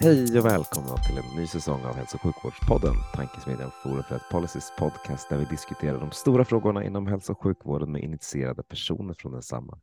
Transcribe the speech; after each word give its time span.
Hej 0.00 0.38
och 0.38 0.46
välkomna 0.46 0.96
till 0.96 1.18
en 1.18 1.40
ny 1.40 1.46
säsong 1.46 1.84
av 1.84 1.94
Hälso 1.94 2.16
och 2.16 2.22
sjukvårdspodden, 2.22 2.94
Tankesmedjan 3.14 3.70
Forum 3.82 4.02
för 4.02 4.10
Health 4.10 4.30
Policies 4.30 4.72
podcast 4.78 5.28
där 5.28 5.38
vi 5.38 5.44
diskuterar 5.44 6.00
de 6.00 6.10
stora 6.10 6.44
frågorna 6.44 6.84
inom 6.84 7.06
hälso 7.06 7.32
och 7.32 7.42
sjukvården 7.42 7.92
med 7.92 8.02
initierade 8.02 8.62
personer 8.62 9.14
från 9.14 9.32
densamma. 9.32 9.80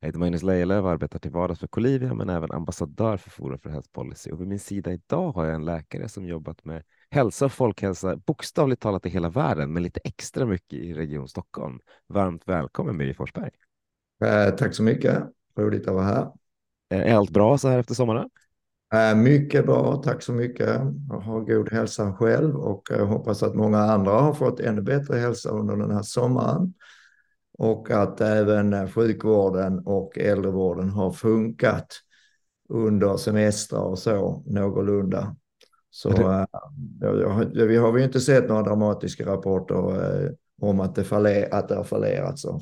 Jag 0.00 0.08
heter 0.08 0.18
Magnus 0.18 0.42
Lejelöw 0.42 0.86
och 0.86 0.90
arbetar 0.90 1.18
till 1.18 1.30
vardags 1.30 1.60
för 1.60 1.66
Colivia 1.66 2.14
men 2.14 2.28
även 2.28 2.52
ambassadör 2.52 3.16
för 3.16 3.30
Forum 3.30 3.58
för 3.58 3.70
Health 3.70 3.88
Policy 3.92 4.30
och 4.30 4.40
vid 4.40 4.48
min 4.48 4.58
sida 4.58 4.92
idag 4.92 5.32
har 5.32 5.44
jag 5.44 5.54
en 5.54 5.64
läkare 5.64 6.08
som 6.08 6.26
jobbat 6.26 6.64
med 6.64 6.82
hälsa 7.10 7.44
och 7.44 7.52
folkhälsa 7.52 8.16
bokstavligt 8.16 8.82
talat 8.82 9.06
i 9.06 9.08
hela 9.08 9.28
världen 9.28 9.72
men 9.72 9.82
lite 9.82 10.00
extra 10.04 10.46
mycket 10.46 10.78
i 10.78 10.94
Region 10.94 11.28
Stockholm. 11.28 11.78
Varmt 12.06 12.42
välkommen 12.48 12.96
Miri 12.96 13.14
Forsberg. 13.14 13.50
Eh, 14.24 14.54
tack 14.54 14.74
så 14.74 14.82
mycket. 14.82 15.22
Roligt 15.58 15.88
att 15.88 15.94
vara 15.94 16.04
här. 16.04 16.32
Är 16.88 17.14
allt 17.14 17.30
bra 17.30 17.58
så 17.58 17.68
här 17.68 17.78
efter 17.78 17.94
sommaren? 17.94 18.30
Eh, 18.94 19.16
mycket 19.16 19.66
bra, 19.66 20.02
tack 20.04 20.22
så 20.22 20.32
mycket. 20.32 20.68
Jag 21.08 21.20
har 21.20 21.40
god 21.40 21.72
hälsa 21.72 22.12
själv 22.12 22.56
och 22.56 22.88
jag 22.90 23.06
hoppas 23.06 23.42
att 23.42 23.54
många 23.54 23.78
andra 23.78 24.12
har 24.12 24.34
fått 24.34 24.60
ännu 24.60 24.82
bättre 24.82 25.18
hälsa 25.18 25.50
under 25.50 25.76
den 25.76 25.90
här 25.90 26.02
sommaren. 26.02 26.74
Och 27.58 27.90
att 27.90 28.20
även 28.20 28.90
sjukvården 28.90 29.78
och 29.78 30.18
äldrevården 30.18 30.90
har 30.90 31.10
funkat 31.12 31.86
under 32.68 33.16
semestrar 33.16 33.80
och 33.80 33.98
så 33.98 34.42
någorlunda. 34.46 35.36
Så 35.90 36.10
det... 37.52 37.66
vi 37.66 37.76
har 37.76 37.98
ju 37.98 38.04
inte 38.04 38.20
sett 38.20 38.48
några 38.48 38.62
dramatiska 38.62 39.26
rapporter 39.26 40.34
om 40.62 40.80
att 40.80 40.94
det, 40.94 41.04
faller, 41.04 41.54
att 41.54 41.68
det 41.68 41.74
har 41.74 41.84
fallerat. 41.84 42.38
Så. 42.38 42.60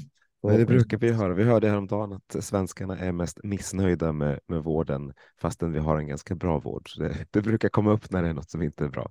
Men 0.49 0.59
det 0.59 0.67
brukar 0.67 0.99
vi 0.99 1.13
höra. 1.13 1.35
Vi 1.35 1.45
hörde 1.45 1.69
häromdagen 1.69 2.13
att 2.13 2.45
svenskarna 2.45 2.99
är 2.99 3.13
mest 3.13 3.41
missnöjda 3.43 4.13
med, 4.13 4.41
med 4.49 4.65
vården 4.65 5.13
fastän 5.41 5.73
vi 5.73 5.79
har 5.79 5.99
en 5.99 6.07
ganska 6.07 6.35
bra 6.35 6.59
vård. 6.59 6.89
Det, 6.99 7.27
det, 7.31 7.43
brukar 7.43 7.69
komma 7.69 7.93
upp 7.93 8.11
när 8.11 8.23
det 8.23 8.29
är 8.29 8.35
något 8.35 8.51
som 8.51 8.63
inte 8.63 8.85
är 8.85 8.89
bra. 8.89 9.11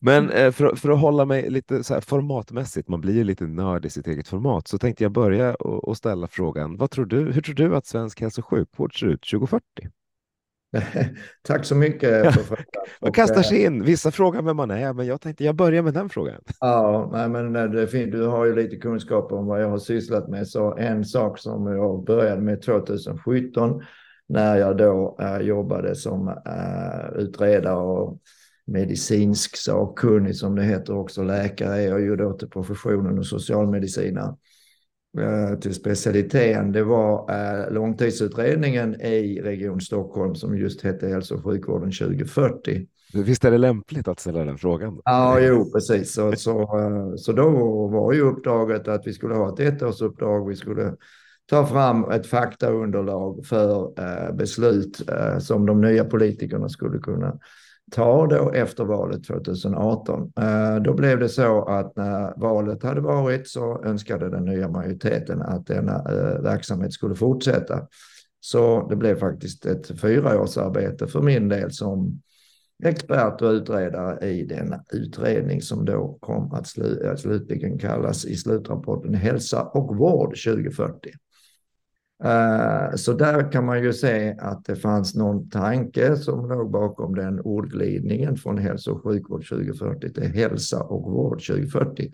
Men 0.00 0.30
eh, 0.30 0.52
för, 0.52 0.76
för, 0.76 0.90
att 0.90 1.00
hålla 1.00 1.24
mig 1.24 1.50
lite 1.50 1.84
så 1.84 1.94
här 1.94 2.00
formatmässigt, 2.00 2.88
man 2.88 3.00
blir 3.00 3.14
ju 3.14 3.24
lite 3.24 3.46
nörd 3.46 3.84
i 3.84 3.90
sitt 3.90 4.06
eget 4.06 4.28
format, 4.28 4.68
så 4.68 4.78
tänkte 4.78 5.04
jag 5.04 5.12
börja 5.12 5.54
och, 5.54 5.88
och 5.88 5.96
ställa 5.96 6.28
frågan. 6.28 6.76
Vad 6.76 6.90
tror 6.90 7.06
du, 7.06 7.32
hur 7.32 7.42
tror 7.42 7.54
du 7.54 7.76
att 7.76 7.86
svensk 7.86 8.20
hälso 8.20 8.40
och 8.40 8.46
sjukvård 8.46 9.00
ser 9.00 9.06
ut 9.06 9.30
2040? 9.30 9.64
Tack 11.42 11.64
så 11.64 11.74
mycket 11.74 12.34
för 12.34 12.42
frågan. 12.42 12.64
Man 13.00 13.12
kastar 13.12 13.42
sig 13.42 13.62
in. 13.62 13.84
Vissa 13.84 14.10
frågar 14.10 14.42
vem 14.42 14.56
man 14.56 14.70
är, 14.70 14.92
men 14.92 15.06
jag 15.06 15.20
tänkte 15.20 15.44
jag 15.44 15.54
börjar 15.54 15.82
med 15.82 15.94
den 15.94 16.08
frågan. 16.08 16.40
Ja, 16.60 17.10
nej, 17.12 17.28
men. 17.28 17.52
Du 18.10 18.26
har 18.26 18.44
ju 18.44 18.54
lite 18.54 18.76
kunskap 18.76 19.32
om 19.32 19.46
vad 19.46 19.62
jag 19.62 19.68
har 19.68 19.78
sysslat 19.78 20.28
med. 20.28 20.48
Så 20.48 20.76
en 20.76 21.04
sak 21.04 21.38
som 21.38 21.66
jag 21.66 22.04
började 22.04 22.42
med 22.42 22.62
2017 22.62 23.82
när 24.28 24.56
jag 24.56 24.76
då 24.76 25.18
äh, 25.20 25.38
jobbade 25.38 25.94
som 25.94 26.28
äh, 26.28 27.22
utredare 27.22 27.76
och 27.76 28.18
medicinsk 28.66 29.56
sakkunnig 29.56 30.36
som 30.36 30.54
det 30.54 30.62
heter 30.62 30.96
också. 30.96 31.22
Läkare 31.22 31.82
är 31.82 31.88
jag 31.88 32.00
ju 32.00 32.16
då 32.16 32.32
till 32.32 32.48
professionen 32.48 33.18
och 33.18 33.26
socialmedicinare. 33.26 34.36
Eh, 35.18 35.58
till 35.58 35.74
specialiteten, 35.74 36.72
det 36.72 36.84
var 36.84 37.30
eh, 37.30 37.72
långtidsutredningen 37.72 39.00
i 39.00 39.40
Region 39.42 39.80
Stockholm 39.80 40.34
som 40.34 40.58
just 40.58 40.82
hette 40.82 41.08
Hälso 41.08 41.34
och 41.34 41.44
sjukvården 41.44 41.92
2040. 41.92 42.86
Visst 43.14 43.44
är 43.44 43.50
det 43.50 43.58
lämpligt 43.58 44.08
att 44.08 44.20
ställa 44.20 44.44
den 44.44 44.58
frågan? 44.58 45.00
Ja, 45.04 45.40
jo, 45.40 45.70
precis. 45.72 46.14
Så, 46.14 46.32
så, 46.36 46.60
eh, 46.60 47.14
så 47.16 47.32
då 47.32 47.50
var 47.88 48.12
ju 48.12 48.20
uppdraget 48.20 48.88
att 48.88 49.06
vi 49.06 49.12
skulle 49.12 49.34
ha 49.34 49.54
ett 49.54 49.60
ettårsuppdrag. 49.60 50.48
Vi 50.48 50.56
skulle 50.56 50.94
ta 51.50 51.66
fram 51.66 52.10
ett 52.10 52.26
faktaunderlag 52.26 53.46
för 53.46 53.92
beslut 54.32 55.02
som 55.38 55.66
de 55.66 55.80
nya 55.80 56.04
politikerna 56.04 56.68
skulle 56.68 56.98
kunna 56.98 57.38
ta 57.92 58.26
då 58.26 58.50
efter 58.50 58.84
valet 58.84 59.24
2018. 59.24 60.32
Eh, 60.40 60.82
då 60.82 60.94
blev 60.94 61.18
det 61.18 61.28
så 61.28 61.64
att 61.64 61.96
när 61.96 62.40
valet 62.40 62.82
hade 62.82 63.00
varit 63.00 63.48
så 63.48 63.84
önskade 63.84 64.30
den 64.30 64.44
nya 64.44 64.68
majoriteten 64.68 65.42
att 65.42 65.66
denna 65.66 65.94
eh, 65.94 66.42
verksamhet 66.42 66.92
skulle 66.92 67.14
fortsätta. 67.14 67.88
Så 68.40 68.88
det 68.88 68.96
blev 68.96 69.18
faktiskt 69.18 69.66
ett 69.66 70.00
fyraårsarbete 70.00 71.06
för 71.06 71.22
min 71.22 71.48
del 71.48 71.72
som 71.72 72.20
expert 72.84 73.42
och 73.42 73.50
utredare 73.50 74.30
i 74.30 74.44
denna 74.44 74.84
utredning 74.92 75.62
som 75.62 75.84
då 75.84 76.18
kom 76.20 76.52
att 76.52 76.66
slutligen 77.18 77.78
kallas 77.78 78.24
i 78.24 78.36
slutrapporten 78.36 79.14
Hälsa 79.14 79.62
och 79.62 79.96
vård 79.96 80.36
2040. 80.44 81.10
Eh, 82.24 82.94
så 82.94 83.12
där 83.12 83.52
kan 83.52 83.66
man 83.66 83.82
ju 83.82 83.92
se 83.92 84.36
att 84.38 84.64
det 84.64 84.76
fanns 84.76 85.14
någon 85.14 85.50
tanke 85.50 86.16
som 86.16 86.48
låg 86.48 86.70
bakom 86.70 87.14
den 87.14 87.40
ordglidningen 87.40 88.36
från 88.36 88.58
hälso 88.58 88.92
och 88.92 89.02
sjukvård 89.02 89.48
2040 89.48 90.12
till 90.12 90.32
hälsa 90.32 90.82
och 90.82 91.12
vård 91.12 91.46
2040. 91.46 92.12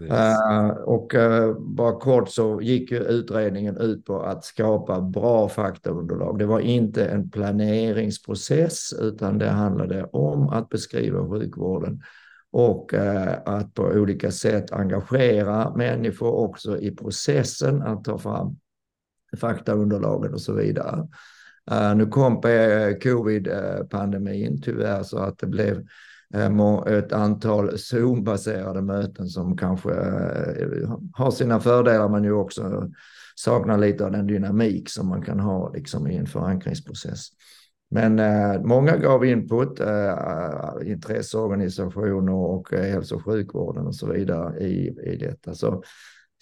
Uh, 0.00 0.70
och 0.70 1.14
uh, 1.14 1.58
bara 1.58 2.00
kort 2.00 2.28
så 2.28 2.60
gick 2.60 2.90
ju 2.90 2.98
utredningen 2.98 3.76
ut 3.76 4.04
på 4.04 4.22
att 4.22 4.44
skapa 4.44 5.00
bra 5.00 5.48
faktaunderlag. 5.48 6.38
Det 6.38 6.46
var 6.46 6.60
inte 6.60 7.04
en 7.04 7.30
planeringsprocess 7.30 8.92
utan 9.00 9.38
det 9.38 9.48
handlade 9.48 10.04
om 10.04 10.48
att 10.48 10.68
beskriva 10.68 11.28
sjukvården 11.28 12.02
och 12.50 12.94
uh, 12.94 13.32
att 13.44 13.74
på 13.74 13.82
olika 13.82 14.30
sätt 14.30 14.72
engagera 14.72 15.76
människor 15.76 16.32
också 16.32 16.78
i 16.78 16.96
processen 16.96 17.82
att 17.82 18.04
ta 18.04 18.18
fram 18.18 18.56
faktaunderlagen 19.36 20.34
och 20.34 20.40
så 20.40 20.52
vidare. 20.52 21.08
Uh, 21.70 21.94
nu 21.96 22.06
kom 22.06 22.42
covid-pandemin 23.02 24.62
tyvärr 24.62 25.02
så 25.02 25.18
att 25.18 25.38
det 25.38 25.46
blev 25.46 25.86
eh, 26.34 26.96
ett 26.98 27.12
antal 27.12 27.78
Zoom-baserade 27.78 28.82
möten 28.82 29.26
som 29.26 29.56
kanske 29.56 29.90
eh, 29.90 30.96
har 31.12 31.30
sina 31.30 31.60
fördelar 31.60 32.08
men 32.08 32.24
ju 32.24 32.32
också 32.32 32.90
saknar 33.34 33.78
lite 33.78 34.04
av 34.04 34.12
den 34.12 34.26
dynamik 34.26 34.90
som 34.90 35.08
man 35.08 35.22
kan 35.22 35.40
ha 35.40 35.72
liksom, 35.72 36.10
i 36.10 36.16
en 36.16 36.26
förankringsprocess. 36.26 37.28
Men 37.90 38.18
eh, 38.18 38.60
många 38.62 38.96
gav 38.96 39.24
input, 39.24 39.80
eh, 39.80 40.14
intresseorganisationer 40.84 42.32
och 42.32 42.72
eh, 42.72 42.92
hälso 42.92 43.16
och 43.16 43.24
sjukvården 43.24 43.86
och 43.86 43.94
så 43.94 44.12
vidare 44.12 44.58
i, 44.58 44.88
i 45.04 45.16
detta. 45.16 45.54
Så 45.54 45.82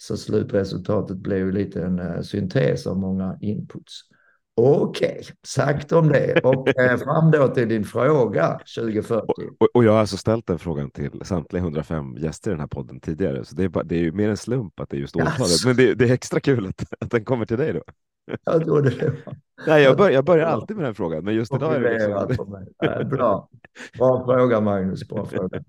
så 0.01 0.17
slutresultatet 0.17 1.17
blev 1.17 1.37
ju 1.37 1.51
lite 1.51 1.83
en 1.83 1.99
uh, 1.99 2.21
syntes 2.21 2.87
av 2.87 2.97
många 2.97 3.37
inputs. 3.41 4.01
Okej, 4.55 5.09
okay, 5.09 5.23
sagt 5.47 5.91
om 5.91 6.09
det. 6.09 6.41
Och 6.43 6.79
eh, 6.79 6.97
fram 6.97 7.31
då 7.31 7.47
till 7.47 7.69
din 7.69 7.83
fråga 7.83 8.59
2040. 8.77 9.25
Och, 9.59 9.67
och, 9.73 9.83
jag 9.83 9.91
har 9.91 9.99
alltså 9.99 10.17
ställt 10.17 10.47
den 10.47 10.59
frågan 10.59 10.91
till 10.91 11.21
samtliga 11.23 11.63
105 11.63 12.17
gäster 12.17 12.51
i 12.51 12.53
den 12.53 12.59
här 12.59 12.67
podden 12.67 12.99
tidigare, 12.99 13.45
så 13.45 13.55
det 13.55 13.63
är, 13.63 13.69
bara, 13.69 13.83
det 13.83 13.95
är 13.95 13.99
ju 13.99 14.11
mer 14.11 14.29
en 14.29 14.37
slump 14.37 14.79
att 14.79 14.89
det 14.89 14.97
är 14.97 14.99
just 14.99 15.15
årtalet. 15.15 15.39
Yes. 15.39 15.65
Men 15.65 15.75
det, 15.75 15.93
det, 15.93 16.09
är 16.09 16.13
extra 16.13 16.39
kul 16.39 16.67
att, 16.67 16.83
att 16.99 17.11
den 17.11 17.25
kommer 17.25 17.45
till 17.45 17.57
dig 17.57 17.73
då. 17.73 17.83
Jag 18.45 18.65
trodde 18.65 18.89
det 18.89 19.09
var. 19.25 19.35
Nej, 19.67 19.83
jag, 19.83 19.97
bör, 19.97 20.09
jag 20.09 20.25
börjar 20.25 20.45
alltid 20.45 20.77
med 20.77 20.85
den 20.85 20.95
frågan, 20.95 21.23
men 21.23 21.35
just 21.35 21.53
idag 21.55 21.75
är 21.75 21.79
det 21.79 22.25
liksom... 22.29 22.65
Bra. 23.09 23.49
Bra 23.97 24.25
fråga 24.25 24.61
Magnus, 24.61 25.07
bra 25.07 25.25
fråga. 25.25 25.63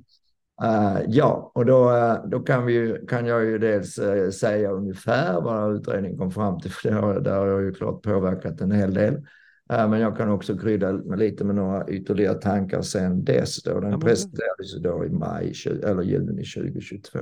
Uh, 0.65 1.01
ja, 1.09 1.53
och 1.55 1.67
då, 1.67 1.91
uh, 1.91 2.29
då 2.29 2.41
kan, 2.41 2.67
vi, 2.67 3.01
kan 3.09 3.27
jag 3.27 3.45
ju 3.45 3.59
dels 3.59 3.99
uh, 3.99 4.31
säga 4.31 4.71
ungefär 4.71 5.41
vad 5.41 5.77
utredningen 5.77 6.19
kom 6.19 6.31
fram 6.31 6.61
till, 6.61 6.71
för 6.73 6.89
det 6.89 6.95
har, 6.95 7.21
där 7.21 7.39
har 7.39 7.47
jag 7.47 7.63
ju 7.63 7.73
klart 7.73 8.03
påverkat 8.03 8.61
en 8.61 8.73
hel 8.73 8.95
del. 8.95 9.27
men 9.69 10.01
jag 10.01 10.17
kan 10.17 10.31
också 10.31 10.59
krydda 10.59 10.93
lite 10.93 11.45
med 11.45 11.55
några 11.55 11.89
ytterligare 11.89 12.41
tankar 12.41 12.83
sen 12.83 13.25
dess. 13.25 13.63
Då. 13.63 13.81
Den 13.81 14.01
presenterades 14.01 14.83
då 14.83 15.05
i 15.05 15.11
maj 15.11 15.55
eller 15.85 16.03
juni 16.03 16.45
2022. 16.45 17.19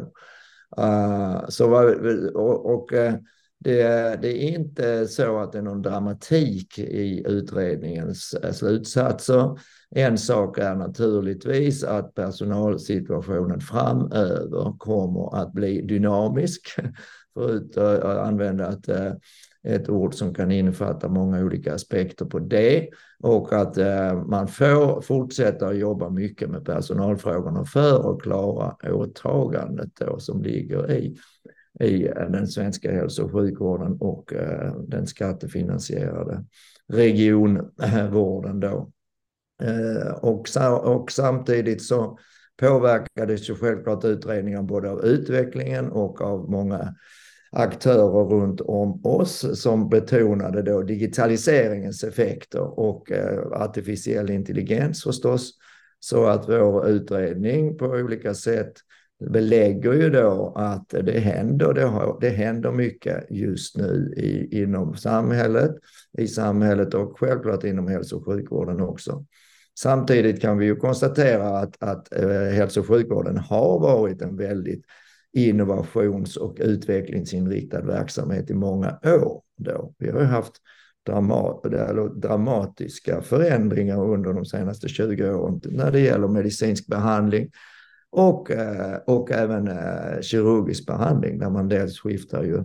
så, 1.49 1.75
och, 2.35 2.75
och 2.75 2.89
det, 3.59 4.19
det, 4.23 4.45
är 4.45 4.59
inte 4.59 5.09
så 5.09 5.39
att 5.39 5.53
det 5.53 5.59
är 5.59 5.63
någon 5.63 5.83
dramatik 5.83 6.79
i 6.79 7.25
utredningens 7.27 8.35
slutsatser. 8.53 9.59
En 9.91 10.19
sak 10.19 10.59
är 10.59 10.75
naturligtvis 10.75 11.85
att 11.85 12.15
personalsituationen 12.15 13.61
framöver 13.61 14.79
kommer 14.79 15.43
att 15.43 15.53
bli 15.53 15.83
dynamisk. 15.83 16.69
förut 17.39 17.77
att 17.77 18.05
eh, 18.05 18.27
använda 18.27 18.73
ett, 18.73 18.89
eh, 18.89 19.13
ett 19.63 19.89
ord 19.89 20.15
som 20.15 20.35
kan 20.35 20.51
innefatta 20.51 21.09
många 21.09 21.45
olika 21.45 21.75
aspekter 21.75 22.25
på 22.25 22.39
det 22.39 22.89
och 23.23 23.53
att 23.53 23.79
eh, 23.79 24.25
man 24.25 24.49
får 24.49 25.01
fortsätta 25.01 25.69
att 25.69 25.79
jobba 25.79 26.11
mycket 26.11 26.51
med 26.51 26.65
personalfrågorna 26.65 27.65
för 27.65 28.13
att 28.13 28.23
klara 28.23 28.77
åtagandet 28.93 29.91
då 30.01 30.19
som 30.19 30.43
ligger 30.43 30.91
i, 30.91 31.17
i 31.81 31.99
den 32.09 32.47
svenska 32.47 32.93
hälso 32.93 33.25
och 33.25 33.33
sjukvården 33.33 33.97
och 34.01 34.33
den 34.87 35.07
skattefinansierade 35.07 36.45
regionvården 36.89 38.61
då. 38.61 38.91
Eh, 39.63 40.13
och, 40.13 40.47
och 40.85 41.13
samtidigt 41.13 41.83
så 41.83 42.19
påverkades 42.61 43.51
ju 43.51 43.55
självklart 43.55 44.05
utredningen 44.05 44.67
både 44.67 44.91
av 44.91 45.05
utvecklingen 45.05 45.89
och 45.91 46.21
av 46.21 46.51
många 46.51 46.95
aktörer 47.53 48.25
runt 48.25 48.61
om 48.61 49.07
oss 49.07 49.61
som 49.61 49.89
betonade 49.89 50.63
då 50.63 50.83
digitaliseringens 50.83 52.05
effekter 52.05 52.79
och 52.81 53.13
eh, 53.13 53.39
artificiell 53.53 54.31
intelligens 54.31 55.03
förstås. 55.03 55.53
Så 56.01 56.25
att 56.27 56.49
vår 56.49 56.89
utredning 56.89 57.79
på 57.79 57.87
olika 57.87 58.35
sätt 58.35 58.73
belägger 59.25 59.93
ju 59.93 60.11
då 60.11 60.53
att 60.57 60.89
det 60.89 61.19
händer, 61.19 61.73
det, 61.75 61.85
har, 61.85 62.19
det 62.21 62.29
händer 62.29 62.73
mycket 62.73 63.27
just 63.31 63.77
nu 63.77 64.15
i, 64.17 64.63
inom 64.63 64.97
samhället, 64.97 65.71
i 66.19 66.29
samhället 66.29 66.95
och 66.95 67.19
självklart 67.19 67.65
inom 67.65 67.89
hälso 67.89 68.17
och 68.17 68.25
sjukvården 68.27 68.81
också. 68.81 69.25
Samtidigt 69.83 70.41
kan 70.41 70.59
vi 70.59 70.67
ju 70.67 70.77
konstatera 70.77 71.59
att, 71.59 71.83
att 71.83 72.13
eh, 72.13 72.29
hälso 72.31 72.81
och 72.81 72.87
sjukvården 72.87 73.39
har 73.39 73.81
varit 73.81 74.23
en 74.23 74.37
väldigt 74.37 74.85
innovations 75.33 76.37
och 76.37 76.57
utvecklingsinriktad 76.61 77.81
verksamhet 77.81 78.51
i 78.51 78.55
många 78.55 78.99
år. 79.05 79.43
Då. 79.57 79.95
Vi 79.99 80.11
har 80.11 80.23
haft 80.23 80.53
dramat, 81.07 81.63
dramatiska 82.23 83.23
förändringar 83.23 84.05
under 84.05 84.33
de 84.33 84.45
senaste 84.45 84.89
20 84.89 85.31
åren 85.31 85.61
när 85.65 85.91
det 85.91 86.01
gäller 86.01 86.29
medicinsk 86.29 86.87
behandling 86.87 87.51
och, 88.11 88.51
eh, 88.51 88.97
och 89.07 89.31
även 89.31 89.69
eh, 89.69 90.21
kirurgisk 90.21 90.87
behandling 90.87 91.39
där 91.39 91.51
man 91.51 91.69
dels 91.69 91.99
skiftar 91.99 92.45
ju 92.45 92.65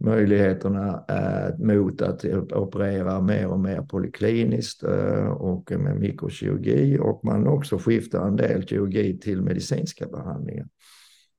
möjligheterna 0.00 1.04
eh, 1.08 1.58
mot 1.58 2.02
att 2.02 2.24
operera 2.52 3.20
mer 3.20 3.46
och 3.46 3.60
mer 3.60 3.82
polikliniskt 3.82 4.82
eh, 4.82 5.26
och 5.26 5.72
med 5.72 5.96
mikrokirurgi 5.96 6.98
och 6.98 7.24
man 7.24 7.46
också 7.46 7.78
skiftar 7.78 8.26
en 8.26 8.36
del 8.36 8.66
kirurgi 8.66 9.18
till 9.18 9.42
medicinska 9.42 10.06
behandlingar. 10.06 10.66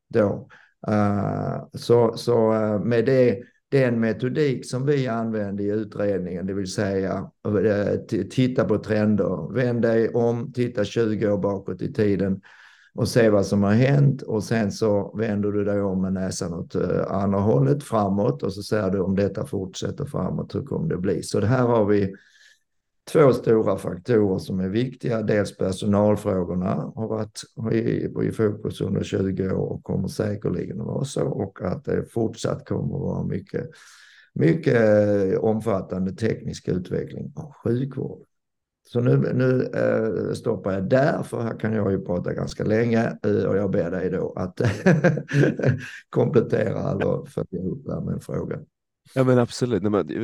Då. 0.09 0.47
Eh, 0.87 1.63
så, 1.73 2.13
så 2.17 2.51
med 2.85 3.05
det, 3.05 3.39
den 3.71 3.99
metodik 3.99 4.69
som 4.69 4.85
vi 4.85 5.07
använde 5.07 5.63
i 5.63 5.71
utredningen, 5.71 6.45
det 6.45 6.53
vill 6.53 6.71
säga 6.71 7.31
titta 8.31 8.65
på 8.65 8.77
trender, 8.77 9.53
vänd 9.53 9.81
dig 9.81 10.09
om, 10.09 10.53
titta 10.53 10.83
20 10.83 11.31
år 11.31 11.37
bakåt 11.37 11.81
i 11.81 11.93
tiden 11.93 12.41
och 12.95 13.07
se 13.07 13.29
vad 13.29 13.45
som 13.45 13.63
har 13.63 13.73
hänt 13.73 14.21
och 14.21 14.43
sen 14.43 14.71
så 14.71 15.15
vänder 15.17 15.51
du 15.51 15.63
dig 15.63 15.81
om 15.81 16.01
med 16.01 16.13
näsan 16.13 16.53
åt 16.53 16.75
eh, 16.75 17.11
andra 17.11 17.39
hållet 17.39 17.83
framåt 17.83 18.43
och 18.43 18.53
så 18.53 18.63
ser 18.63 18.89
du 18.89 18.99
om 18.99 19.15
detta 19.15 19.45
fortsätter 19.45 20.05
framåt, 20.05 20.55
hur 20.55 20.63
kommer 20.63 20.89
det 20.89 20.97
bli? 20.97 21.23
Så 21.23 21.39
det 21.39 21.47
här 21.47 21.63
har 21.63 21.85
vi 21.85 22.15
två 23.11 23.33
stora 23.33 23.77
faktorer 23.77 24.39
som 24.39 24.59
är 24.59 24.69
viktiga. 24.69 25.21
Dels 25.21 25.57
personalfrågorna 25.57 26.91
har 26.95 27.07
varit 27.07 27.41
i, 27.71 28.07
i 28.27 28.31
fokus 28.31 28.81
under 28.81 29.03
20 29.03 29.49
år 29.49 29.71
och 29.71 29.83
kommer 29.83 30.07
säkerligen 30.07 30.81
att 30.81 30.87
vara 30.87 31.05
så 31.05 31.27
och 31.27 31.61
att 31.61 31.85
det 31.85 32.11
fortsatt 32.13 32.67
kommer 32.67 32.95
att 32.95 33.01
vara 33.01 33.23
mycket, 33.23 33.69
mycket 34.33 34.75
eh, 34.75 35.39
omfattande 35.39 36.11
teknisk 36.11 36.67
utveckling 36.67 37.33
av 37.35 37.53
sjukvården. 37.63 38.25
Så 38.87 39.01
nu, 39.01 39.17
nu 39.17 39.71
äh, 39.73 40.33
stoppar 40.33 40.73
jag 40.73 40.89
där, 40.89 41.23
för 41.23 41.41
här 41.41 41.59
kan 41.59 41.73
jag 41.73 41.91
ju 41.91 42.01
prata 42.01 42.33
ganska 42.33 42.63
länge 42.63 43.17
äh, 43.23 43.45
och 43.45 43.57
jag 43.57 43.71
ber 43.71 43.91
dig 43.91 44.09
då 44.09 44.33
att 44.35 44.61
komplettera 46.09 46.91
eller 46.91 47.25
följa 47.25 47.59
upp 47.71 47.85
där 47.85 48.01
med 48.01 48.13
en 48.13 48.21
fråga. 48.21 48.59
Ja 49.13 49.23
men 49.23 49.39
absolut. 49.39 49.83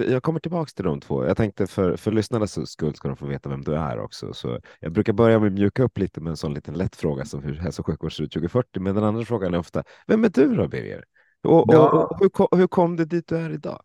Jag 0.09 0.23
kommer 0.23 0.39
tillbaka 0.39 0.71
till 0.75 0.85
de 0.85 0.99
två. 0.99 1.25
Jag 1.25 1.37
tänkte 1.37 1.67
för, 1.67 1.95
för 1.95 2.11
lyssnarnas 2.11 2.69
skull 2.69 2.95
ska 2.95 3.07
de 3.07 3.17
få 3.17 3.25
veta 3.25 3.49
vem 3.49 3.61
du 3.61 3.75
är 3.75 3.99
också. 3.99 4.33
Så 4.33 4.59
jag 4.79 4.91
brukar 4.91 5.13
börja 5.13 5.39
med 5.39 5.47
att 5.47 5.53
mjuka 5.53 5.83
upp 5.83 5.97
lite 5.97 6.21
med 6.21 6.29
en 6.29 6.37
sån 6.37 6.53
liten 6.53 6.73
lätt 6.73 6.95
fråga 6.95 7.25
som 7.25 7.43
hur 7.43 7.53
hälso 7.53 7.81
och 7.81 7.85
sjukvård 7.85 8.15
ser 8.15 8.23
ut 8.23 8.31
2040. 8.31 8.79
Men 8.79 8.95
den 8.95 9.03
andra 9.03 9.25
frågan 9.25 9.53
är 9.53 9.57
ofta, 9.57 9.83
vem 10.07 10.23
är 10.23 10.29
du 10.29 10.55
då 10.55 10.67
Birger? 10.67 11.03
Och, 11.43 11.65
ja. 11.67 11.89
och, 11.89 12.11
och, 12.11 12.17
hur, 12.19 12.29
kom, 12.29 12.47
hur 12.51 12.67
kom 12.67 12.95
det 12.95 13.05
dit 13.05 13.27
du 13.27 13.37
är 13.37 13.49
idag? 13.49 13.81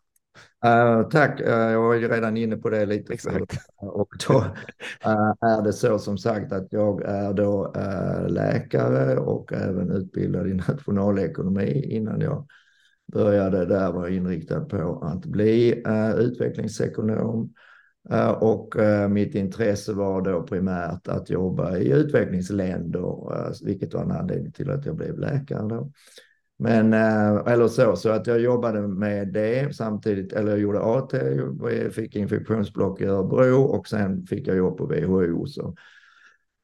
Uh, 0.65 1.09
tack, 1.09 1.41
uh, 1.41 1.47
jag 1.47 1.81
var 1.81 1.93
ju 1.93 2.07
redan 2.07 2.37
inne 2.37 2.57
på 2.57 2.69
det 2.69 2.85
lite. 2.85 3.13
Exakt. 3.13 3.57
Och 3.77 4.09
då 4.27 4.37
uh, 4.37 5.33
är 5.41 5.63
det 5.63 5.73
så 5.73 5.99
som 5.99 6.17
sagt 6.17 6.51
att 6.51 6.67
jag 6.71 7.01
är 7.01 7.33
då 7.33 7.73
läkare 8.27 9.17
och 9.17 9.53
även 9.53 9.91
utbildad 9.91 10.47
i 10.47 10.53
nationalekonomi 10.69 11.83
innan 11.83 12.21
jag 12.21 12.47
började 13.13 13.65
där 13.65 13.91
vara 13.91 14.09
inriktad 14.09 14.61
på 14.61 14.99
att 15.03 15.25
bli 15.25 15.83
utvecklingsekonom. 16.17 17.53
Och 18.39 18.75
mitt 19.09 19.35
intresse 19.35 19.93
var 19.93 20.21
då 20.21 20.43
primärt 20.43 21.07
att 21.07 21.29
jobba 21.29 21.77
i 21.77 21.91
utvecklingsländer, 21.91 23.65
vilket 23.65 23.93
var 23.93 24.03
en 24.03 24.11
anledning 24.11 24.51
till 24.51 24.69
att 24.69 24.85
jag 24.85 24.95
blev 24.95 25.19
läkare. 25.19 25.67
Då. 25.67 25.91
Men, 26.59 26.93
eh, 26.93 27.53
eller 27.53 27.67
så, 27.67 27.95
så 27.95 28.09
att 28.09 28.27
jag 28.27 28.39
jobbade 28.39 28.87
med 28.87 29.33
det 29.33 29.75
samtidigt, 29.75 30.33
eller 30.33 30.49
jag 30.49 30.59
gjorde 30.59 30.79
AT, 30.79 31.13
fick 31.91 32.15
infektionsblock 32.15 33.01
i 33.01 33.05
Örebro 33.05 33.61
och 33.63 33.87
sen 33.87 34.25
fick 34.25 34.47
jag 34.47 34.57
jobb 34.57 34.77
på 34.77 34.85
WHO. 34.85 35.45
Så 35.47 35.75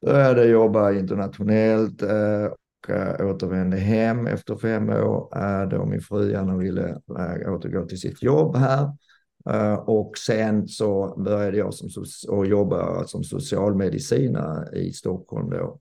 började 0.06 0.44
jobba 0.46 0.92
internationellt 0.92 2.02
eh, 2.02 2.44
och 2.44 2.90
eh, 2.90 3.26
återvände 3.26 3.76
hem 3.76 4.26
efter 4.26 4.56
fem 4.56 4.90
år 4.90 5.66
då 5.70 5.86
min 5.86 6.00
fru 6.00 6.30
gärna 6.30 6.56
ville 6.56 7.00
återgå 7.48 7.86
till 7.86 8.00
sitt 8.00 8.22
jobb 8.22 8.56
här. 8.56 8.90
Och 9.86 10.12
sen 10.18 10.68
så 10.68 11.22
började 11.24 11.56
jag 11.56 11.74
som, 11.74 11.88
och 12.28 12.46
jobba 12.46 13.06
som 13.06 13.24
socialmedicinare 13.24 14.78
i 14.78 14.92
Stockholm 14.92 15.50
då 15.50 15.78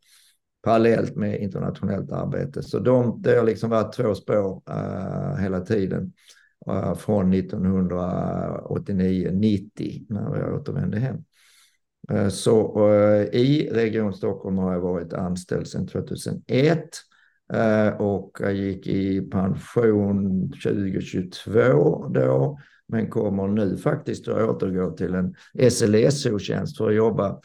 parallellt 0.63 1.15
med 1.15 1.41
internationellt 1.41 2.11
arbete. 2.11 2.63
Så 2.63 2.79
de, 2.79 3.21
det 3.21 3.35
har 3.35 3.43
liksom 3.43 3.69
varit 3.69 3.93
två 3.93 4.15
spår 4.15 4.61
uh, 4.69 5.35
hela 5.35 5.59
tiden 5.59 6.13
uh, 6.69 6.95
från 6.95 7.33
1989-90 7.33 10.05
när 10.09 10.37
jag 10.37 10.55
återvände 10.55 10.99
hem. 10.99 11.17
Uh, 12.11 12.29
så 12.29 12.89
i 13.31 13.69
Region 13.73 14.13
Stockholm 14.13 14.57
har 14.57 14.73
jag 14.73 14.81
varit 14.81 15.13
anställd 15.13 15.67
sedan 15.67 15.87
2001 15.87 16.89
och 17.97 18.37
jag 18.39 18.53
gick 18.53 18.87
i 18.87 19.21
pension 19.21 20.51
2022 20.63 22.07
då 22.07 22.59
men 22.87 23.09
kommer 23.09 23.47
nu 23.47 23.77
faktiskt 23.77 24.27
att 24.27 24.49
återgå 24.49 24.91
till 24.91 25.13
en 25.13 25.35
SLSO-tjänst 25.71 26.77
för 26.77 26.89
att 26.89 26.95
jobba 26.95 27.39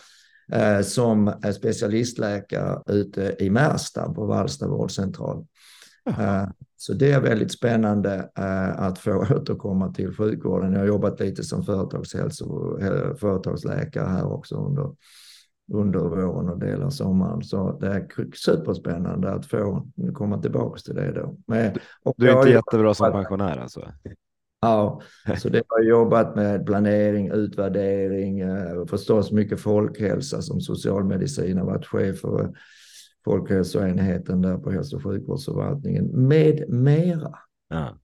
som 0.82 1.32
specialistläkare 1.56 2.82
ute 2.86 3.36
i 3.38 3.50
Märsta 3.50 4.12
på 4.12 4.26
Vallsta 4.26 4.68
vårdcentral. 4.68 5.46
Eh, 6.08 6.48
så 6.76 6.92
det 6.92 7.12
är 7.12 7.20
väldigt 7.20 7.52
spännande 7.52 8.30
eh, 8.38 8.80
att 8.80 8.98
få 8.98 9.26
återkomma 9.36 9.92
till 9.92 10.14
sjukvården. 10.14 10.72
Jag 10.72 10.80
har 10.80 10.86
jobbat 10.86 11.20
lite 11.20 11.42
som 11.42 11.64
företagshälso, 11.64 12.78
företagsläkare 13.20 14.08
här 14.08 14.32
också 14.32 14.56
under, 14.56 14.94
under 15.72 15.98
våren 15.98 16.48
och 16.48 16.58
delar 16.58 16.90
sommaren. 16.90 17.42
Så 17.42 17.78
det 17.78 17.86
är 17.86 18.34
superspännande 18.36 19.32
att 19.32 19.46
få 19.46 19.86
komma 20.14 20.38
tillbaka 20.38 20.78
till 20.78 20.94
det 20.94 21.12
då. 21.12 21.36
Men, 21.46 21.72
du 22.16 22.30
är 22.30 22.38
inte 22.38 22.50
jättebra 22.50 22.94
som 22.94 23.12
pensionär 23.12 23.58
alltså? 23.58 23.92
Ja, 24.60 25.02
så 25.38 25.48
det 25.48 25.62
har 25.68 25.82
jobbat 25.82 26.36
med 26.36 26.66
planering, 26.66 27.30
utvärdering, 27.30 28.40
eh, 28.40 28.86
förstås 28.86 29.32
mycket 29.32 29.60
folkhälsa 29.60 30.42
som 30.42 30.60
socialmedicin, 30.60 31.58
har 31.58 31.64
varit 31.64 31.86
chef 31.86 32.20
för 32.20 32.52
folkhälsoenheten 33.24 34.42
där 34.42 34.58
på 34.58 34.70
hälso 34.70 34.96
och 34.96 35.02
sjukvårdsförvaltningen 35.02 36.28
med 36.28 36.64
mera. 36.68 37.38
Ja. 37.68 37.98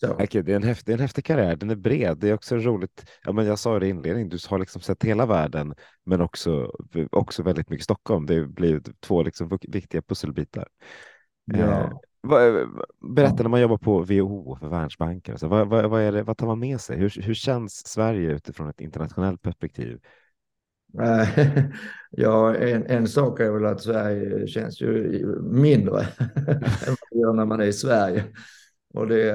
Så. 0.00 0.16
Det, 0.16 0.34
är 0.34 0.48
en 0.48 0.62
häftig, 0.62 0.92
en 0.92 1.00
häftig 1.00 1.24
karriär, 1.24 1.56
den 1.56 1.70
är 1.70 1.76
bred. 1.76 2.18
Det 2.18 2.28
är 2.28 2.34
också 2.34 2.56
roligt. 2.56 3.06
Ja, 3.24 3.32
men 3.32 3.46
jag 3.46 3.58
sa 3.58 3.78
det 3.78 3.86
i 3.86 3.90
inledningen, 3.90 4.28
du 4.28 4.38
har 4.48 4.58
liksom 4.58 4.80
sett 4.80 5.02
hela 5.02 5.26
världen, 5.26 5.74
men 6.04 6.20
också, 6.20 6.72
också 7.10 7.42
väldigt 7.42 7.70
mycket 7.70 7.84
Stockholm. 7.84 8.26
Det 8.26 8.44
blir 8.46 8.82
två 9.00 9.22
liksom 9.22 9.58
viktiga 9.68 10.02
pusselbitar. 10.02 10.68
Ja. 11.44 12.00
Eh, 12.24 12.68
Berätta 13.14 13.42
när 13.42 13.48
man 13.48 13.60
jobbar 13.60 13.78
på 13.78 14.00
WHO 14.00 14.56
för 14.60 14.68
Världsbanken. 14.68 15.32
Alltså, 15.32 15.48
vad, 15.48 15.68
vad, 15.68 15.90
vad, 15.90 16.02
är 16.02 16.12
det, 16.12 16.22
vad 16.22 16.36
tar 16.36 16.46
man 16.46 16.58
med 16.58 16.80
sig? 16.80 16.96
Hur, 16.96 17.22
hur 17.22 17.34
känns 17.34 17.86
Sverige 17.86 18.32
utifrån 18.32 18.68
ett 18.68 18.80
internationellt 18.80 19.42
perspektiv? 19.42 20.00
Ja, 22.16 22.54
en, 22.54 22.86
en 22.86 23.08
sak 23.08 23.40
är 23.40 23.50
väl 23.50 23.66
att 23.66 23.80
Sverige 23.80 24.46
känns 24.46 24.80
ju 24.80 25.26
mindre 25.42 26.00
än 26.86 26.96
vad 27.10 27.20
gör 27.20 27.32
när 27.32 27.44
man 27.44 27.60
är 27.60 27.64
i 27.64 27.72
Sverige. 27.72 28.24
Och 28.94 29.06
det, 29.06 29.32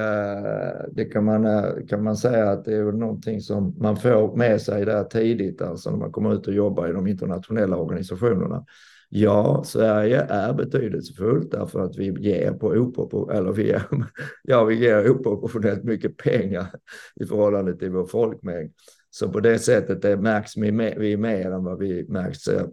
det 0.91 1.05
kan, 1.05 1.25
man, 1.25 1.47
kan 1.87 2.03
man 2.03 2.17
säga 2.17 2.51
att 2.51 2.65
det 2.65 2.75
är 2.75 2.91
någonting 2.91 3.41
som 3.41 3.75
man 3.77 3.97
får 3.97 4.35
med 4.35 4.61
sig 4.61 4.85
där 4.85 5.03
tidigt, 5.03 5.61
alltså 5.61 5.91
när 5.91 5.97
man 5.97 6.11
kommer 6.11 6.33
ut 6.33 6.47
och 6.47 6.53
jobbar 6.53 6.89
i 6.89 6.93
de 6.93 7.07
internationella 7.07 7.77
organisationerna. 7.77 8.65
Ja, 9.11 9.63
Sverige 9.65 10.21
är 10.21 10.53
betydelsefullt 10.53 11.51
därför 11.51 11.79
att 11.79 11.97
vi 11.97 12.05
ger 12.19 12.51
på 12.51 13.31
eller 13.33 13.51
vi 13.51 13.67
ger, 13.67 13.83
ja, 14.43 14.63
vi 14.63 14.75
ger 14.75 15.09
oproportionellt 15.11 15.83
mycket 15.83 16.17
pengar 16.17 16.67
i 17.15 17.25
förhållande 17.25 17.77
till 17.77 17.91
vår 17.91 18.05
folkmängd. 18.05 18.71
Så 19.09 19.29
på 19.29 19.39
det 19.39 19.59
sättet 19.59 20.01
det 20.01 20.17
märks 20.17 20.57
vi 20.57 20.71
mer, 20.71 20.99
vi 20.99 21.17
mer 21.17 21.51
än 21.51 21.63
vad 21.63 21.79
vi 21.79 22.05
märks 22.09 22.47
eh, 22.47 22.67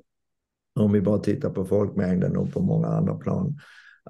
om 0.75 0.93
vi 0.93 1.01
bara 1.01 1.19
tittar 1.19 1.51
på 1.51 1.65
folkmängden 1.65 2.37
och 2.37 2.53
på 2.53 2.61
många 2.61 2.89
andra 2.89 3.15
plan. 3.15 3.59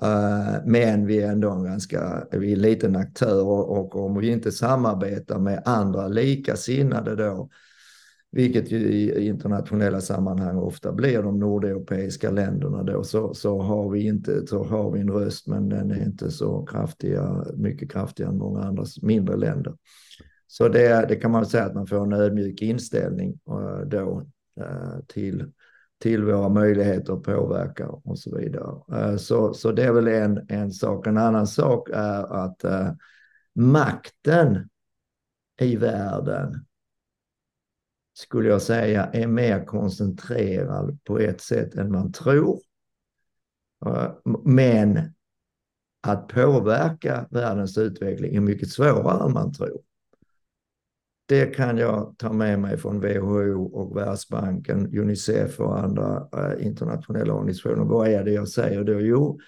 Eh, 0.03 0.65
men 0.65 1.07
vi 1.07 1.19
är 1.19 1.33
ändå 1.33 1.51
en 1.51 1.65
ganska, 1.65 2.27
vi 2.31 2.53
är 2.53 2.57
en 2.57 2.63
liten 2.63 2.97
aktör 2.97 3.45
och 3.45 3.97
om 3.97 4.19
vi 4.19 4.29
inte 4.29 4.53
samarbetar 4.53 5.39
med 5.39 5.63
andra 5.65 6.09
likasinnade 6.09 7.17
då, 7.17 7.51
vilket 8.33 8.71
ju 8.71 8.79
i 8.79 9.27
internationella 9.27 10.01
sammanhang 10.01 10.57
ofta 10.57 10.93
blir 10.93 11.23
de 11.23 11.39
nordeuropeiska 11.39 12.31
länderna 12.31 12.83
då, 12.83 13.05
så, 13.05 13.35
så, 13.35 13.61
har 13.61 13.91
vi 13.91 14.07
inte, 14.07 14.47
så 14.47 14.65
har 14.65 14.91
vi 14.91 15.01
en 15.01 15.11
röst, 15.11 15.47
men 15.47 15.69
den 15.69 15.91
är 15.91 16.05
inte 16.07 16.31
så 16.31 16.67
kraftiga, 16.67 17.45
mycket 17.55 17.93
kraftigare 17.93 18.31
än 18.31 18.39
många 18.39 18.63
andra 18.63 18.85
mindre 19.03 19.37
länder. 19.37 19.75
Så 20.47 20.69
det, 20.69 21.07
det 21.09 21.17
kan 21.17 21.31
man 21.31 21.47
säga 21.47 21.65
att 21.65 21.75
man 21.75 21.87
får 21.87 22.03
en 22.03 22.13
ödmjuk 22.13 22.63
inställning 22.63 23.39
eh, 23.49 23.81
då 23.87 24.27
eh, 24.61 25.01
till 25.07 25.53
till 25.99 26.25
våra 26.25 26.49
möjligheter 26.49 27.13
att 27.13 27.23
påverka 27.23 27.89
och 27.89 28.19
så 28.19 28.37
vidare. 28.37 28.81
Eh, 28.93 29.17
så, 29.17 29.55
så 29.55 29.73
det 29.73 29.85
är 29.85 29.93
väl 29.93 30.09
en, 30.09 30.47
en 30.49 30.73
sak. 30.73 31.07
En 31.07 31.19
annan 31.19 31.47
sak 31.47 31.89
är 31.93 32.45
att 32.45 32.65
makten 33.55 34.69
i 35.61 35.77
världen 35.77 36.67
skulle 38.19 38.49
jag 38.49 38.63
säga 38.63 39.05
är 39.05 39.27
mer 39.27 39.65
koncentrerad 39.65 40.99
på 41.05 41.19
ett 41.19 41.41
sätt 41.41 41.75
än 41.75 41.93
man 41.93 42.13
tror. 42.13 42.61
Eh, 43.87 44.13
men 44.45 45.01
att 46.01 46.29
påverka 46.29 47.27
världens 47.31 47.79
utveckling 47.79 48.37
är 48.37 48.41
mycket 48.41 48.71
svårare 48.71 49.25
än 49.25 49.33
man 49.33 49.53
tror 49.53 49.81
det 51.27 51.47
kan 51.47 51.79
jag 51.79 52.15
ta 52.19 52.33
med 52.33 52.61
mig 52.61 52.77
från 52.77 53.01
WHO 53.01 53.65
och 53.65 53.97
Världsbanken, 53.97 54.99
Unicef 54.99 55.61
och 55.61 55.79
andra 55.79 56.29
eh, 56.37 56.67
internationella 56.67 57.35
organisationer. 57.35 57.85
Vad 57.85 58.09
är 58.09 58.25
det 58.25 58.33
jag 58.33 58.49
säger 58.49 58.85
då? 58.85 59.01
Jo, 59.01 59.39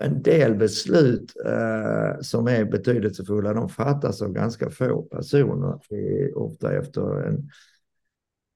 en 0.00 0.22
del 0.22 0.54
beslut 0.54 1.32
eh, 1.46 2.20
som 2.20 2.48
är 2.48 2.64
betydelsefulla, 2.64 3.52
de 3.52 3.68
fattas 3.68 4.22
av 4.22 4.32
ganska 4.32 4.70
få 4.70 5.02
personer, 5.02 5.72
eh, 5.90 6.36
ofta 6.36 6.72
efter 6.72 7.26
en, 7.28 7.48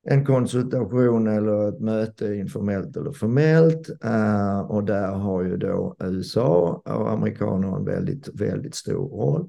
en 0.09 0.25
konsultation 0.25 1.27
eller 1.27 1.69
ett 1.69 1.81
möte 1.81 2.35
informellt 2.35 2.97
eller 2.97 3.13
formellt. 3.13 3.91
Eh, 4.05 4.61
och 4.61 4.85
där 4.85 5.09
har 5.09 5.43
ju 5.43 5.57
då 5.57 5.97
USA 6.01 6.83
och 6.85 7.11
amerikaner 7.11 7.77
en 7.77 7.85
väldigt, 7.85 8.29
väldigt 8.35 8.75
stor 8.75 9.09
roll. 9.09 9.49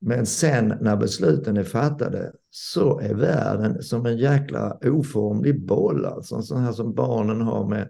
Men 0.00 0.26
sen 0.26 0.74
när 0.80 0.96
besluten 0.96 1.56
är 1.56 1.64
fattade 1.64 2.32
så 2.50 3.00
är 3.00 3.14
världen 3.14 3.82
som 3.82 4.06
en 4.06 4.18
jäkla 4.18 4.78
oformlig 4.82 5.66
boll, 5.66 6.04
alltså 6.04 6.34
en 6.34 6.42
sån 6.42 6.60
här 6.60 6.72
som 6.72 6.94
barnen 6.94 7.40
har 7.40 7.68
med, 7.68 7.88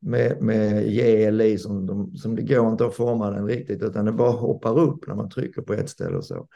med, 0.00 0.42
med 0.42 0.88
gel 0.88 1.40
i 1.40 1.58
som, 1.58 1.86
de, 1.86 2.16
som 2.16 2.36
det 2.36 2.42
går 2.42 2.70
inte 2.70 2.86
att 2.86 2.94
forma 2.94 3.30
den 3.30 3.46
riktigt 3.46 3.82
utan 3.82 4.04
den 4.04 4.16
bara 4.16 4.30
hoppar 4.30 4.78
upp 4.78 5.06
när 5.06 5.14
man 5.14 5.30
trycker 5.30 5.62
på 5.62 5.72
ett 5.72 5.90
ställe 5.90 6.16
och 6.16 6.24
så. 6.24 6.48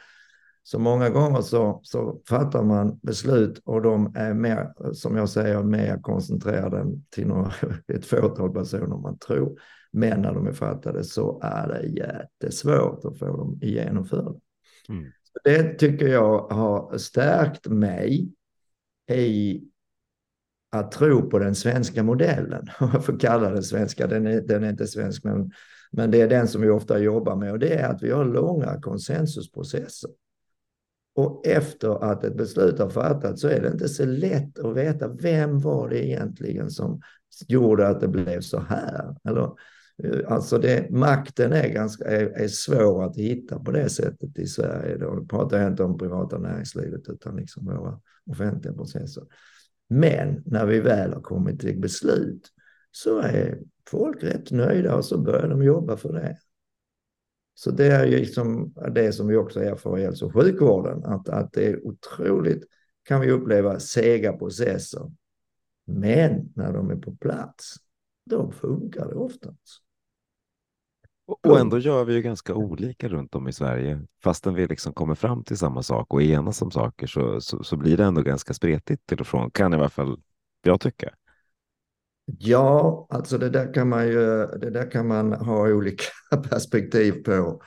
Så 0.64 0.78
många 0.78 1.10
gånger 1.10 1.40
så, 1.40 1.80
så 1.82 2.20
fattar 2.28 2.62
man 2.62 2.98
beslut 3.02 3.62
och 3.64 3.82
de 3.82 4.12
är 4.16 4.34
mer, 4.34 4.92
som 4.92 5.16
jag 5.16 5.28
säger, 5.28 5.62
mer 5.62 5.98
koncentrerade 6.02 6.86
till 7.10 7.26
några, 7.26 7.52
ett 7.88 8.06
fåtal 8.06 8.52
personer 8.52 8.96
man 8.96 9.18
tror. 9.18 9.58
Men 9.92 10.22
när 10.22 10.34
de 10.34 10.46
är 10.46 10.52
fattade 10.52 11.04
så 11.04 11.40
är 11.42 11.68
det 11.68 11.86
jättesvårt 11.86 13.04
att 13.04 13.18
få 13.18 13.36
dem 13.36 13.58
genomförda. 13.62 14.34
Mm. 14.88 15.12
Det 15.44 15.78
tycker 15.78 16.08
jag 16.08 16.48
har 16.48 16.98
stärkt 16.98 17.66
mig 17.66 18.32
i 19.10 19.62
att 20.70 20.92
tro 20.92 21.30
på 21.30 21.38
den 21.38 21.54
svenska 21.54 22.02
modellen. 22.02 22.66
Jag 22.80 23.04
får 23.04 23.20
kalla 23.20 23.50
den 23.50 23.62
svenska, 23.62 24.06
den 24.06 24.26
är, 24.26 24.40
den 24.40 24.64
är 24.64 24.70
inte 24.70 24.86
svensk, 24.86 25.24
men, 25.24 25.50
men 25.90 26.10
det 26.10 26.20
är 26.20 26.28
den 26.28 26.48
som 26.48 26.62
vi 26.62 26.68
ofta 26.68 26.98
jobbar 26.98 27.36
med 27.36 27.52
och 27.52 27.58
det 27.58 27.74
är 27.74 27.88
att 27.88 28.02
vi 28.02 28.10
har 28.10 28.24
långa 28.24 28.80
konsensusprocesser. 28.80 30.10
Och 31.14 31.46
efter 31.46 32.04
att 32.04 32.24
ett 32.24 32.36
beslut 32.36 32.78
har 32.78 32.90
fattats 32.90 33.40
så 33.40 33.48
är 33.48 33.60
det 33.60 33.68
inte 33.68 33.88
så 33.88 34.04
lätt 34.04 34.58
att 34.58 34.76
veta 34.76 35.08
vem 35.08 35.60
var 35.60 35.88
det 35.88 36.06
egentligen 36.06 36.70
som 36.70 37.00
gjorde 37.48 37.88
att 37.88 38.00
det 38.00 38.08
blev 38.08 38.40
så 38.40 38.60
här. 38.60 39.16
Eller 39.24 39.50
Alltså 40.26 40.58
det, 40.58 40.90
makten 40.90 41.52
är, 41.52 41.68
ganska, 41.68 42.04
är, 42.04 42.24
är 42.24 42.48
svår 42.48 43.04
att 43.04 43.16
hitta 43.16 43.58
på 43.58 43.70
det 43.70 43.88
sättet 43.88 44.38
i 44.38 44.46
Sverige. 44.46 44.96
Då 44.96 45.26
pratar 45.26 45.58
jag 45.58 45.70
inte 45.70 45.82
om 45.82 45.98
privata 45.98 46.38
näringslivet 46.38 47.08
utan 47.08 47.36
liksom 47.36 47.66
våra 47.66 48.00
offentliga 48.26 48.74
processer. 48.74 49.24
Men 49.88 50.42
när 50.46 50.66
vi 50.66 50.80
väl 50.80 51.12
har 51.12 51.20
kommit 51.20 51.60
till 51.60 51.80
beslut 51.80 52.48
så 52.90 53.18
är 53.18 53.58
folk 53.88 54.22
rätt 54.24 54.50
nöjda 54.50 54.94
och 54.94 55.04
så 55.04 55.18
börjar 55.18 55.48
de 55.48 55.62
jobba 55.62 55.96
för 55.96 56.12
det. 56.12 56.38
Så 57.54 57.70
det 57.70 57.86
är 57.86 58.06
ju 58.06 58.18
liksom 58.18 58.74
det 58.94 59.12
som 59.12 59.28
vi 59.28 59.36
också 59.36 59.60
erfar 59.60 59.98
i 59.98 60.02
hälso 60.02 60.26
och 60.26 60.32
sjukvården, 60.32 61.04
att, 61.04 61.28
att 61.28 61.52
det 61.52 61.66
är 61.66 61.86
otroligt, 61.86 62.64
kan 63.02 63.20
vi 63.20 63.30
uppleva, 63.30 63.80
sega 63.80 64.32
processer. 64.32 65.12
Men 65.86 66.52
när 66.54 66.72
de 66.72 66.90
är 66.90 66.96
på 66.96 67.16
plats, 67.16 67.74
då 68.30 68.50
funkar 68.50 69.08
det 69.08 69.14
oftast. 69.14 69.82
Och 71.42 71.60
ändå 71.60 71.78
gör 71.78 72.04
vi 72.04 72.14
ju 72.14 72.22
ganska 72.22 72.54
olika 72.54 73.08
runt 73.08 73.34
om 73.34 73.48
i 73.48 73.52
Sverige. 73.52 74.06
Fastän 74.22 74.54
vi 74.54 74.66
liksom 74.66 74.92
kommer 74.92 75.14
fram 75.14 75.44
till 75.44 75.58
samma 75.58 75.82
sak 75.82 76.14
och 76.14 76.22
enas 76.22 76.62
om 76.62 76.70
saker 76.70 77.06
så, 77.06 77.40
så, 77.40 77.64
så 77.64 77.76
blir 77.76 77.96
det 77.96 78.04
ändå 78.04 78.22
ganska 78.22 78.54
spretigt 78.54 79.06
till 79.06 79.20
och 79.20 79.26
från, 79.26 79.50
kan 79.50 79.72
i 79.72 79.76
alla 79.76 79.88
fall 79.88 80.20
jag 80.62 80.80
tycka. 80.80 81.14
Ja, 82.24 83.06
alltså 83.10 83.38
det 83.38 83.50
där 83.50 83.74
kan 83.74 83.88
man 83.88 84.06
ju 84.06 84.46
det 84.46 84.70
där 84.70 84.90
kan 84.90 85.08
man 85.08 85.32
ha 85.32 85.68
olika 85.68 86.04
perspektiv 86.50 87.12
på. 87.12 87.62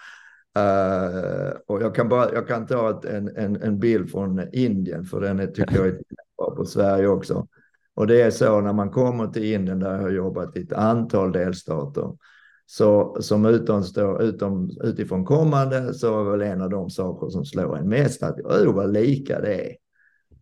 Uh, 0.58 1.54
och 1.68 1.82
jag 1.82 1.96
kan, 1.96 2.10
bara, 2.10 2.34
jag 2.34 2.48
kan 2.48 2.68
ta 2.68 2.90
ett, 2.90 3.06
en, 3.06 3.38
en, 3.38 3.62
en 3.62 3.80
bild 3.80 4.12
från 4.12 4.48
Indien, 4.54 5.06
för 5.06 5.22
den 5.22 5.40
är, 5.40 5.48
tycker 5.48 5.76
jag 5.76 5.88
är 5.88 5.92
bra 6.38 6.56
på 6.56 6.66
Sverige 6.66 7.08
också. 7.08 7.48
Och 7.96 8.08
det 8.08 8.22
är 8.22 8.32
så 8.32 8.62
när 8.62 8.74
man 8.74 8.90
kommer 8.90 9.28
till 9.28 9.54
Indien, 9.54 9.80
där 9.80 9.92
jag 9.92 10.02
har 10.02 10.10
jobbat 10.10 10.58
i 10.58 10.62
ett 10.62 10.74
antal 10.74 11.32
delstater, 11.32 12.18
så 12.66 13.18
som 13.22 13.46
utomstå, 13.46 14.22
utom, 14.22 14.70
utifrån 14.84 15.26
kommande 15.26 15.94
så 15.94 16.12
var 16.12 16.32
väl 16.32 16.42
en 16.42 16.62
av 16.62 16.70
de 16.70 16.90
saker 16.90 17.30
som 17.30 17.46
slår 17.46 17.78
en 17.78 17.90
mest 17.90 18.24
att 18.24 18.40
oh, 18.40 18.74
vad 18.74 18.94
lika 18.94 19.42
det 19.42 19.70
är. 19.70 19.76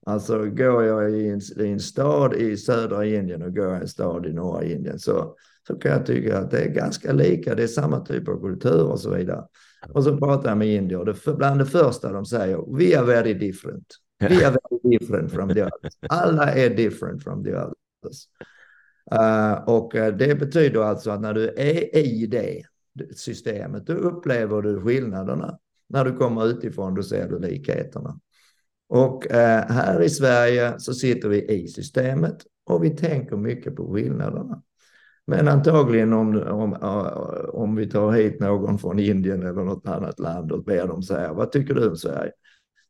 Alltså 0.05 0.45
går 0.45 0.83
jag 0.83 1.11
i 1.11 1.29
en, 1.29 1.41
i 1.57 1.71
en 1.71 1.79
stad 1.79 2.33
i 2.33 2.57
södra 2.57 3.05
Indien 3.05 3.41
och 3.41 3.55
går 3.55 3.65
jag 3.65 3.77
i 3.77 3.81
en 3.81 3.87
stad 3.87 4.25
i 4.25 4.33
norra 4.33 4.63
Indien 4.63 4.99
så, 4.99 5.35
så 5.67 5.75
kan 5.75 5.91
jag 5.91 6.05
tycka 6.05 6.37
att 6.37 6.51
det 6.51 6.59
är 6.59 6.69
ganska 6.69 7.11
lika. 7.11 7.55
Det 7.55 7.63
är 7.63 7.67
samma 7.67 7.99
typ 7.99 8.27
av 8.27 8.41
kultur 8.41 8.83
och 8.83 8.99
så 8.99 9.15
vidare. 9.15 9.43
Och 9.89 10.03
så 10.03 10.17
pratar 10.17 10.49
jag 10.49 10.57
med 10.57 10.67
indier 10.67 10.99
och 10.99 11.05
det, 11.05 11.35
bland 11.37 11.59
det 11.59 11.65
första 11.65 12.11
de 12.11 12.25
säger, 12.25 12.77
we 12.77 12.99
are 12.99 13.05
very 13.05 13.33
different. 13.33 13.85
We 14.19 14.47
are 14.47 14.57
very 14.71 14.97
different 14.99 15.31
from 15.31 15.53
the 15.53 15.63
others. 15.63 15.93
Alla 16.09 16.53
är 16.53 16.69
different 16.69 17.23
from 17.23 17.43
the 17.43 17.55
others. 17.55 18.27
Uh, 19.13 19.69
och 19.69 19.95
uh, 19.95 20.07
det 20.07 20.35
betyder 20.39 20.79
alltså 20.79 21.11
att 21.11 21.21
när 21.21 21.33
du 21.33 21.47
är 21.47 21.97
i 21.97 22.27
det 22.27 22.63
systemet, 23.15 23.87
då 23.87 23.93
upplever 23.93 24.61
du 24.61 24.81
skillnaderna. 24.81 25.59
När 25.89 26.05
du 26.05 26.17
kommer 26.17 26.47
utifrån, 26.47 26.95
då 26.95 27.03
ser 27.03 27.29
du 27.29 27.39
likheterna. 27.39 28.19
Och 28.93 29.31
eh, 29.31 29.65
här 29.69 30.01
i 30.01 30.09
Sverige 30.09 30.73
så 30.79 30.93
sitter 30.93 31.29
vi 31.29 31.51
i 31.51 31.67
systemet 31.67 32.37
och 32.65 32.83
vi 32.83 32.89
tänker 32.89 33.37
mycket 33.37 33.75
på 33.75 33.93
skillnaderna. 33.93 34.61
Men 35.27 35.47
antagligen 35.47 36.13
om, 36.13 36.43
om, 36.47 36.73
eh, 36.73 37.49
om 37.49 37.75
vi 37.75 37.89
tar 37.89 38.11
hit 38.11 38.39
någon 38.39 38.79
från 38.79 38.99
Indien 38.99 39.43
eller 39.43 39.63
något 39.63 39.87
annat 39.87 40.19
land 40.19 40.51
och 40.51 40.63
ber 40.63 40.87
dem 40.87 41.03
säga, 41.03 41.33
vad 41.33 41.51
tycker 41.51 41.73
du 41.73 41.89
om 41.89 41.95
Sverige? 41.95 42.31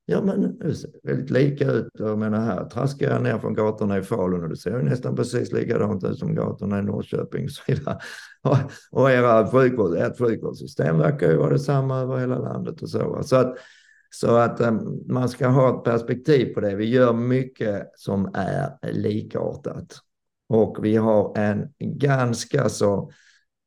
Ja, 0.06 0.22
men 0.24 0.60
det 0.60 0.76
ser 0.76 0.90
väldigt 1.04 1.30
lika 1.30 1.72
ut. 1.72 1.90
Jag 1.94 2.18
menar 2.18 2.40
här 2.40 2.66
traskar 2.66 3.12
jag 3.12 3.24
ner 3.24 3.40
från 3.40 3.54
gatorna 3.54 3.98
i 3.98 4.04
Falun 4.04 4.44
och 4.44 4.50
det 4.50 4.58
ser 4.58 4.78
ju 4.78 4.84
nästan 4.84 5.16
precis 5.16 5.52
likadant 5.52 6.04
ut 6.04 6.20
som 6.20 6.36
gatorna 6.36 6.80
i 6.80 6.82
Norrköping. 6.82 7.48
Och, 8.44 8.58
och 9.02 9.12
era 9.12 9.48
sjukvård, 9.48 9.98
ert 9.98 10.18
sjukvårdssystem 10.18 10.98
verkar 10.98 11.32
ju 11.32 11.38
vara 11.38 11.50
detsamma 11.50 12.00
över 12.00 12.18
hela 12.18 12.40
landet 12.40 12.82
och 12.82 12.90
så. 12.90 13.24
Så 13.24 13.36
att, 13.36 13.58
så 14.16 14.36
att 14.36 14.60
eh, 14.60 14.72
man 15.08 15.30
ska 15.30 15.48
ha 15.48 15.78
ett 15.78 15.84
perspektiv 15.84 16.54
på 16.54 16.60
det. 16.60 16.76
Vi 16.76 16.86
gör 16.86 17.14
mycket 17.14 17.92
som 17.96 18.32
är 18.34 18.92
likartat. 18.92 20.00
Och 20.50 20.78
vi 20.86 20.96
har 20.96 21.38
en 21.38 21.74
ganska 21.80 22.70
så 22.70 23.12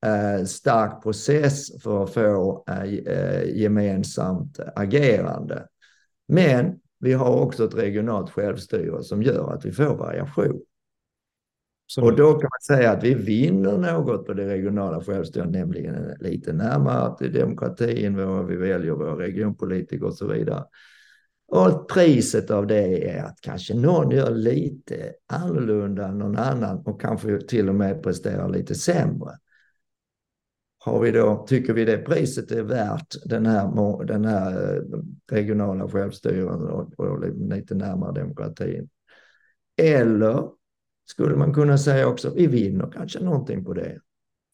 eh, 0.06 0.44
stark 0.44 1.02
process 1.02 1.82
för 1.82 2.04
att 2.04 2.14
få 2.14 2.64
eh, 2.68 3.56
gemensamt 3.56 4.60
agerande. 4.76 5.66
Men 6.28 6.78
vi 7.00 7.12
har 7.12 7.40
också 7.40 7.64
ett 7.64 7.74
regionalt 7.74 8.30
självstyre 8.30 9.02
som 9.02 9.22
gör 9.22 9.52
att 9.52 9.64
vi 9.64 9.72
får 9.72 9.94
variation. 9.96 10.60
Så. 11.86 12.04
Och 12.04 12.16
då 12.16 12.32
kan 12.32 12.50
man 12.52 12.76
säga 12.76 12.90
att 12.90 13.04
vi 13.04 13.14
vinner 13.14 13.78
något 13.78 14.26
på 14.26 14.32
det 14.32 14.48
regionala 14.48 15.00
självstyret, 15.00 15.50
nämligen 15.50 16.14
lite 16.20 16.52
närmare 16.52 17.16
till 17.18 17.32
demokratin, 17.32 18.46
vi 18.46 18.56
väljer 18.56 18.92
våra 18.92 19.18
regionpolitiker 19.18 20.06
och 20.06 20.14
så 20.14 20.26
vidare. 20.26 20.64
Och 21.48 21.88
priset 21.88 22.50
av 22.50 22.66
det 22.66 23.10
är 23.10 23.24
att 23.24 23.40
kanske 23.40 23.74
någon 23.74 24.10
gör 24.10 24.30
lite 24.30 25.12
annorlunda 25.26 26.08
än 26.08 26.18
någon 26.18 26.36
annan 26.36 26.78
och 26.78 27.00
kanske 27.00 27.40
till 27.40 27.68
och 27.68 27.74
med 27.74 28.02
presterar 28.02 28.48
lite 28.48 28.74
sämre. 28.74 29.30
Har 30.78 31.00
vi 31.00 31.10
då, 31.10 31.46
tycker 31.48 31.72
vi 31.72 31.84
det 31.84 31.98
priset 31.98 32.50
är 32.50 32.62
värt 32.62 33.14
den 33.24 33.46
här, 33.46 34.04
den 34.04 34.24
här 34.24 34.76
eh, 34.76 34.82
regionala 35.32 35.88
självstyren 35.88 36.62
och, 36.62 37.00
och 37.00 37.20
lite 37.50 37.74
närmare 37.74 38.20
demokratin? 38.20 38.88
Eller 39.76 40.48
skulle 41.06 41.36
man 41.36 41.54
kunna 41.54 41.78
säga 41.78 42.08
också, 42.08 42.34
vi 42.34 42.46
vinner 42.46 42.90
kanske 42.92 43.20
någonting 43.20 43.64
på 43.64 43.72
det. 43.72 43.98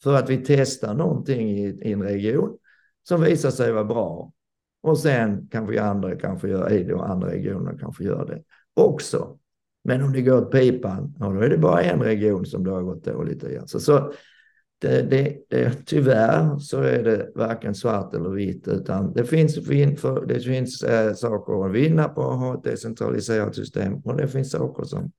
För 0.02 0.14
att 0.14 0.30
vi 0.30 0.36
testar 0.36 0.94
någonting 0.94 1.50
i, 1.50 1.68
i 1.68 1.92
en 1.92 2.02
region 2.02 2.58
som 3.08 3.20
visar 3.20 3.50
sig 3.50 3.72
vara 3.72 3.84
bra. 3.84 4.32
Och 4.82 4.98
sen 4.98 5.48
kanske 5.50 5.82
andra 5.82 6.16
kanske 6.16 6.48
gör 6.48 6.70
det 6.70 6.94
och 6.94 7.10
andra 7.10 7.28
regioner 7.30 7.78
kanske 7.80 8.04
gör 8.04 8.26
det 8.26 8.42
också. 8.74 9.38
Men 9.84 10.02
om 10.02 10.12
det 10.12 10.22
går 10.22 10.42
åt 10.42 10.52
pipan, 10.52 11.14
ja, 11.18 11.26
då 11.26 11.40
är 11.40 11.48
det 11.48 11.58
bara 11.58 11.82
en 11.82 12.02
region 12.02 12.46
som 12.46 12.64
det 12.64 12.70
har 12.70 12.82
gått 12.82 13.04
dåligt 13.04 13.44
i. 13.44 13.58
Alltså, 13.58 13.80
så 13.80 14.12
det, 14.78 15.02
det, 15.02 15.38
det, 15.50 15.86
tyvärr 15.86 16.58
så 16.58 16.80
är 16.82 17.02
det 17.02 17.32
varken 17.34 17.74
svart 17.74 18.14
eller 18.14 18.30
vitt, 18.30 18.68
utan 18.68 19.12
det 19.12 19.24
finns, 19.24 19.54
det 20.26 20.40
finns 20.40 20.82
äh, 20.82 21.14
saker 21.14 21.66
att 21.66 21.72
vinna 21.72 22.08
på 22.08 22.30
att 22.30 22.38
ha 22.38 22.54
ett 22.54 22.64
decentraliserat 22.64 23.54
system 23.54 23.94
och 23.94 24.16
det 24.16 24.28
finns 24.28 24.50
saker 24.50 24.84
som 24.84 25.12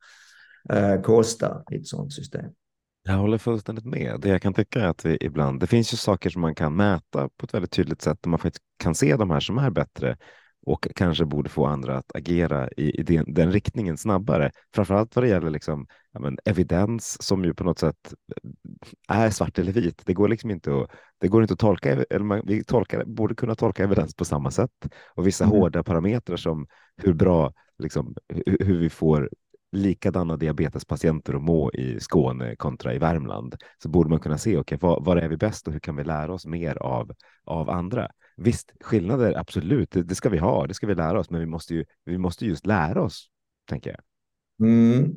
äh, 0.69 1.01
kostar 1.01 1.63
i 1.71 1.75
ett 1.75 1.87
sådant 1.87 2.13
system. 2.13 2.45
Jag 3.05 3.17
håller 3.17 3.37
fullständigt 3.37 3.85
med. 3.85 4.25
Jag 4.25 4.41
kan 4.41 4.53
tycka 4.53 4.89
att 4.89 5.05
vi 5.05 5.17
ibland, 5.21 5.59
det 5.59 5.67
finns 5.67 5.93
ju 5.93 5.97
saker 5.97 6.29
som 6.29 6.41
man 6.41 6.55
kan 6.55 6.75
mäta 6.75 7.29
på 7.37 7.45
ett 7.45 7.53
väldigt 7.53 7.71
tydligt 7.71 8.01
sätt 8.01 8.17
där 8.21 8.29
man 8.29 8.39
faktiskt 8.39 8.63
kan 8.77 8.95
se 8.95 9.15
de 9.15 9.29
här 9.29 9.39
som 9.39 9.57
är 9.57 9.69
bättre 9.69 10.17
och 10.65 10.87
kanske 10.95 11.25
borde 11.25 11.49
få 11.49 11.65
andra 11.65 11.97
att 11.97 12.15
agera 12.15 12.69
i, 12.77 12.99
i 12.99 13.03
den, 13.03 13.33
den, 13.33 13.51
riktningen 13.51 13.97
snabbare. 13.97 14.51
Framförallt 14.75 15.15
vad 15.15 15.25
det 15.25 15.29
gäller 15.29 15.49
liksom, 15.49 15.87
ja, 16.11 16.19
men, 16.19 16.37
evidens 16.45 17.23
som 17.23 17.45
ju 17.45 17.53
på 17.53 17.63
något 17.63 17.79
sätt 17.79 18.13
är 19.07 19.29
svart 19.29 19.59
eller 19.59 19.71
vit. 19.71 20.01
Det 20.05 20.13
går 20.13 20.27
liksom 20.27 20.51
inte 20.51 20.81
att, 20.81 20.91
det 21.19 21.27
går 21.27 21.41
inte 21.41 21.53
att 21.53 21.59
tolka, 21.59 21.91
eller 22.09 22.25
man, 22.25 22.41
vi 22.45 22.63
tolkar, 22.63 23.05
borde 23.05 23.35
kunna 23.35 23.55
tolka 23.55 23.83
evidens 23.83 24.15
på 24.15 24.25
samma 24.25 24.51
sätt. 24.51 24.87
Och 25.15 25.27
vissa 25.27 25.43
mm. 25.43 25.57
hårda 25.57 25.83
parametrar 25.83 26.37
som 26.37 26.67
hur 26.97 27.13
bra, 27.13 27.53
liksom, 27.77 28.15
hur, 28.27 28.65
hur 28.65 28.77
vi 28.79 28.89
får 28.89 29.29
likadana 29.73 30.37
diabetespatienter 30.37 31.33
att 31.33 31.41
må 31.41 31.71
i 31.71 31.99
Skåne 31.99 32.55
kontra 32.55 32.93
i 32.93 32.97
Värmland 32.97 33.55
så 33.83 33.89
borde 33.89 34.09
man 34.09 34.19
kunna 34.19 34.37
se 34.37 34.57
okay, 34.57 34.77
var, 34.81 35.01
var 35.01 35.17
är 35.17 35.27
vi 35.27 35.37
bäst 35.37 35.67
och 35.67 35.73
hur 35.73 35.79
kan 35.79 35.95
vi 35.95 36.03
lära 36.03 36.33
oss 36.33 36.45
mer 36.45 36.75
av, 36.75 37.11
av 37.43 37.69
andra. 37.69 38.11
Visst, 38.37 38.73
skillnader, 38.81 39.33
absolut, 39.37 39.91
det, 39.91 40.03
det, 40.03 40.15
ska 40.15 40.29
vi 40.29 40.37
ha, 40.37 40.67
det 40.67 40.73
ska 40.73 40.87
vi 40.87 40.95
lära 40.95 41.19
oss, 41.19 41.29
men 41.29 41.39
vi 41.39 41.45
måste 41.45 41.73
ju, 41.73 41.85
vi 42.05 42.17
måste 42.17 42.45
just 42.45 42.65
lära 42.65 43.01
oss, 43.01 43.29
tänker 43.69 43.89
jag. 43.89 43.99
Mm. 44.67 45.15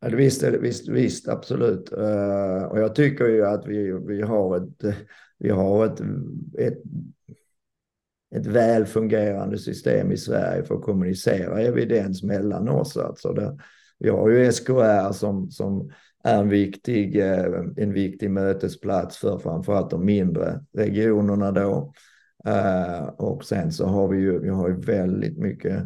Ja, 0.00 0.08
visst, 0.08 0.42
visst, 0.42 0.88
visst, 0.88 1.28
absolut. 1.28 1.92
Uh, 1.92 2.64
och 2.64 2.78
jag 2.78 2.94
tycker 2.94 3.26
ju 3.26 3.46
att 3.46 3.66
vi, 3.66 3.92
vi 4.06 4.22
har 4.22 4.56
ett, 4.56 4.96
vi 5.38 5.50
har 5.50 5.86
ett, 5.86 6.00
ett, 6.58 6.82
ett 8.34 8.46
väl 8.46 8.86
fungerande 8.86 9.58
system 9.58 10.12
i 10.12 10.16
Sverige 10.16 10.64
för 10.64 10.74
att 10.74 10.82
kommunicera 10.82 11.60
evidens 11.60 12.22
mellan 12.22 12.68
oss. 12.68 12.96
Alltså 12.96 13.32
det, 13.32 13.58
vi 13.98 14.08
har 14.08 14.28
ju 14.30 14.52
SKR 14.52 15.12
som, 15.12 15.50
som 15.50 15.90
är 16.24 16.38
en 16.38 16.48
viktig, 16.48 17.20
eh, 17.20 17.44
en 17.76 17.92
viktig 17.92 18.30
mötesplats 18.30 19.16
för 19.16 19.38
framförallt 19.38 19.90
de 19.90 20.04
mindre 20.04 20.60
regionerna 20.72 21.52
då. 21.52 21.92
Eh, 22.46 23.02
och 23.02 23.44
sen 23.44 23.72
så 23.72 23.86
har 23.86 24.08
vi 24.08 24.18
ju, 24.18 24.38
vi 24.38 24.48
har 24.48 24.68
ju 24.68 24.80
väldigt 24.80 25.38
mycket 25.38 25.82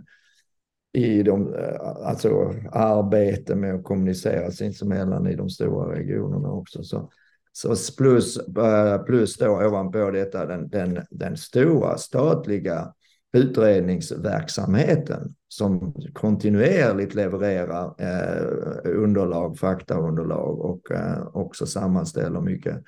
i 0.92 1.22
de, 1.22 1.54
eh, 1.54 1.80
alltså 1.80 2.54
arbete 2.72 3.54
med 3.54 3.74
att 3.74 3.84
kommunicera 3.84 4.50
sinsemellan 4.50 5.26
i 5.26 5.36
de 5.36 5.50
stora 5.50 5.94
regionerna 5.94 6.50
också. 6.52 6.82
Så, 6.82 7.10
så 7.56 7.74
plus, 7.98 8.36
eh, 8.36 9.02
plus 9.02 9.36
då 9.36 9.66
ovanpå 9.66 10.10
detta 10.10 10.46
den, 10.46 10.68
den, 10.68 11.00
den 11.10 11.36
stora 11.36 11.98
statliga 11.98 12.92
utredningsverksamheten 13.32 15.34
som 15.48 15.94
kontinuerligt 16.12 17.14
levererar 17.14 17.94
eh, 17.98 18.46
underlag, 18.84 19.58
faktaunderlag 19.58 20.60
och 20.60 20.90
eh, 20.90 21.26
också 21.32 21.66
sammanställer 21.66 22.40
mycket 22.40 22.82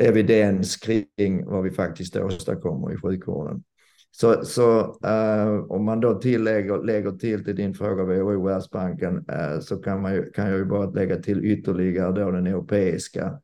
evidens 0.00 0.76
kring 0.76 1.46
vad 1.46 1.62
vi 1.62 1.70
faktiskt 1.70 2.16
åstadkommer 2.16 2.92
i 2.92 2.96
sjukvården. 2.96 3.62
Så, 4.10 4.44
så 4.44 4.80
eh, 5.04 5.64
om 5.68 5.84
man 5.84 6.00
då 6.00 6.14
tillägger, 6.14 6.84
lägger 6.84 7.12
till 7.12 7.44
till 7.44 7.56
din 7.56 7.74
fråga 7.74 8.04
WHO 8.04 8.46
Världsbanken 8.46 9.24
eh, 9.28 9.60
så 9.60 9.76
kan, 9.76 10.02
man 10.02 10.14
ju, 10.14 10.30
kan 10.30 10.48
jag 10.48 10.58
ju 10.58 10.64
bara 10.64 10.90
lägga 10.90 11.16
till 11.16 11.44
ytterligare 11.44 12.12
då 12.12 12.30
den 12.30 12.46
europeiska, 12.46 13.40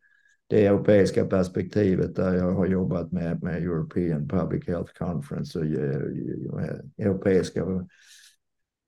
det 0.46 0.66
europeiska 0.66 1.26
perspektivet 1.26 2.16
där 2.16 2.34
jag 2.34 2.52
har 2.52 2.66
jobbat 2.66 3.12
med, 3.12 3.42
med 3.42 3.62
European 3.62 4.28
Public 4.28 4.66
Health 4.66 4.92
Conference 4.98 5.58
och 5.58 5.64
eh, 5.64 6.76
europeiska 6.98 7.64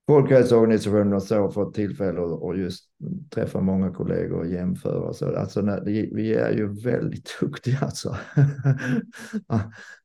Folkhälsoorganisationen 0.08 1.12
och 1.12 1.22
så 1.22 1.50
fått 1.50 1.74
tillfälle 1.74 2.20
att 2.20 2.58
just 2.58 2.84
träffa 3.30 3.60
många 3.60 3.90
kollegor 3.90 4.38
och 4.38 4.46
jämföra. 4.46 5.12
Så 5.12 5.36
alltså, 5.36 5.80
vi 5.84 6.34
är 6.34 6.50
ju 6.50 6.80
väldigt 6.82 7.36
duktiga 7.40 7.78
alltså. 7.82 8.16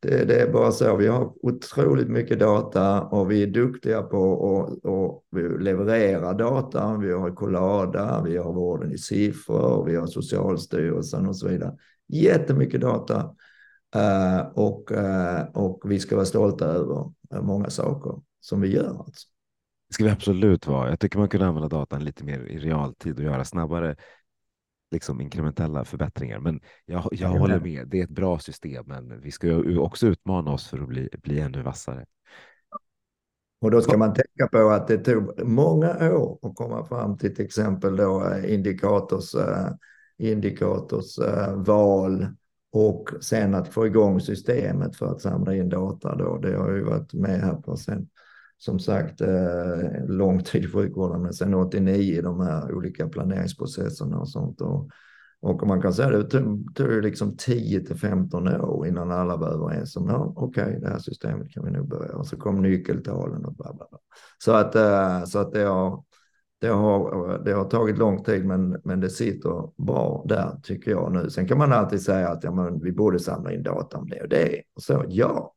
det, 0.02 0.26
det, 0.26 0.42
är 0.42 0.52
bara 0.52 0.72
så. 0.72 0.96
Vi 0.96 1.08
har 1.08 1.34
otroligt 1.42 2.10
mycket 2.10 2.40
data 2.40 3.02
och 3.02 3.32
vi 3.32 3.44
är 3.44 3.48
duktiga 3.48 4.02
på 4.02 4.64
att 4.84 5.62
leverera 5.62 6.34
data. 6.34 6.98
Vi 6.98 7.12
har 7.12 7.36
Collada, 7.36 8.24
vi 8.26 8.38
har 8.38 8.54
vården 8.54 8.92
i 8.92 8.98
siffror, 8.98 9.86
vi 9.86 9.96
har 9.96 10.08
Socialstyrelsen 10.08 11.28
och 11.28 11.38
så 11.38 11.48
vidare. 11.48 11.78
Jättemycket 12.08 12.82
data. 12.82 13.36
Uh, 13.96 14.48
och, 14.54 14.92
uh, 14.92 15.44
och 15.54 15.92
vi 15.92 16.00
ska 16.00 16.16
vara 16.16 16.26
stolta 16.26 16.66
över 16.66 17.12
många 17.42 17.70
saker 17.70 18.22
som 18.40 18.62
vi 18.62 18.74
gör. 18.74 19.04
Alltså. 19.06 19.33
Det 19.94 19.96
ska 19.96 20.04
vi 20.04 20.12
absolut 20.12 20.68
vara. 20.68 20.90
Jag 20.90 21.00
tycker 21.00 21.20
man 21.20 21.30
kunde 21.30 21.48
använda 21.48 21.70
datan 21.70 22.04
lite 22.04 22.24
mer 22.24 22.40
i 22.40 22.60
realtid 22.60 23.18
och 23.18 23.24
göra 23.24 23.46
snabbare 23.46 23.96
liksom 24.92 25.22
inkrementella 25.22 25.86
förbättringar. 25.86 26.40
Men 26.40 26.60
jag, 26.86 27.08
jag 27.12 27.30
håller 27.30 27.60
med. 27.60 27.88
Det 27.88 28.00
är 28.00 28.04
ett 28.04 28.10
bra 28.10 28.40
system, 28.40 28.86
men 28.88 29.22
vi 29.22 29.32
ska 29.32 29.48
ju 29.48 29.78
också 29.78 30.08
utmana 30.08 30.52
oss 30.52 30.68
för 30.68 30.78
att 30.78 30.88
bli, 30.88 31.10
bli 31.24 31.40
ännu 31.40 31.62
vassare. 31.62 32.06
Och 33.62 33.72
då 33.72 33.82
ska 33.82 33.98
man 33.98 34.14
tänka 34.14 34.48
på 34.52 34.70
att 34.70 34.88
det 34.88 34.98
tog 34.98 35.48
många 35.48 36.14
år 36.14 36.40
att 36.42 36.56
komma 36.56 36.86
fram 36.86 37.18
till 37.18 37.36
till 37.36 37.46
exempel 37.46 37.96
då 37.96 38.30
eh, 38.30 38.54
indikators, 38.54 39.36
uh, 39.36 39.70
indikators 40.18 41.20
uh, 41.20 41.64
val 41.64 42.28
och 42.72 43.10
sen 43.22 43.56
att 43.56 43.68
få 43.68 43.88
igång 43.88 44.22
systemet 44.22 44.96
för 44.96 45.06
att 45.06 45.22
samla 45.22 45.56
in 45.56 45.70
data. 45.70 46.16
Då. 46.16 46.38
Det 46.38 46.58
har 46.58 46.72
ju 46.72 46.84
varit 46.84 47.14
med 47.14 47.42
här 47.42 47.56
på 47.56 47.78
sen 47.78 48.08
som 48.64 48.80
sagt 48.80 49.22
eh, 49.22 50.06
lång 50.08 50.44
tid 50.44 50.64
i 50.64 50.68
sjukvården, 50.68 51.22
men 51.22 51.34
sen 51.34 51.54
89 51.54 52.22
de 52.22 52.40
här 52.40 52.74
olika 52.74 53.08
planeringsprocesserna 53.08 54.18
och 54.18 54.30
sånt. 54.30 54.62
Och, 54.62 54.90
och 55.42 55.68
man 55.68 55.82
kan 55.82 55.94
säga 55.94 56.20
att 56.20 56.30
det 56.30 56.40
tog, 56.76 57.04
liksom 57.04 57.38
10 57.38 57.86
till 57.86 57.96
15 57.96 58.48
år 58.48 58.88
innan 58.88 59.12
alla 59.12 59.38
var 59.38 59.48
överens 59.48 59.96
om 59.96 60.10
ja, 60.10 60.34
okej, 60.36 60.64
okay, 60.64 60.80
det 60.80 60.90
här 60.90 61.00
systemet 61.00 61.52
kan 61.52 61.66
vi 61.66 61.72
nog 61.72 61.88
börja. 61.88 62.16
Och 62.16 62.28
så 62.28 62.38
kom 62.38 62.62
nyckeltalen 62.62 63.46
och 63.46 63.54
bla 63.54 63.74
bla 63.74 63.88
bla. 63.90 64.00
Så 64.38 64.52
att, 64.52 64.76
eh, 64.76 65.24
så 65.24 65.40
att 65.40 65.52
det, 65.54 65.64
har, 65.64 66.04
det, 66.62 66.68
har, 66.68 67.42
det 67.46 67.52
har 67.52 67.66
tagit 67.66 67.98
lång 67.98 68.24
tid, 68.24 68.46
men, 68.46 68.82
men 68.84 69.00
det 69.00 69.10
sitter 69.10 69.84
bra 69.84 70.26
där 70.28 70.60
tycker 70.64 70.92
jag 70.92 71.12
nu. 71.12 71.30
Sen 71.30 71.48
kan 71.48 71.58
man 71.58 71.74
alltid 71.74 72.02
säga 72.02 72.30
att 72.30 72.44
ja, 72.44 72.52
men 72.52 72.80
vi 72.80 72.92
borde 72.92 73.20
samla 73.20 73.54
in 73.54 73.64
data 73.64 73.98
om 73.98 74.10
det 74.10 74.22
och 74.22 74.30
det. 74.30 74.62
Och 74.76 74.82
så, 74.84 75.06
ja, 75.08 75.54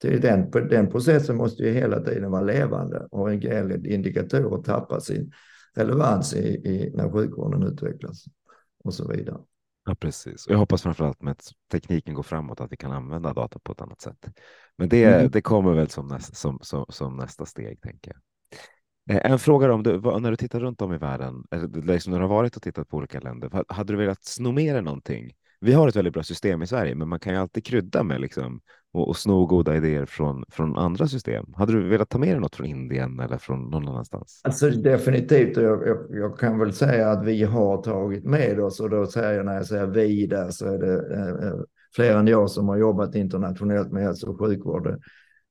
det 0.00 0.18
den, 0.18 0.50
den 0.50 0.90
processen 0.90 1.36
måste 1.36 1.62
ju 1.62 1.72
hela 1.72 2.00
tiden 2.00 2.30
vara 2.30 2.42
levande 2.42 3.06
och 3.10 3.32
indikatorer 3.32 4.62
tappar 4.62 5.00
sin 5.00 5.32
relevans 5.74 6.34
i, 6.34 6.46
i, 6.46 6.92
när 6.94 7.12
sjukvården 7.12 7.62
utvecklas 7.62 8.24
och 8.84 8.94
så 8.94 9.08
vidare. 9.08 9.38
Ja, 9.84 9.94
precis. 9.94 10.46
Jag 10.48 10.58
hoppas 10.58 10.82
framför 10.82 11.04
allt 11.04 11.22
med 11.22 11.32
att 11.32 11.50
tekniken 11.72 12.14
går 12.14 12.22
framåt 12.22 12.60
att 12.60 12.72
vi 12.72 12.76
kan 12.76 12.92
använda 12.92 13.32
data 13.32 13.58
på 13.58 13.72
ett 13.72 13.80
annat 13.80 14.00
sätt. 14.00 14.28
Men 14.78 14.88
det, 14.88 15.04
mm. 15.04 15.30
det 15.30 15.42
kommer 15.42 15.74
väl 15.74 15.88
som, 15.88 16.06
näst, 16.06 16.36
som, 16.36 16.58
som, 16.62 16.86
som, 16.88 17.16
nästa 17.16 17.46
steg, 17.46 17.80
tänker 17.80 18.12
jag. 18.12 19.16
Eh, 19.16 19.30
en 19.30 19.38
fråga 19.38 19.72
om 19.72 19.82
du, 19.82 20.00
när 20.00 20.30
du 20.30 20.36
tittar 20.36 20.60
runt 20.60 20.82
om 20.82 20.92
i 20.92 20.98
världen, 20.98 21.44
liksom 21.74 22.12
när 22.12 22.18
du 22.18 22.24
har 22.24 22.34
varit 22.34 22.56
och 22.56 22.62
tittat 22.62 22.88
på 22.88 22.96
olika 22.96 23.20
länder, 23.20 23.64
hade 23.68 23.92
du 23.92 23.96
velat 23.96 24.24
sno 24.24 24.52
med 24.52 24.74
dig 24.74 24.82
någonting 24.82 25.32
vi 25.60 25.72
har 25.72 25.88
ett 25.88 25.96
väldigt 25.96 26.14
bra 26.14 26.22
system 26.22 26.62
i 26.62 26.66
Sverige, 26.66 26.94
men 26.94 27.08
man 27.08 27.20
kan 27.20 27.32
ju 27.32 27.38
alltid 27.38 27.66
krydda 27.66 28.02
med 28.02 28.20
liksom 28.20 28.60
och, 28.92 29.08
och 29.08 29.16
sno 29.16 29.46
goda 29.46 29.76
idéer 29.76 30.06
från, 30.06 30.44
från 30.50 30.76
andra 30.76 31.06
system. 31.06 31.46
Hade 31.56 31.72
du 31.72 31.88
velat 31.88 32.08
ta 32.08 32.18
med 32.18 32.28
dig 32.28 32.40
något 32.40 32.56
från 32.56 32.66
Indien 32.66 33.20
eller 33.20 33.38
från 33.38 33.70
någon 33.70 33.88
annanstans? 33.88 34.40
Alltså 34.44 34.70
definitivt, 34.70 35.56
jag, 35.56 35.88
jag, 35.88 35.98
jag 36.10 36.38
kan 36.38 36.58
väl 36.58 36.72
säga 36.72 37.10
att 37.10 37.24
vi 37.24 37.44
har 37.44 37.82
tagit 37.82 38.24
med 38.24 38.60
oss 38.60 38.80
och 38.80 38.90
då 38.90 39.06
säger 39.06 39.32
jag 39.32 39.46
när 39.46 39.54
jag 39.54 39.66
säger 39.66 39.86
vi 39.86 40.26
där 40.26 40.50
så 40.50 40.66
är 40.66 40.78
det 40.78 41.14
eh, 41.14 41.48
eh 41.48 41.60
fler 41.96 42.16
än 42.16 42.26
jag 42.26 42.50
som 42.50 42.68
har 42.68 42.76
jobbat 42.76 43.14
internationellt 43.14 43.92
med 43.92 44.02
hälso 44.02 44.30
och 44.30 44.38
sjukvård. 44.38 44.98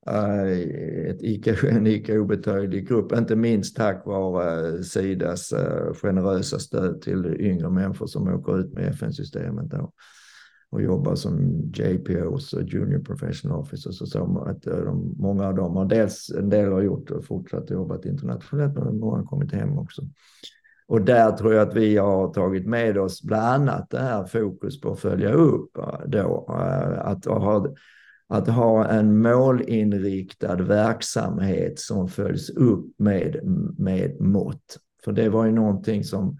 Eh, 0.10 1.10
ett 1.10 1.24
icke, 1.24 1.58
en 1.70 1.88
icke 1.88 2.20
obetydlig 2.20 2.88
grupp, 2.88 3.12
inte 3.12 3.36
minst 3.36 3.76
tack 3.76 4.06
vare 4.06 4.68
eh, 4.68 4.82
Sidas 4.82 5.52
eh, 5.52 5.94
generösa 5.94 6.60
stöd 6.60 7.02
till 7.02 7.36
yngre 7.40 7.70
människor 7.70 8.08
som 8.08 8.28
åker 8.28 8.60
ut 8.60 8.74
med 8.74 8.88
FN-systemet 8.88 9.74
och 10.70 10.82
jobbar 10.82 11.16
som 11.16 11.64
JPOs 11.74 12.54
och 12.54 12.64
Junior 12.64 13.00
Professional 13.00 13.60
Officers 13.60 14.02
och 14.02 14.08
så. 14.08 14.46
Att 14.50 14.62
de, 14.62 15.16
många 15.18 15.48
av 15.48 15.56
dem 15.56 15.76
har 15.76 15.86
dels, 15.86 16.30
en 16.30 16.50
del 16.50 16.72
har 16.72 16.82
gjort 16.82 17.12
och 17.12 17.26
fortsatt 17.26 17.70
jobbat 17.70 18.06
internationellt, 18.06 18.76
men 18.76 19.00
många 19.00 19.18
har 19.18 19.26
kommit 19.26 19.52
hem 19.52 19.78
också. 19.78 20.02
Och 20.88 21.02
där 21.02 21.32
tror 21.32 21.54
jag 21.54 21.68
att 21.68 21.76
vi 21.76 21.98
har 21.98 22.34
tagit 22.34 22.68
med 22.68 22.98
oss 22.98 23.24
bland 23.24 23.70
annat 23.70 23.90
det 23.90 24.00
här 24.00 24.26
fokus 24.26 24.82
på 24.82 24.92
att 24.92 25.00
följa 25.00 25.32
upp 25.32 25.78
då, 26.08 26.46
att 26.98 27.26
ha, 27.26 27.68
att 28.28 28.48
ha 28.48 28.88
en 28.88 29.22
målinriktad 29.22 30.56
verksamhet 30.56 31.80
som 31.80 32.08
följs 32.08 32.50
upp 32.50 32.86
med, 32.98 33.40
med 33.78 34.22
mått. 34.22 34.80
För 35.04 35.12
det 35.12 35.30
var 35.30 35.46
ju 35.46 35.52
någonting 35.52 36.04
som 36.04 36.38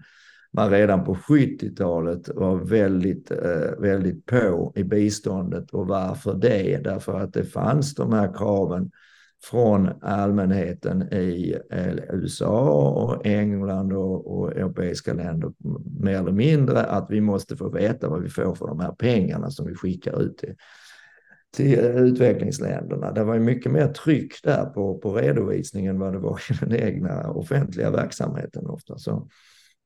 man 0.52 0.70
redan 0.70 1.04
på 1.04 1.14
70-talet 1.14 2.28
var 2.34 2.56
väldigt, 2.56 3.30
eh, 3.30 3.78
väldigt 3.78 4.26
på 4.26 4.72
i 4.76 4.84
biståndet. 4.84 5.70
Och 5.70 5.86
varför 5.86 6.34
det? 6.34 6.80
Därför 6.84 7.20
att 7.20 7.32
det 7.32 7.44
fanns 7.44 7.94
de 7.94 8.12
här 8.12 8.32
kraven 8.34 8.90
från 9.44 9.88
allmänheten 10.02 11.12
i 11.12 11.56
eh, 11.70 11.94
USA 12.10 12.70
och 12.90 13.26
England 13.26 13.92
och, 13.92 14.38
och 14.38 14.52
europeiska 14.52 15.14
länder 15.14 15.52
mer 16.00 16.18
eller 16.18 16.32
mindre 16.32 16.82
att 16.82 17.06
vi 17.10 17.20
måste 17.20 17.56
få 17.56 17.68
veta 17.68 18.08
vad 18.08 18.22
vi 18.22 18.28
får 18.28 18.54
för 18.54 18.66
de 18.66 18.80
här 18.80 18.92
pengarna 18.92 19.50
som 19.50 19.66
vi 19.66 19.74
skickar 19.74 20.22
ut 20.22 20.38
till, 20.38 20.54
till 21.56 21.78
utvecklingsländerna. 21.78 23.12
Det 23.12 23.24
var 23.24 23.34
ju 23.34 23.40
mycket 23.40 23.72
mer 23.72 23.88
tryck 23.88 24.42
där 24.42 24.64
på, 24.64 24.98
på 24.98 25.14
redovisningen 25.14 25.98
vad 25.98 26.12
det 26.12 26.18
var 26.18 26.40
i 26.50 26.54
den 26.60 26.74
egna 26.74 27.30
offentliga 27.30 27.90
verksamheten 27.90 28.66
ofta. 28.66 28.98
Så, 28.98 29.28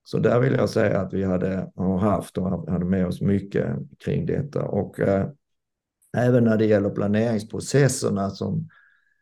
så 0.05 0.19
där 0.19 0.41
vill 0.41 0.53
jag 0.53 0.71
säga 0.71 1.01
att 1.01 1.13
vi 1.13 1.25
hade, 1.25 1.71
har 1.77 1.99
haft 1.99 2.39
och 2.39 2.71
hade 2.71 2.85
med 2.85 3.07
oss 3.07 3.21
mycket 3.21 3.77
kring 4.05 4.27
detta. 4.27 4.63
Och 4.63 5.01
eh, 5.01 5.27
även 6.17 6.45
när 6.45 6.57
det 6.57 6.67
gäller 6.67 6.91
planeringsprocesserna 6.91 8.31
som 8.31 8.69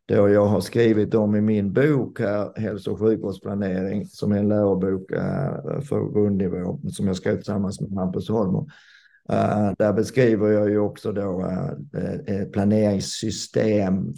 då 0.06 0.28
jag 0.28 0.46
har 0.46 0.60
skrivit 0.60 1.14
om 1.14 1.36
i 1.36 1.40
min 1.40 1.72
bok 1.72 2.20
här, 2.20 2.60
Hälso 2.60 2.92
och 2.92 2.98
sjukvårdsplanering, 2.98 4.06
som 4.06 4.32
är 4.32 4.38
en 4.38 4.48
lärobok 4.48 5.10
eh, 5.10 5.80
för 5.80 6.12
grundnivå 6.12 6.80
som 6.90 7.06
jag 7.06 7.16
skrev 7.16 7.34
tillsammans 7.36 7.80
med 7.80 7.98
Hampus 7.98 8.28
Holmer. 8.28 8.66
Uh, 9.32 9.72
där 9.78 9.92
beskriver 9.92 10.48
jag 10.48 10.70
ju 10.70 10.78
också 10.78 11.12
då 11.12 11.42
uh, 11.42 12.14
ett 12.26 12.52
planeringssystem 12.52 14.14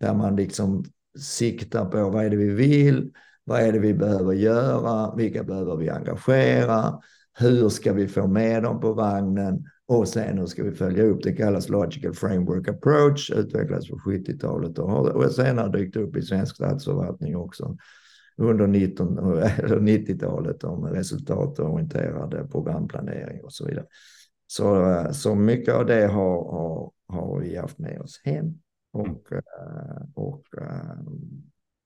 där 0.00 0.14
man 0.14 0.36
liksom 0.36 0.84
siktar 1.18 1.84
på 1.84 2.10
vad 2.10 2.24
är 2.24 2.30
det 2.30 2.36
vi 2.36 2.50
vill, 2.50 3.12
vad 3.44 3.60
är 3.60 3.72
det 3.72 3.78
vi 3.78 3.94
behöver 3.94 4.32
göra? 4.32 5.14
Vilka 5.16 5.44
behöver 5.44 5.76
vi 5.76 5.90
engagera? 5.90 7.00
Hur 7.38 7.68
ska 7.68 7.92
vi 7.92 8.08
få 8.08 8.26
med 8.26 8.62
dem 8.62 8.80
på 8.80 8.92
vagnen? 8.92 9.64
Och 9.86 10.08
sen 10.08 10.38
hur 10.38 10.46
ska 10.46 10.62
vi 10.62 10.72
följa 10.72 11.04
upp? 11.04 11.22
Det 11.22 11.32
kallas 11.32 11.68
Logical 11.68 12.14
Framework 12.14 12.68
Approach, 12.68 13.30
utvecklades 13.30 13.88
på 13.88 13.96
70-talet 13.96 14.78
och 14.78 14.90
har 14.90 15.28
senare 15.28 15.72
dykt 15.78 15.96
upp 15.96 16.16
i 16.16 16.22
svensk 16.22 16.54
statsförvaltning 16.54 17.36
också 17.36 17.76
under 18.36 18.66
90-talet 18.66 20.64
om 20.64 20.84
resultatorienterad 20.84 22.50
programplanering 22.52 23.44
och 23.44 23.52
så 23.52 23.66
vidare. 23.66 23.86
Så, 24.50 25.06
så 25.12 25.34
mycket 25.34 25.74
av 25.74 25.86
det 25.86 26.06
har, 26.06 26.44
har, 26.50 26.92
har 27.08 27.40
vi 27.40 27.56
haft 27.56 27.78
med 27.78 28.00
oss 28.00 28.20
hem. 28.24 28.54
Och, 28.92 29.32
eh, 29.32 30.02
och 30.14 30.44
eh, 30.58 30.98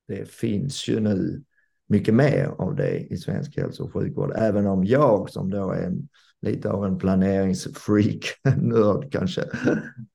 det 0.08 0.28
finns 0.28 0.88
ju 0.88 1.00
nu 1.00 1.42
mycket 1.88 2.14
mer 2.14 2.54
av 2.58 2.76
det 2.76 2.98
i 3.00 3.16
svensk 3.16 3.56
hälso 3.56 3.84
och 3.84 3.92
sjukvård. 3.92 4.32
Även 4.36 4.66
om 4.66 4.84
jag 4.84 5.30
som 5.30 5.50
då 5.50 5.70
är 5.70 5.82
en, 5.82 6.08
lite 6.42 6.70
av 6.70 6.84
en 6.84 6.98
planeringsfreak, 6.98 8.24
nörd 8.56 9.12
kanske, 9.12 9.42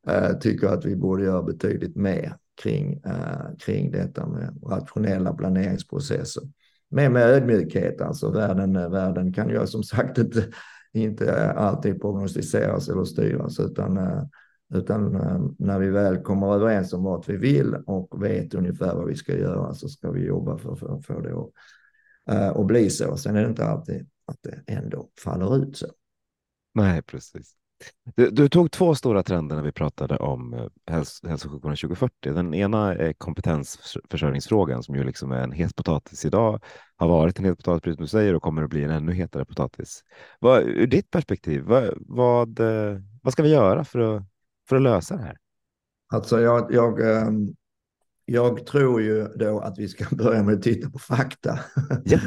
äh, 0.07 0.37
tycker 0.39 0.67
att 0.67 0.85
vi 0.85 0.95
borde 0.95 1.23
göra 1.23 1.43
betydligt 1.43 1.95
mer 1.95 2.35
kring, 2.61 3.01
kring 3.59 3.91
detta 3.91 4.27
med 4.27 4.59
rationella 4.63 5.33
planeringsprocesser. 5.33 6.43
Men 6.89 7.13
med 7.13 7.23
ödmjukhet, 7.23 8.01
alltså 8.01 8.31
världen, 8.31 8.73
världen 8.73 9.33
kan 9.33 9.49
ju 9.49 9.67
som 9.67 9.83
sagt 9.83 10.17
inte, 10.17 10.45
inte 10.93 11.51
alltid 11.51 12.01
prognostiseras 12.01 12.89
eller 12.89 13.03
styras, 13.03 13.59
utan 13.59 13.97
eh, 13.97 14.23
utan 14.73 15.15
eh, 15.15 15.39
när 15.57 15.79
vi 15.79 15.89
väl 15.89 16.17
kommer 16.17 16.53
överens 16.55 16.93
om 16.93 17.03
vad 17.03 17.27
vi 17.27 17.37
vill 17.37 17.75
och 17.75 18.23
vet 18.23 18.53
ungefär 18.53 18.95
vad 18.95 19.07
vi 19.07 19.15
ska 19.15 19.37
göra 19.37 19.73
så 19.73 19.89
ska 19.89 20.11
vi 20.11 20.25
jobba 20.25 20.57
för, 20.57 20.75
för 20.75 20.97
att 20.97 21.05
få 21.05 21.19
det 21.19 21.33
att 22.33 22.57
eh, 22.57 22.65
bli 22.65 22.89
så. 22.89 23.17
Sen 23.17 23.35
är 23.35 23.41
det 23.41 23.49
inte 23.49 23.65
alltid 23.65 24.09
att 24.25 24.37
det 24.41 24.73
ändå 24.73 25.09
faller 25.23 25.63
ut 25.63 25.77
så. 25.77 25.87
Nej, 26.73 27.01
precis. 27.01 27.58
Du, 28.15 28.29
du, 28.29 28.49
tog 28.49 28.71
två 28.71 28.95
stora 28.95 29.23
trender 29.23 29.55
när 29.55 29.63
vi 29.63 29.71
pratade 29.71 30.17
om 30.17 30.53
eh, 30.53 30.67
häls 30.87 31.21
hälso 31.27 31.47
och 31.47 31.53
sjukvården 31.53 31.77
2040. 31.77 32.33
Den 32.33 32.53
ena 32.53 32.95
är 32.95 33.13
kompetensförsörjningsfrågan 33.13 34.83
som 34.83 34.95
ju 34.95 35.03
liksom 35.03 35.31
är 35.31 35.43
en 35.43 35.51
het 35.51 35.75
potatis 35.75 36.25
idag, 36.25 36.63
har 36.95 37.07
varit 37.07 37.39
en 37.39 37.45
het 37.45 37.57
potatis 37.57 37.81
precis 37.81 37.95
som 37.95 38.03
du 38.03 38.07
säger 38.07 38.35
och 38.35 38.41
kommer 38.41 38.63
att 38.63 38.69
bli 38.69 38.83
en 38.83 38.91
ännu 38.91 39.13
hetare 39.13 39.45
potatis. 39.45 40.03
Vad, 40.39 40.61
ur 40.61 40.87
ditt 40.87 41.11
perspektiv, 41.11 41.63
vad, 41.63 41.93
vad, 41.97 42.59
vad 43.21 43.33
ska 43.33 43.43
vi 43.43 43.49
göra 43.49 43.83
för 43.83 43.99
att 43.99 44.23
för 44.69 44.75
att 44.75 44.81
lösa 44.81 45.15
det 45.15 45.23
här? 45.23 45.37
Alltså 46.13 46.41
jag, 46.41 46.73
jag, 46.73 47.17
ehm, 47.17 47.47
jag 48.25 48.65
tror 48.65 49.01
ju 49.01 49.27
då 49.27 49.59
att 49.59 49.79
vi 49.79 49.87
ska 49.87 50.05
börja 50.15 50.43
med 50.43 50.53
att 50.53 50.61
titta 50.61 50.89
på 50.89 50.99
fakta. 50.99 51.59
Yep. 52.05 52.21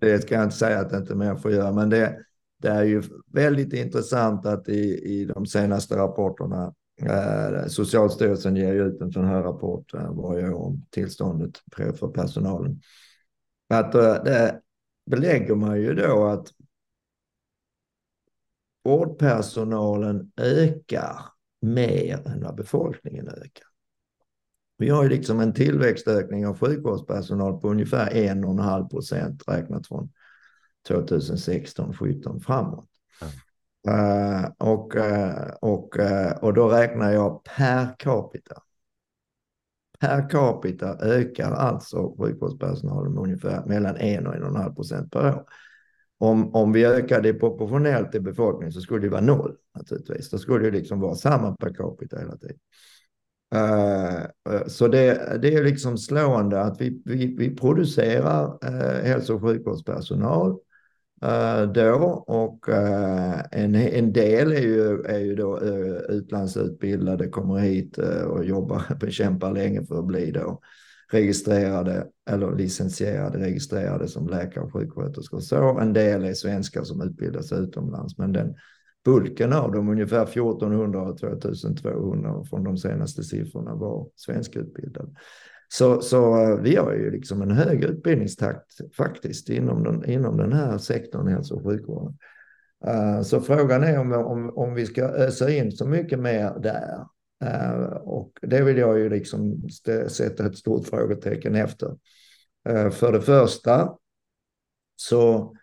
det 0.00 0.22
ska 0.22 0.34
jag 0.34 0.44
inte 0.44 0.56
säga 0.56 0.80
att 0.80 0.92
inte 0.92 1.14
mer 1.14 1.34
får 1.34 1.50
göra, 1.50 1.72
men 1.72 1.90
det, 1.90 2.18
det 2.56 2.68
är 2.68 2.84
ju 2.84 3.02
väldigt 3.26 3.72
intressant 3.72 4.46
att 4.46 4.68
i, 4.68 5.20
i 5.20 5.24
de 5.24 5.46
senaste 5.46 5.96
rapporterna 5.96 6.74
eh, 7.02 7.66
Socialstyrelsen 7.66 8.56
ger 8.56 8.74
ut 8.74 9.00
en 9.00 9.12
sån 9.12 9.24
här 9.24 9.42
rapport 9.42 9.94
eh, 9.94 10.14
varje 10.14 10.48
år 10.48 10.66
om 10.66 10.86
tillståndet 10.90 11.52
för 11.72 12.08
personalen. 12.08 12.80
Att 13.68 13.94
eh, 13.94 14.14
det 14.24 14.60
belägger 15.10 15.54
man 15.54 15.80
ju 15.80 15.94
då 15.94 16.24
att 16.24 16.48
vårdpersonalen 18.84 20.32
ökar 20.36 21.20
mer 21.60 22.28
än 22.28 22.42
vad 22.42 22.54
befolkningen 22.54 23.28
ökar. 23.28 23.66
Vi 24.78 24.88
har 24.88 25.02
ju 25.02 25.08
liksom 25.08 25.40
en 25.40 25.52
tillväxtökning 25.52 26.46
av 26.46 26.58
sjukvårdspersonal 26.58 27.60
på 27.60 27.68
ungefär 27.68 28.10
1,5 28.10 28.88
procent 28.88 29.42
räknat 29.48 29.86
från 29.86 30.12
2016, 30.88 31.94
17 31.94 32.40
framåt. 32.40 32.88
Mm. 33.22 33.32
Uh, 33.88 34.50
och, 34.58 34.96
uh, 34.96 35.50
och, 35.60 35.98
uh, 35.98 36.30
och 36.30 36.54
då 36.54 36.68
räknar 36.68 37.12
jag 37.12 37.44
per 37.44 37.98
capita. 37.98 38.62
Per 40.00 40.30
capita 40.30 40.98
ökar 40.98 41.52
alltså 41.52 42.16
sjukvårdspersonalen 42.18 43.12
med 43.12 43.22
ungefär 43.22 43.64
mellan 43.64 43.96
1 43.96 44.26
och 44.26 44.34
1,5 44.34 44.74
procent 44.74 45.12
per 45.12 45.28
år. 45.28 45.44
Om, 46.18 46.54
om 46.54 46.72
vi 46.72 46.84
ökar 46.84 47.20
det 47.20 47.34
proportionellt 47.34 48.12
till 48.12 48.22
befolkningen 48.22 48.72
så 48.72 48.80
skulle 48.80 49.06
det 49.06 49.08
vara 49.08 49.20
noll 49.20 49.56
naturligtvis. 49.74 50.30
Då 50.30 50.38
skulle 50.38 50.64
det 50.64 50.70
liksom 50.70 51.00
vara 51.00 51.14
samma 51.14 51.56
per 51.56 51.74
capita 51.74 52.18
hela 52.18 52.36
tiden. 52.36 52.56
Så 54.66 54.88
det, 54.88 55.38
det 55.42 55.54
är 55.54 55.64
liksom 55.64 55.98
slående 55.98 56.60
att 56.60 56.80
vi, 56.80 57.02
vi, 57.04 57.36
vi 57.36 57.56
producerar 57.56 58.58
hälso 59.02 59.34
och 59.34 59.42
sjukvårdspersonal 59.42 60.58
Eh, 61.24 61.72
då 61.72 62.24
och 62.26 62.68
eh, 62.68 63.40
en, 63.50 63.74
en 63.74 64.12
del 64.12 64.52
är 64.52 64.60
ju, 64.60 65.02
är 65.02 65.18
ju 65.18 65.34
då 65.34 65.60
eh, 65.60 66.16
utlandsutbildade, 66.16 67.28
kommer 67.28 67.58
hit 67.58 67.98
och 68.26 68.44
jobbar, 68.44 68.82
bekämpar 69.00 69.52
länge 69.52 69.86
för 69.86 69.98
att 69.98 70.06
bli 70.06 70.30
då 70.30 70.60
registrerade 71.12 72.06
eller 72.30 72.56
licensierade, 72.56 73.38
registrerade 73.38 74.08
som 74.08 74.28
läkare 74.28 74.64
och 74.64 74.72
sjuksköterskor. 74.72 75.40
Så 75.40 75.78
en 75.78 75.92
del 75.92 76.24
är 76.24 76.34
svenskar 76.34 76.84
som 76.84 77.02
utbildas 77.02 77.52
utomlands, 77.52 78.18
men 78.18 78.32
den 78.32 78.54
bulken 79.04 79.52
av 79.52 79.72
dem, 79.72 79.88
ungefär 79.88 80.22
1400 80.22 81.02
och 81.02 81.18
2200 81.18 82.44
från 82.44 82.64
de 82.64 82.76
senaste 82.76 83.22
siffrorna 83.22 83.74
var 83.74 84.08
svenskutbildade. 84.16 85.10
Så, 85.68 86.00
så 86.00 86.42
eh, 86.42 86.60
vi 86.60 86.76
har 86.76 86.92
ju 86.92 87.10
liksom 87.10 87.42
en 87.42 87.50
hög 87.50 87.84
utbildningstakt 87.84 88.94
faktiskt 88.96 89.48
inom 89.48 89.82
den, 89.82 90.10
inom 90.10 90.36
den 90.36 90.52
här 90.52 90.78
sektorn, 90.78 91.28
hälso 91.28 91.54
och 91.54 91.64
sjukvården. 91.64 92.18
Uh, 92.86 93.22
så 93.22 93.40
frågan 93.40 93.82
är 93.82 93.98
om, 93.98 94.12
om, 94.12 94.50
om 94.58 94.74
vi 94.74 94.86
ska 94.86 95.02
ösa 95.02 95.50
in 95.50 95.72
så 95.72 95.86
mycket 95.86 96.18
mer 96.18 96.58
där. 96.58 97.06
Uh, 97.44 97.96
och 97.96 98.32
det 98.42 98.62
vill 98.62 98.78
jag 98.78 98.98
ju 98.98 99.08
liksom 99.08 99.68
sätta 100.08 100.46
ett 100.46 100.56
stort 100.56 100.86
frågetecken 100.86 101.54
efter. 101.54 101.96
Uh, 102.68 102.90
för 102.90 103.12
det 103.12 103.20
första 103.20 103.96
så 104.96 105.54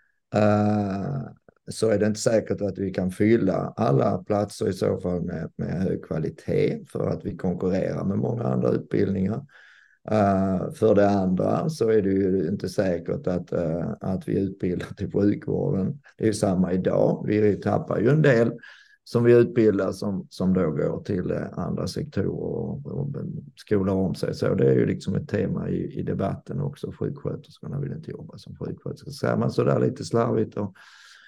så 1.67 1.89
är 1.89 1.99
det 1.99 2.05
inte 2.05 2.19
säkert 2.19 2.61
att 2.61 2.77
vi 2.77 2.91
kan 2.91 3.11
fylla 3.11 3.73
alla 3.75 4.17
platser 4.17 4.69
i 4.69 4.73
så 4.73 4.97
fall 4.97 5.21
med, 5.21 5.51
med 5.55 5.81
hög 5.81 6.05
kvalitet 6.05 6.85
för 6.91 7.07
att 7.07 7.25
vi 7.25 7.37
konkurrerar 7.37 8.03
med 8.03 8.17
många 8.17 8.43
andra 8.43 8.69
utbildningar. 8.69 9.45
Uh, 10.11 10.71
för 10.71 10.95
det 10.95 11.09
andra 11.09 11.69
så 11.69 11.89
är 11.89 12.01
det 12.01 12.09
ju 12.09 12.47
inte 12.47 12.69
säkert 12.69 13.27
att, 13.27 13.53
uh, 13.53 13.93
att 13.99 14.27
vi 14.27 14.39
utbildar 14.39 14.87
till 14.87 15.11
sjukvården. 15.11 15.99
Det 16.17 16.23
är 16.23 16.27
ju 16.27 16.33
samma 16.33 16.73
idag. 16.73 17.23
Vi 17.27 17.55
tappar 17.55 17.99
ju 17.99 18.09
en 18.09 18.21
del 18.21 18.51
som 19.03 19.23
vi 19.23 19.33
utbildar 19.33 19.91
som, 19.91 20.27
som 20.29 20.53
då 20.53 20.71
går 20.71 21.03
till 21.03 21.31
eh, 21.31 21.59
andra 21.59 21.87
sektorer 21.87 22.27
och, 22.27 22.85
och 22.85 23.07
skolar 23.55 23.93
om 23.93 24.15
sig. 24.15 24.33
Så 24.33 24.55
det 24.55 24.69
är 24.69 24.73
ju 24.73 24.85
liksom 24.85 25.15
ett 25.15 25.29
tema 25.29 25.69
i, 25.69 25.99
i 25.99 26.03
debatten 26.03 26.61
också. 26.61 26.91
Sjuksköterskorna 26.91 27.79
vill 27.79 27.91
inte 27.91 28.11
jobba 28.11 28.37
som 28.37 28.55
sjuksköterskor. 28.55 29.11
Säger 29.11 29.37
man 29.37 29.51
sådär 29.51 29.79
lite 29.79 30.05
slarvigt 30.05 30.57
och 30.57 30.75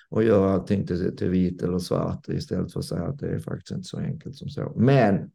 och 0.10 0.24
gör 0.24 0.48
allting 0.48 0.88
till, 0.88 1.16
till 1.16 1.30
vitt 1.30 1.62
eller 1.62 1.80
svart 1.80 2.30
istället 2.30 2.74
för 2.74 2.80
att 2.80 2.86
säga 2.86 3.04
att 3.04 3.20
det 3.20 3.28
är 3.28 3.40
faktiskt 3.40 3.72
inte 3.72 3.88
så 3.88 3.98
enkelt 3.98 4.36
som 4.36 4.50
så. 4.50 4.74
Men 4.76 5.32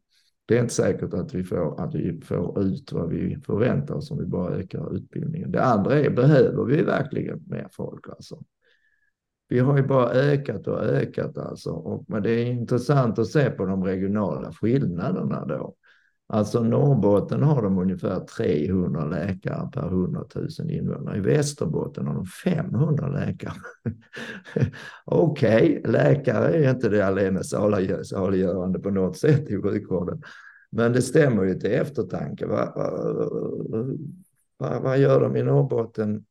det 0.49 0.57
är 0.57 0.61
inte 0.61 0.73
säkert 0.73 1.13
att 1.13 1.33
vi 1.33 1.43
får, 1.43 1.81
att 1.81 1.95
vi 1.95 2.21
får 2.21 2.61
ut 2.63 2.91
vad 2.91 3.09
vi 3.09 3.37
förväntar 3.45 3.95
oss 3.95 4.11
om 4.11 4.17
vi 4.17 4.25
bara 4.25 4.55
ökar 4.55 4.95
utbildningen. 4.95 5.51
Det 5.51 5.63
andra 5.63 5.99
är, 5.99 6.09
behöver 6.09 6.65
vi 6.65 6.81
verkligen 6.81 7.43
mer 7.47 7.67
folk 7.71 8.09
alltså? 8.09 8.43
Vi 9.47 9.59
har 9.59 9.77
ju 9.77 9.83
bara 9.83 10.09
ökat 10.09 10.67
och 10.67 10.83
ökat 10.83 11.37
alltså. 11.37 11.71
Och, 11.71 12.05
men 12.07 12.23
det 12.23 12.31
är 12.31 12.45
intressant 12.45 13.19
att 13.19 13.27
se 13.27 13.49
på 13.49 13.65
de 13.65 13.83
regionala 13.83 14.53
skillnaderna 14.53 15.45
då. 15.45 15.75
Alltså 16.31 16.63
Norrbotten 16.63 17.43
har 17.43 17.61
de 17.61 17.77
ungefär 17.77 18.19
300 18.19 19.05
läkare 19.05 19.69
per 19.73 19.87
100 19.87 20.23
000 20.35 20.71
invånare. 20.71 21.17
I 21.17 21.21
Västerbotten 21.21 22.07
har 22.07 22.13
de 22.13 22.25
500 22.25 23.07
läkare. 23.07 23.53
Okej, 25.05 25.79
okay, 25.79 25.91
läkare 25.91 26.53
är 26.53 26.69
inte 26.69 26.89
det 26.89 27.01
allena 27.01 27.43
saliggörande 28.03 28.79
på 28.79 28.89
något 28.89 29.17
sätt 29.17 29.49
i 29.49 29.61
sjukvården. 29.61 30.21
Men 30.71 30.93
det 30.93 31.01
stämmer 31.01 31.43
ju 31.43 31.53
till 31.53 31.71
eftertanke. 31.71 32.45
Vad, 32.45 32.73
vad, 34.57 34.81
vad 34.81 34.99
gör 34.99 35.21
de 35.21 35.35
i 35.35 35.43
Norrbotten 35.43 36.25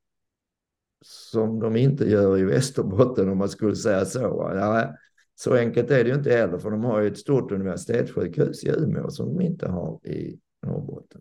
som 1.04 1.60
de 1.60 1.76
inte 1.76 2.10
gör 2.10 2.38
i 2.38 2.44
Västerbotten 2.44 3.28
om 3.28 3.38
man 3.38 3.48
skulle 3.48 3.76
säga 3.76 4.04
så? 4.04 4.52
Ja, 4.54 4.94
så 5.40 5.54
enkelt 5.54 5.90
är 5.90 6.04
det 6.04 6.10
ju 6.10 6.16
inte 6.16 6.30
heller, 6.30 6.58
för 6.58 6.70
de 6.70 6.84
har 6.84 7.00
ju 7.00 7.08
ett 7.08 7.18
stort 7.18 7.52
universitetssjukhus 7.52 8.64
i 8.64 8.68
Umeå 8.68 9.10
som 9.10 9.36
de 9.36 9.44
inte 9.44 9.68
har 9.68 10.06
i 10.06 10.38
Norrbotten. 10.66 11.20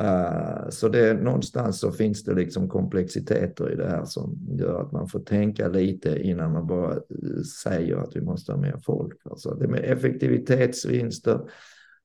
Uh, 0.00 0.68
så 0.70 0.88
det 0.88 1.14
någonstans 1.14 1.80
så 1.80 1.92
finns 1.92 2.24
det 2.24 2.34
liksom 2.34 2.68
komplexiteter 2.68 3.72
i 3.72 3.76
det 3.76 3.88
här 3.88 4.04
som 4.04 4.38
gör 4.58 4.80
att 4.80 4.92
man 4.92 5.08
får 5.08 5.20
tänka 5.20 5.68
lite 5.68 6.18
innan 6.18 6.52
man 6.52 6.66
bara 6.66 6.92
eh, 6.92 7.42
säger 7.62 7.96
att 7.96 8.16
vi 8.16 8.20
måste 8.20 8.52
ha 8.52 8.60
mer 8.60 8.76
folk. 8.84 9.16
Alltså 9.24 9.54
det 9.54 9.68
med 9.68 9.84
effektivitetsvinster, 9.84 11.40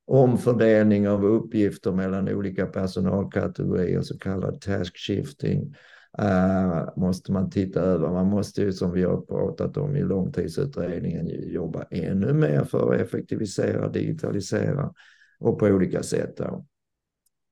omfördelning 0.06 1.10
av 1.10 1.26
uppgifter 1.26 1.92
mellan 1.92 2.30
olika 2.30 2.66
personalkategorier, 2.66 4.02
så 4.02 4.18
kallad 4.18 4.62
task 4.62 4.98
shifting, 4.98 5.76
Uh, 6.22 6.90
måste 6.96 7.32
man 7.32 7.50
titta 7.50 7.82
över. 7.82 8.10
Man 8.10 8.28
måste 8.28 8.62
ju 8.62 8.74
som 8.74 8.92
vi 8.92 9.04
har 9.04 9.22
pratat 9.22 9.78
om 9.78 9.96
i 9.96 10.04
långtidsutredningen 10.04 11.28
jobba 11.52 11.84
ännu 11.84 12.34
mer 12.34 12.64
för 12.64 12.94
att 12.94 13.02
effektivisera, 13.02 13.90
digitalisera 13.90 14.94
och 15.40 15.60
på 15.60 15.66
olika 15.66 16.04
sätt. 16.04 16.38
Då. 16.38 16.66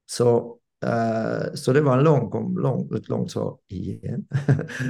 Så 0.06 0.58
Eh, 0.84 1.54
så 1.54 1.74
det 1.74 1.82
var 1.82 1.98
en 1.98 2.04
lång, 2.04 2.58
lång, 2.60 2.96
ett 2.96 3.10
långt 3.10 3.32
svar 3.32 3.58
igen 3.68 4.26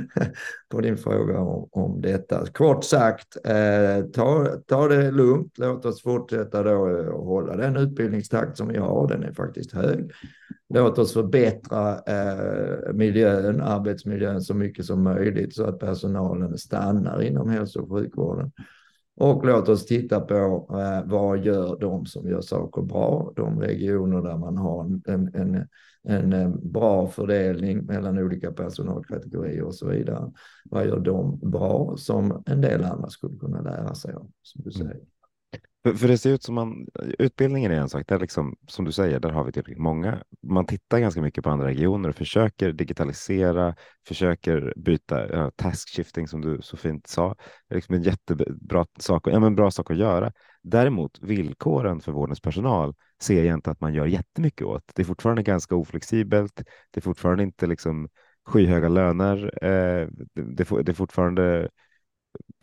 på 0.70 0.82
din 0.82 0.98
fråga 0.98 1.40
om, 1.40 1.68
om 1.72 2.02
detta. 2.02 2.46
Kort 2.46 2.84
sagt, 2.84 3.38
eh, 3.46 4.06
ta, 4.14 4.48
ta 4.68 4.88
det 4.88 5.12
lugnt. 5.12 5.58
Låt 5.58 5.86
oss 5.86 6.02
fortsätta 6.02 6.64
då 6.64 6.76
och 7.12 7.26
hålla 7.26 7.56
den 7.56 7.76
utbildningstakt 7.76 8.58
som 8.58 8.68
vi 8.68 8.78
har. 8.78 9.08
Den 9.08 9.24
är 9.24 9.34
faktiskt 9.34 9.72
hög. 9.72 10.12
Låt 10.74 10.98
oss 10.98 11.14
förbättra 11.14 12.00
eh, 12.00 12.94
miljön, 12.94 13.62
arbetsmiljön 13.62 14.42
så 14.42 14.54
mycket 14.54 14.86
som 14.86 15.04
möjligt 15.04 15.56
så 15.56 15.66
att 15.66 15.80
personalen 15.80 16.58
stannar 16.58 17.22
inom 17.22 17.50
hälso 17.50 17.82
och 17.82 17.90
sjukvården. 17.90 18.52
Och 19.18 19.46
låt 19.46 19.70
oss 19.70 19.86
titta 19.86 20.22
på 20.22 20.68
eh, 20.70 21.10
vad 21.10 21.46
gör 21.46 21.80
de 21.80 22.06
som 22.06 22.30
gör 22.30 22.42
saker 22.42 22.82
bra, 22.82 23.34
de 23.36 23.60
regioner 23.60 24.22
där 24.22 24.38
man 24.38 24.58
har 24.58 24.84
en, 24.84 25.02
en, 25.08 25.68
en, 26.04 26.34
en 26.34 26.72
bra 26.72 27.08
fördelning 27.08 27.86
mellan 27.86 28.18
olika 28.18 28.52
personalkategorier 28.52 29.64
och 29.64 29.76
så 29.76 29.88
vidare. 29.88 30.32
Vad 30.66 30.86
gör 30.86 31.00
de 31.00 31.40
bra 31.40 31.94
som 31.98 32.44
en 32.46 32.62
del 32.62 32.84
andra 32.84 33.10
skulle 33.10 33.38
kunna 33.38 33.62
lära 33.62 33.96
sig 33.96 34.14
av, 34.14 34.28
som 34.42 34.62
du 34.64 34.72
mm. 34.76 34.88
säger. 34.88 35.15
För, 35.86 35.94
för, 35.94 36.08
det 36.08 36.18
ser 36.18 36.30
ut 36.34 36.44
som 36.44 36.56
man, 36.56 36.88
utbildningen 37.20 37.72
är 37.72 37.76
en 37.76 37.90
sak, 37.90 38.08
där 38.08 38.20
liksom, 38.20 38.56
som 38.68 38.86
du 38.86 38.92
säger, 38.92 39.20
där 39.20 39.30
har 39.30 39.44
vi 39.44 39.52
tillräckligt 39.52 39.78
många. 39.78 40.24
Man 40.42 40.66
tittar 40.66 41.00
ganska 41.00 41.22
mycket 41.22 41.44
på 41.44 41.50
andra 41.50 41.66
regioner 41.66 42.10
och 42.10 42.16
försöker 42.16 42.72
digitalisera, 42.72 43.76
försöker 44.08 44.74
byta 44.76 45.30
ja, 45.30 45.52
task 45.56 45.90
shifting 45.90 46.28
som 46.28 46.42
du 46.42 46.62
så 46.62 46.78
fint 46.78 47.08
sa. 47.08 47.36
Det 47.68 47.74
är 47.74 47.76
liksom 47.76 47.96
en 47.96 48.02
jättebra 48.02 48.86
sak, 49.00 49.28
ja, 49.28 49.40
men 49.40 49.56
bra 49.56 49.72
sak 49.72 49.92
att 49.92 49.98
göra. 49.98 50.32
Däremot 50.62 51.20
villkoren 51.22 52.00
för 52.00 52.12
vårdens 52.12 52.42
personal 52.42 52.96
ser 53.22 53.44
jag 53.44 53.54
inte 53.54 53.72
att 53.72 53.82
man 53.82 53.94
gör 53.94 54.06
jättemycket 54.06 54.68
åt. 54.68 54.92
Det 54.96 55.02
är 55.02 55.06
fortfarande 55.06 55.44
ganska 55.44 55.76
oflexibelt. 55.76 56.62
Det 56.92 57.00
är 57.00 57.02
fortfarande 57.02 57.44
inte 57.44 57.68
liksom 57.68 58.10
skyhöga 58.46 58.90
löner. 58.90 59.66
Eh, 59.66 60.08
det, 60.34 60.64
det, 60.64 60.84
det 60.84 60.92
är 60.92 60.94
fortfarande 60.94 61.70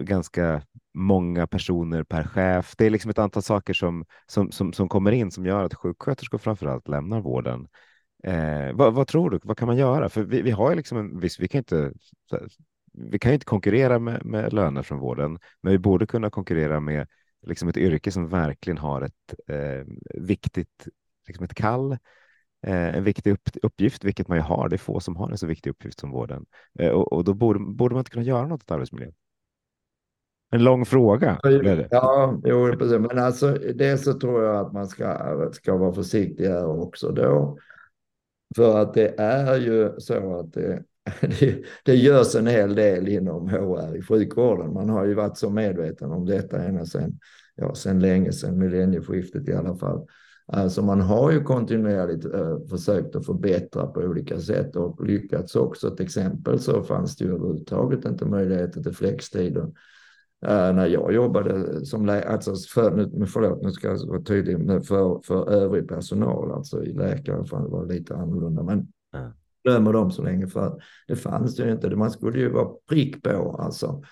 ganska 0.03 0.63
många 0.95 1.47
personer 1.47 2.03
per 2.03 2.25
chef. 2.25 2.75
Det 2.77 2.87
är 2.87 2.91
liksom 2.91 3.11
ett 3.11 3.19
antal 3.19 3.43
saker 3.43 3.75
som, 3.75 4.05
som, 4.27 4.53
som, 4.53 4.73
som 4.73 4.89
kommer 4.89 5.13
in 5.13 5.31
som 5.31 5.47
gör 5.47 5.65
att 5.65 5.75
sjuksköterskor 5.75 6.39
framför 6.39 6.67
allt 6.67 6.89
lämnar 6.89 7.21
vården. 7.21 7.69
Eh, 8.25 8.73
vad, 8.75 8.95
vad, 8.95 9.07
tror 9.07 9.31
du? 9.31 9.41
Vad 9.43 9.59
kan 9.59 9.67
man 9.69 9.77
göra? 9.77 10.09
För 10.09 10.23
vi, 10.23 10.43
vi 10.43 10.51
har 10.51 10.71
ju 10.71 10.77
liksom 10.77 10.99
en 10.99 11.21
viss, 11.21 11.41
vi 11.41 11.49
kan 11.49 11.59
inte 11.59 11.93
vi 12.93 13.19
kan 13.19 13.33
inte 13.33 13.47
konkurrera 13.47 13.99
med, 13.99 14.25
med 14.25 14.53
löner 14.53 14.83
från 14.83 14.99
vården, 14.99 15.39
men 15.61 15.73
vi 15.73 15.79
borde 15.79 16.07
kunna 16.07 16.31
konkurrera 16.31 16.81
med 16.81 17.07
liksom 17.47 17.69
ett 17.69 17.77
yrke 17.77 18.11
som 18.13 18.29
verkligen 18.29 18.79
har 18.79 19.03
ett 19.03 19.35
eh, 19.49 19.87
viktigt, 20.15 20.89
liksom 21.27 21.45
ett 21.45 21.55
kall, 21.55 21.93
eh, 22.67 22.97
en 22.97 23.05
viktig 23.05 23.31
upp, 23.31 23.49
uppgift, 23.63 24.05
vilket 24.05 24.29
man 24.29 24.39
ju 24.39 24.43
har. 24.43 24.69
Det 24.69 24.77
är 24.77 24.79
få 24.79 25.01
som 25.01 25.17
har 25.17 25.31
en 25.31 25.39
så 25.39 25.47
viktig 25.47 25.71
uppgift 25.71 26.01
som 26.01 26.11
vården 26.11 26.47
eh, 26.79 26.91
och, 26.91 27.13
och, 27.13 27.25
då 27.25 27.35
borde, 27.35 27.59
borde 27.59 27.95
man 27.95 28.01
inte 28.01 28.11
kunna 28.11 28.25
göra 28.25 28.47
något 28.47 28.63
åt 28.63 28.71
arbetsmiljön. 28.71 29.13
En 30.55 30.65
lång 30.65 30.85
fråga. 30.85 31.39
Ja, 31.91 32.41
jo, 32.45 32.73
precis. 32.79 32.99
Men 32.99 33.19
alltså, 33.19 33.59
dels 33.75 34.05
så 34.05 34.13
tror 34.13 34.45
jag 34.45 34.67
att 34.67 34.73
man 34.73 34.87
ska, 34.87 35.51
ska 35.53 35.77
vara 35.77 35.93
försiktig 35.93 36.45
här 36.45 36.67
också 36.67 37.11
då. 37.11 37.59
För 38.57 38.79
att 38.79 38.95
det 38.95 39.15
är 39.19 39.57
ju 39.57 39.93
så 39.99 40.39
att 40.39 40.53
det, 40.53 40.83
det, 41.21 41.63
det 41.85 41.95
görs 41.95 42.35
en 42.35 42.47
hel 42.47 42.75
del 42.75 43.09
inom 43.09 43.49
HR 43.49 43.97
i 43.97 44.03
sjukvården. 44.03 44.73
Man 44.73 44.89
har 44.89 45.05
ju 45.05 45.15
varit 45.15 45.39
så 45.39 45.51
medveten 45.51 46.11
om 46.11 46.27
detta 46.27 46.63
ända 46.63 46.87
sedan, 46.87 47.19
ja, 47.55 47.75
sedan 47.75 48.01
länge, 48.01 48.33
sedan 48.33 48.59
millennieskiftet 48.59 49.49
i 49.49 49.55
alla 49.55 49.77
fall. 49.77 50.07
Alltså 50.47 50.83
man 50.83 51.01
har 51.01 51.31
ju 51.31 51.43
kontinuerligt 51.43 52.25
äh, 52.25 52.59
försökt 52.71 53.17
att 53.17 53.27
förbättra 53.27 53.87
på 53.87 54.01
olika 54.01 54.41
sätt 54.41 54.77
och 54.77 55.07
lyckats 55.07 55.57
också. 55.57 55.97
Till 55.97 56.05
exempel 56.05 56.59
så 56.59 56.83
fanns 56.83 57.17
det 57.17 57.25
ju 57.25 57.35
överhuvudtaget 57.35 58.05
inte 58.05 58.25
möjligheter 58.25 58.83
till 58.83 58.95
flextider 58.95 59.71
när 60.43 60.87
jag 60.87 61.15
jobbade 61.15 61.87
som 61.87 62.07
läkare, 62.07 62.33
alltså 62.33 62.55
för, 62.55 62.91
nu, 62.91 63.27
förlåt, 63.27 63.63
nu 63.63 63.71
ska 63.71 63.89
jag 63.89 64.07
vara 64.07 64.23
tydlig, 64.23 64.87
för, 64.87 65.21
för 65.25 65.51
övrig 65.51 65.89
personal, 65.89 66.53
alltså 66.53 66.85
i 66.85 66.93
läkare 66.93 67.45
för 67.45 67.59
det 67.59 67.69
var 67.69 67.87
lite 67.87 68.15
annorlunda, 68.15 68.63
men 68.63 68.89
mm. 69.15 69.33
glömmer 69.65 69.93
dem 69.93 70.11
så 70.11 70.23
länge 70.23 70.47
för 70.47 70.83
det 71.09 71.17
fanns 71.17 71.57
det 71.57 71.67
ju 71.67 71.73
inte, 71.73 71.97
man 71.97 72.11
skulle 72.11 72.39
ju 72.39 72.49
vara 72.49 72.69
prick 72.89 73.23
på 73.23 73.57
alltså. 73.59 74.03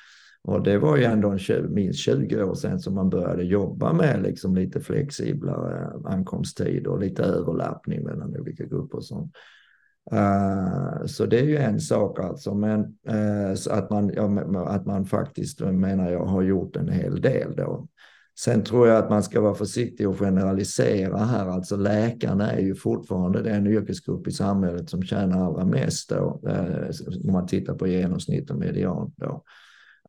Och 0.43 0.63
det 0.63 0.79
var 0.79 0.97
ju 0.97 1.05
ändå 1.05 1.31
en 1.31 1.39
20, 1.39 1.69
minst 1.69 1.99
20 1.99 2.43
år 2.43 2.55
sedan 2.55 2.81
som 2.81 2.95
man 2.95 3.11
började 3.11 3.45
jobba 3.45 3.93
med 3.93 4.23
liksom 4.23 4.55
lite 4.55 4.81
flexiblare 4.81 5.93
ankomsttid 6.05 6.87
och 6.87 7.01
lite 7.01 7.23
överlappning 7.23 8.03
mellan 8.05 8.37
olika 8.37 8.65
grupper. 8.65 8.97
Och 8.97 9.05
sånt. 9.05 9.33
Uh, 10.13 11.07
så 11.07 11.27
det 11.27 11.39
är 11.39 11.45
ju 11.45 11.57
en 11.57 11.81
sak 11.81 12.21
alltså, 12.21 12.55
men 12.55 12.81
uh, 13.11 13.57
att, 13.71 13.91
man, 13.91 14.13
ja, 14.15 14.67
att 14.67 14.87
man 14.87 15.07
faktiskt 15.07 15.61
eh, 15.61 15.73
menar 15.73 16.11
jag 16.11 16.25
har 16.25 16.43
gjort 16.43 16.77
en 16.77 16.89
hel 16.89 17.21
del 17.21 17.57
då. 17.57 17.89
Sen 18.39 18.65
tror 18.65 18.89
jag 18.89 18.97
att 18.97 19.11
man 19.11 19.23
ska 19.23 19.41
vara 19.41 19.55
försiktig 19.55 20.09
och 20.09 20.19
generalisera 20.19 21.19
här. 21.19 21.47
Alltså 21.47 21.77
läkarna 21.77 22.53
är 22.53 22.61
ju 22.61 22.75
fortfarande 22.75 23.43
den 23.43 23.67
yrkesgrupp 23.67 24.27
i 24.27 24.31
samhället 24.31 24.91
som 24.91 25.03
tjänar 25.03 25.47
allra 25.47 25.65
mest 25.65 26.09
då, 26.09 26.41
uh, 26.47 26.91
om 27.25 27.33
man 27.33 27.47
tittar 27.47 27.75
på 27.75 27.87
genomsnitt 27.87 28.51
och 28.51 28.59
median 28.59 29.13
då. 29.17 29.43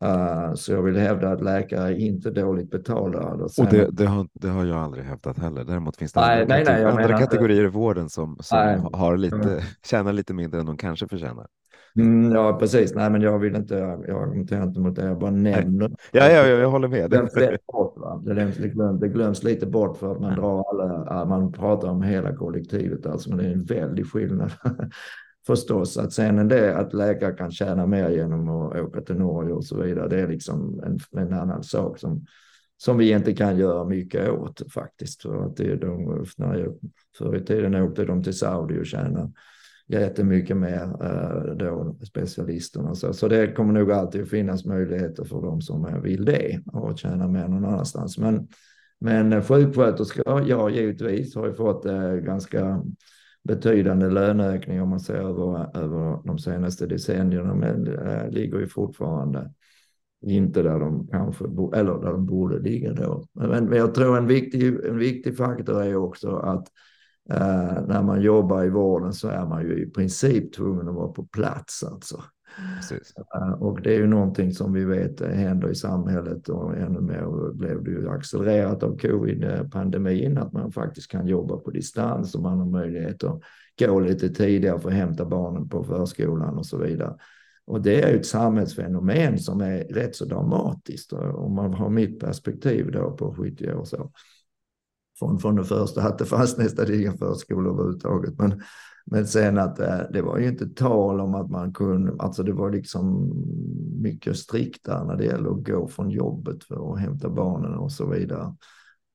Uh, 0.04 0.54
så 0.54 0.72
jag 0.72 0.82
vill 0.82 0.98
hävda 0.98 1.30
att 1.30 1.42
läkare 1.42 1.88
är 1.88 1.96
inte 1.96 2.32
dåligt 2.32 2.72
betalda. 2.72 3.20
Och 3.58 3.66
det, 3.70 3.90
det, 3.92 4.06
har, 4.06 4.28
det 4.34 4.48
har 4.48 4.66
jag 4.66 4.78
aldrig 4.78 5.06
hävdat 5.06 5.38
heller. 5.38 5.64
Däremot 5.64 5.98
finns 5.98 6.14
det 6.14 6.20
nej, 6.20 6.42
andra, 6.42 6.56
nej, 6.56 6.64
nej, 6.68 6.86
andra 6.86 7.18
kategorier 7.18 7.64
i 7.64 7.68
vården 7.68 8.10
som, 8.10 8.38
som 8.40 8.90
har 8.94 9.18
lite, 9.18 9.64
tjänar 9.86 10.14
lite 10.14 10.34
mindre 10.34 10.60
än 10.60 10.66
de 10.66 10.78
kanske 10.78 11.08
förtjänar. 11.08 11.48
Mm, 11.96 12.32
ja, 12.32 12.58
precis. 12.60 12.96
Nej, 12.96 13.10
men 13.10 13.22
jag 13.22 13.40
vill 13.40 13.56
inte, 13.56 13.76
jag 14.08 14.24
argumenterar 14.24 14.64
inte 14.64 14.80
mot 14.80 14.96
det, 14.96 15.06
jag 15.06 15.20
bara 15.20 15.32
nämner. 15.32 15.92
Ja, 16.12 16.30
ja, 16.30 16.48
ja, 16.48 16.48
jag 16.48 16.70
håller 16.70 16.88
med. 16.88 17.10
Det 17.10 17.18
glöms, 17.18 17.34
bort? 17.68 17.96
Det, 18.26 18.34
glöms, 18.34 18.58
det, 18.58 18.68
glöms, 18.68 19.00
det 19.00 19.08
glöms 19.08 19.44
lite 19.44 19.66
bort 19.66 19.98
för 19.98 20.12
att 20.12 20.22
man 20.22 20.36
drar 20.36 20.64
alla, 20.70 21.26
man 21.26 21.52
pratar 21.52 21.88
om 21.88 22.02
hela 22.02 22.36
kollektivet, 22.36 23.06
alltså, 23.06 23.30
men 23.30 23.38
det 23.38 23.44
är 23.44 23.52
en 23.52 23.64
väldig 23.64 24.08
skillnad. 24.08 24.52
Förstås 25.48 25.98
att 25.98 26.14
sen 26.14 26.48
det 26.48 26.78
att 26.78 26.94
läkare 26.94 27.34
kan 27.34 27.52
tjäna 27.52 27.86
mer 27.86 28.10
genom 28.10 28.50
att 28.50 28.80
åka 28.80 29.02
till 29.02 29.16
Norge 29.16 29.54
och 29.54 29.66
så 29.66 29.82
vidare, 29.84 30.08
det 30.08 30.20
är 30.20 30.28
liksom 30.28 30.82
en, 30.86 31.22
en 31.22 31.34
annan 31.34 31.64
sak 31.64 32.00
som, 32.00 32.26
som 32.78 32.98
vi 32.98 33.12
inte 33.12 33.34
kan 33.34 33.58
göra 33.58 33.86
mycket 33.86 34.30
åt 34.30 34.72
faktiskt. 34.74 35.22
För 35.22 35.46
att 35.46 35.58
det 35.58 35.72
är 35.72 35.78
de, 35.78 36.26
när 36.38 36.56
jag, 36.56 36.74
förr 37.18 37.36
i 37.36 37.46
tiden 37.46 37.76
åkte 37.76 38.06
de 38.06 38.24
till 38.24 38.38
Saudi 38.38 38.82
och 38.82 38.86
tjänade 38.86 39.32
jättemycket 39.88 40.58
mer 40.58 40.84
eh, 41.04 41.56
då 41.56 41.96
specialisterna. 42.04 42.96
Så, 42.96 43.14
så 43.14 43.28
det 43.28 43.56
kommer 43.56 43.74
nog 43.74 43.92
alltid 43.92 44.22
att 44.22 44.30
finnas 44.30 44.66
möjligheter 44.66 45.24
för 45.24 45.42
de 45.42 45.62
som 45.62 46.02
vill 46.02 46.26
det 46.26 46.62
och 46.66 47.00
tjäna 47.00 47.28
mer 47.28 47.48
någon 47.48 47.66
annanstans. 47.66 48.18
Men, 48.18 48.48
men 49.00 49.34
eh, 49.34 49.44
sjuksköterskor, 49.44 50.48
ja 50.48 50.70
givetvis 50.70 51.36
har 51.36 51.48
ju 51.48 51.54
fått 51.54 51.86
eh, 51.86 52.14
ganska 52.14 52.84
betydande 53.44 54.10
löneökning 54.10 54.82
om 54.82 54.90
man 54.90 55.00
ser 55.00 55.14
över, 55.14 55.78
över 55.78 56.28
de 56.28 56.40
senaste 56.40 56.88
decennierna, 56.88 57.56
men 57.56 57.88
äh, 57.88 58.30
ligger 58.30 58.60
ju 58.60 58.68
fortfarande 58.68 59.54
inte 60.22 60.62
där 60.62 60.80
de 60.80 61.08
kanske 61.08 61.46
eller 61.46 62.02
där 62.02 62.12
de 62.12 62.26
borde 62.26 62.60
ligga 62.60 62.94
då. 62.94 63.26
Men 63.34 63.72
jag 63.72 63.94
tror 63.94 64.18
en 64.18 64.28
viktig, 64.28 64.86
en 64.86 64.98
viktig 64.98 65.38
faktor 65.38 65.84
är 65.84 65.96
också 65.96 66.36
att 66.36 66.68
äh, 67.30 67.88
när 67.88 68.04
man 68.04 68.22
jobbar 68.22 68.64
i 68.64 68.70
vården 68.70 69.14
så 69.14 69.28
är 69.28 69.46
man 69.46 69.64
ju 69.64 69.84
i 69.84 69.90
princip 69.90 70.54
tvungen 70.54 70.88
att 70.88 70.96
vara 70.96 71.12
på 71.12 71.24
plats 71.24 71.84
alltså. 71.84 72.24
Precis. 72.76 73.14
Eh, 73.36 73.52
och 73.52 73.82
det 73.82 73.96
är 73.96 73.98
ju 73.98 74.08
någonting 74.08 74.52
som 74.54 74.74
vi 74.74 74.86
vet 74.86 75.22
händer 75.22 75.70
i 75.70 75.76
samhället 75.76 76.50
och 76.50 76.78
ännu 76.78 77.02
mer 77.02 77.54
blev 77.54 77.84
det 77.84 77.92
ju 77.92 78.10
accelererat 78.10 78.84
av 78.84 78.98
covid-pandemin, 78.98 80.38
att 80.38 80.54
man 80.54 80.72
faktiskt 80.72 81.12
kan 81.12 81.28
jobba 81.28 81.58
på 81.58 81.72
distans 81.72 82.36
och 82.36 82.42
man 82.42 82.60
har 82.60 82.66
möjlighet 82.66 83.24
att 83.24 83.42
gå 83.80 84.00
lite 84.00 84.30
tidigare 84.30 84.80
för 84.80 84.90
att 84.90 84.96
hämta 84.96 85.26
barnen 85.26 85.70
på 85.70 85.84
förskolan 85.84 86.58
och 86.58 86.66
så 86.66 86.78
vidare. 86.78 87.16
Och 87.66 87.82
det 87.82 88.02
är 88.02 88.12
ju 88.12 88.20
ett 88.20 88.26
samhällsfenomen 88.26 89.40
som 89.40 89.62
är 89.62 89.84
rätt 89.84 90.16
så 90.16 90.26
dramatiskt 90.26 91.14
eh, 91.14 91.36
om 91.36 91.56
man 91.56 91.74
har 91.74 91.90
mitt 91.90 92.20
perspektiv 92.20 92.92
då 92.92 93.12
på 93.12 93.36
70 93.36 93.74
år 93.74 93.86
så. 93.86 94.12
Från, 95.20 95.40
från 95.40 95.56
det 95.56 95.64
första 95.64 96.02
att 96.02 96.18
det 96.18 96.26
fanns 96.26 96.58
nästan 96.58 96.94
inga 96.94 97.18
förskolor 97.18 97.74
överhuvudtaget. 97.74 98.38
Men 98.38 98.62
men 99.06 99.28
sen 99.28 99.58
att 99.58 99.80
eh, 99.80 100.00
det 100.14 100.22
var 100.22 100.38
ju 100.38 100.48
inte 100.48 100.70
tal 100.70 101.20
om 101.20 101.36
att 101.36 101.50
man 101.50 101.74
kunde, 101.74 102.14
alltså 102.20 102.44
det 102.44 102.54
var 102.54 102.72
liksom 102.72 103.32
mycket 104.02 104.38
striktare 104.38 105.08
när 105.08 105.16
det 105.16 105.26
gäller 105.26 105.50
att 105.50 105.68
gå 105.68 105.88
från 105.88 106.10
jobbet 106.10 106.64
för 106.64 106.94
att 106.94 107.00
hämta 107.00 107.30
barnen 107.30 107.74
och 107.74 107.92
så 107.92 108.10
vidare. 108.10 108.56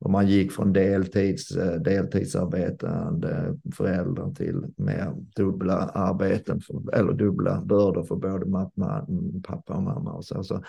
Och 0.00 0.10
man 0.10 0.28
gick 0.28 0.52
från 0.52 0.72
deltids, 0.72 1.56
eh, 1.56 1.80
deltidsarbetande 1.80 3.58
föräldrar 3.74 4.30
till 4.30 4.64
mer 4.76 5.14
dubbla 5.36 5.76
arbeten, 5.76 6.60
för, 6.60 6.94
eller 6.94 7.12
dubbla 7.12 7.60
bördor 7.64 8.04
för 8.04 8.16
både 8.16 8.46
mamma, 8.46 9.06
pappa 9.42 9.74
och 9.74 9.82
mamma. 9.82 10.12
Och 10.12 10.24
så. 10.24 10.42
så 10.42 10.62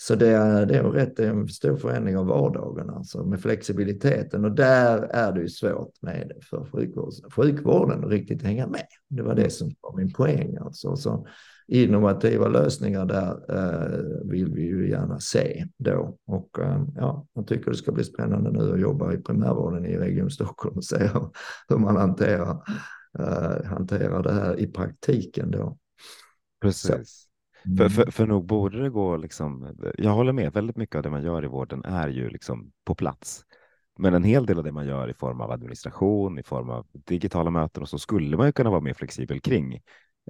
så 0.00 0.14
det 0.14 0.28
är, 0.28 0.66
det 0.66 0.76
är 0.76 0.82
rätt 0.82 1.18
en 1.18 1.48
stor 1.48 1.76
förändring 1.76 2.16
av 2.16 2.26
vardagen, 2.26 2.90
alltså 2.90 3.24
med 3.24 3.40
flexibiliteten. 3.40 4.44
Och 4.44 4.52
där 4.52 4.98
är 4.98 5.32
det 5.32 5.40
ju 5.40 5.48
svård 5.48 5.90
med 6.00 6.32
det 6.34 6.44
för 6.44 6.64
sjukvården, 6.72 7.30
sjukvården 7.30 8.04
att 8.04 8.10
riktigt 8.10 8.42
hänga 8.42 8.66
med. 8.66 8.86
Det 9.08 9.22
var 9.22 9.34
det 9.34 9.50
som 9.50 9.70
var 9.80 9.96
min 9.96 10.12
poäng. 10.12 10.56
Alltså. 10.56 10.96
Så 10.96 11.26
innovativa 11.68 12.48
lösningar 12.48 13.04
där 13.04 13.56
eh, 13.56 14.30
vill 14.30 14.54
vi 14.54 14.62
ju 14.62 14.90
gärna 14.90 15.20
se 15.20 15.64
då. 15.78 16.18
Och 16.26 16.58
eh, 16.58 16.84
ja, 16.96 17.26
jag 17.32 17.46
tycker 17.46 17.70
det 17.70 17.76
ska 17.76 17.92
bli 17.92 18.04
spännande 18.04 18.50
nu 18.50 18.72
att 18.72 18.80
jobba 18.80 19.12
i 19.12 19.16
primärvården 19.16 19.86
i 19.86 19.98
Region 19.98 20.30
Stockholm 20.30 20.76
och 20.76 20.84
se 20.84 20.98
hur, 20.98 21.30
hur 21.68 21.78
man 21.78 21.96
hanterar, 21.96 22.62
eh, 23.18 23.64
hanterar 23.64 24.22
det 24.22 24.32
här 24.32 24.60
i 24.60 24.66
praktiken 24.66 25.50
då. 25.50 25.78
Precis. 26.60 26.90
Så. 26.90 27.27
För, 27.78 27.88
för, 27.88 28.02
mm. 28.02 28.12
för 28.12 28.26
nog 28.26 28.46
borde 28.46 28.82
det 28.82 28.90
gå 28.90 29.16
liksom. 29.16 29.76
Jag 29.98 30.10
håller 30.10 30.32
med. 30.32 30.52
Väldigt 30.52 30.76
mycket 30.76 30.96
av 30.96 31.02
det 31.02 31.10
man 31.10 31.22
gör 31.22 31.44
i 31.44 31.48
vården 31.48 31.84
är 31.84 32.08
ju 32.08 32.28
liksom 32.28 32.72
på 32.84 32.94
plats. 32.94 33.44
Men 33.98 34.14
en 34.14 34.24
hel 34.24 34.46
del 34.46 34.58
av 34.58 34.64
det 34.64 34.72
man 34.72 34.86
gör 34.86 35.10
i 35.10 35.14
form 35.14 35.40
av 35.40 35.50
administration, 35.50 36.38
i 36.38 36.42
form 36.42 36.70
av 36.70 36.86
digitala 36.92 37.50
möten 37.50 37.82
och 37.82 37.88
så 37.88 37.98
skulle 37.98 38.36
man 38.36 38.46
ju 38.46 38.52
kunna 38.52 38.70
vara 38.70 38.80
mer 38.80 38.94
flexibel 38.94 39.40
kring 39.40 39.82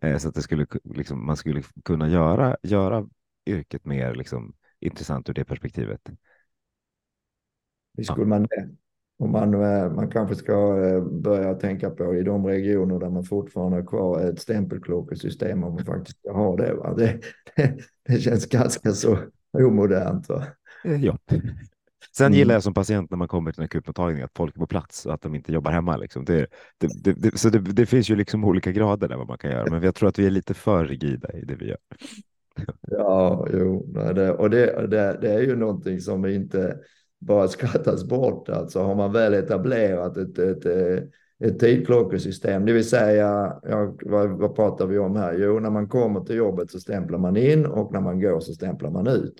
eh, 0.03 0.17
så 0.17 0.29
att 0.29 0.35
det 0.35 0.43
skulle 0.43 0.67
liksom, 0.85 1.27
man 1.27 1.37
skulle 1.37 1.63
kunna 1.85 2.09
göra, 2.09 2.57
göra 2.63 3.09
yrket 3.47 3.85
mer 3.85 4.15
liksom, 4.15 4.55
intressant 4.81 5.29
ur 5.29 5.35
det 5.35 5.45
perspektivet. 5.45 6.11
Visst 7.97 8.11
skulle 8.11 8.25
ja. 8.25 8.29
man 8.29 8.43
det. 8.43 8.69
Och 9.19 9.29
man, 9.29 9.55
eh, 9.55 9.93
man 9.93 10.11
kanske 10.11 10.35
ska 10.35 10.85
eh, 10.85 11.05
börja 11.05 11.55
tänka 11.55 11.91
på 11.91 12.15
i 12.15 12.23
de 12.23 12.47
regioner 12.47 12.99
där 12.99 13.11
man 13.11 13.25
fortfarande 13.25 13.77
har 13.77 13.87
kvar 13.87 14.21
ett 14.21 14.41
stämpelklockesystem 14.41 15.65
om 15.65 15.75
man 15.75 15.85
faktiskt 15.85 16.19
ska 16.19 16.33
ha 16.33 16.57
det. 16.57 16.95
Det, 16.97 17.21
det, 17.57 17.79
det 18.09 18.21
känns 18.21 18.47
ganska 18.47 18.93
så 18.93 19.19
omodernt. 19.53 20.29
Va? 20.29 20.45
Eh, 20.85 21.05
ja. 21.05 21.19
Sen 22.17 22.33
gillar 22.33 22.55
jag 22.55 22.63
som 22.63 22.75
patient 22.75 23.11
när 23.11 23.19
man 23.19 23.29
kommer 23.29 23.53
till 23.53 23.61
en 23.61 23.65
akutmottagning 23.65 24.23
att 24.23 24.37
folk 24.37 24.57
är 24.57 24.61
på 24.61 24.67
plats 24.67 25.07
och 25.07 25.15
att 25.15 25.23
de 25.23 25.35
inte 25.35 25.53
jobbar 25.53 25.71
hemma. 25.71 25.97
Liksom. 25.97 26.25
Det, 26.25 26.47
det, 26.79 27.13
det, 27.13 27.39
så 27.39 27.49
det, 27.49 27.87
finns 27.87 28.11
ju 28.11 28.17
liksom 28.17 28.45
olika 28.45 28.73
grader 28.73 29.09
där 29.09 29.17
vad 29.17 29.29
man 29.29 29.39
kan 29.39 29.51
göra, 29.51 29.71
men 29.71 29.83
jag 29.83 29.95
tror 29.95 30.09
att 30.09 30.19
vi 30.19 30.27
är 30.27 30.31
lite 30.31 30.55
för 30.55 30.85
rigida 30.85 31.33
i 31.33 31.45
det 31.45 31.55
vi 31.55 31.69
gör. 31.69 31.79
Ja, 32.81 33.49
jo, 33.53 33.95
och 34.39 34.51
det, 34.51 34.87
det, 34.87 35.19
det 35.21 35.33
är 35.33 35.41
ju 35.41 35.57
någonting 35.57 36.01
som 36.01 36.23
vi 36.23 36.35
inte 36.35 36.79
bara 37.19 37.49
skrattas 37.49 38.05
bort. 38.05 38.49
Alltså 38.49 38.83
har 38.83 38.95
man 38.95 39.13
väl 39.13 39.35
etablerat 39.35 40.17
ett, 40.17 40.39
ett, 40.39 40.67
ett 41.45 41.61
tidklockesystem, 41.61 42.67
det 42.67 42.73
vill 42.73 42.89
säga, 42.89 43.61
ja, 43.63 43.97
vad, 44.03 44.31
vad 44.31 44.57
pratar 44.57 44.87
vi 44.87 44.99
om 44.99 45.17
här? 45.17 45.35
Jo, 45.39 45.59
när 45.59 45.71
man 45.71 45.89
kommer 45.89 46.21
till 46.21 46.37
jobbet 46.37 46.71
så 46.71 46.81
stämplar 46.81 47.19
man 47.19 47.37
in 47.37 47.67
och 47.67 47.93
när 47.93 48.01
man 48.01 48.21
går 48.21 48.41
så 48.41 48.53
stämplar 48.53 48.91
man 48.91 49.07
ut. 49.07 49.35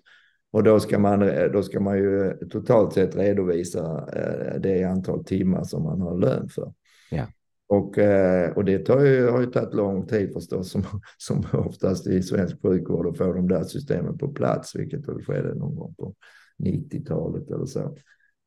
Och 0.51 0.63
då 0.63 0.81
ska 0.81 0.99
man, 0.99 1.31
då 1.53 1.63
ska 1.63 1.81
man 1.81 1.99
ju 1.99 2.37
totalt 2.51 2.93
sett 2.93 3.17
redovisa 3.17 4.09
eh, 4.13 4.61
det 4.61 4.85
antal 4.85 5.25
timmar 5.25 5.65
som 5.65 5.83
man 5.83 6.01
har 6.01 6.19
lön 6.19 6.49
för. 6.49 6.73
Ja. 7.11 7.27
Och, 7.69 7.99
eh, 7.99 8.51
och 8.51 8.65
det 8.65 8.79
tar 8.79 9.01
ju, 9.01 9.29
har 9.29 9.41
ju 9.41 9.47
tagit 9.47 9.75
lång 9.75 10.07
tid 10.07 10.33
förstås, 10.33 10.71
som, 10.71 10.83
som 11.19 11.45
oftast 11.53 12.07
i 12.07 12.23
svensk 12.23 12.63
sjukvård, 12.63 13.07
att 13.07 13.19
få 13.19 13.33
de 13.33 13.49
där 13.49 13.65
systemen 13.65 14.19
på 14.19 14.29
plats, 14.29 14.77
vilket 14.77 15.09
väl 15.09 15.25
skedde 15.25 15.55
någon 15.55 15.77
gång 15.77 15.95
på 15.99 16.15
90-talet 16.59 17.51
eller 17.51 17.67
så. 17.67 17.97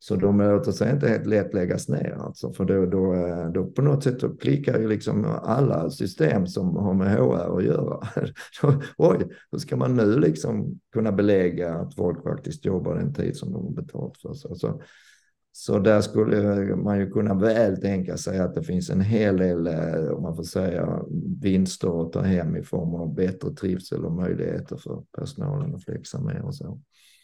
Så 0.03 0.15
de 0.15 0.37
låter 0.37 0.71
sig 0.71 0.91
inte 0.91 1.07
helt 1.07 1.25
lätt 1.25 1.53
läggas 1.53 1.89
ner 1.89 2.17
alltså, 2.19 2.53
för 2.53 2.65
då, 2.65 2.85
då, 2.85 3.13
eh, 3.13 3.51
då 3.51 3.65
på 3.65 3.81
något 3.81 4.03
sätt 4.03 4.19
då 4.19 4.29
klickar 4.29 4.79
ju 4.79 4.87
liksom 4.87 5.25
alla 5.43 5.89
system 5.89 6.47
som 6.47 6.75
har 6.75 6.93
med 6.93 7.11
HR 7.11 7.57
att 7.57 7.63
göra. 7.63 8.07
Oj, 8.97 9.27
hur 9.51 9.59
ska 9.59 9.75
man 9.75 9.95
nu 9.95 10.19
liksom 10.19 10.79
kunna 10.93 11.11
belägga 11.11 11.73
att 11.73 11.95
folk 11.95 12.23
faktiskt 12.23 12.65
jobbar 12.65 12.95
den 12.95 13.13
tid 13.13 13.37
som 13.37 13.53
de 13.53 13.65
har 13.65 13.71
betalt 13.71 14.17
för? 14.17 14.33
Så, 14.33 14.55
så, 14.55 14.81
så 15.51 15.79
där 15.79 16.01
skulle 16.01 16.75
man 16.75 16.99
ju 16.99 17.11
kunna 17.11 17.33
väl 17.33 17.81
tänka 17.81 18.17
sig 18.17 18.39
att 18.39 18.55
det 18.55 18.63
finns 18.63 18.89
en 18.89 19.01
hel 19.01 19.37
del, 19.37 19.67
eh, 19.67 20.11
om 20.11 20.23
man 20.23 20.35
får 20.35 20.43
säga, 20.43 20.99
vinster 21.41 22.01
att 22.01 22.13
ta 22.13 22.21
hem 22.21 22.55
i 22.55 22.63
form 22.63 22.95
av 22.95 23.15
bättre 23.15 23.51
trivsel 23.51 24.05
och 24.05 24.11
möjligheter 24.11 24.77
för 24.77 25.03
personalen 25.17 25.75
att 25.75 25.83
flexa 25.83 26.21
med 26.21 26.41
och 26.41 26.55
så. 26.55 26.79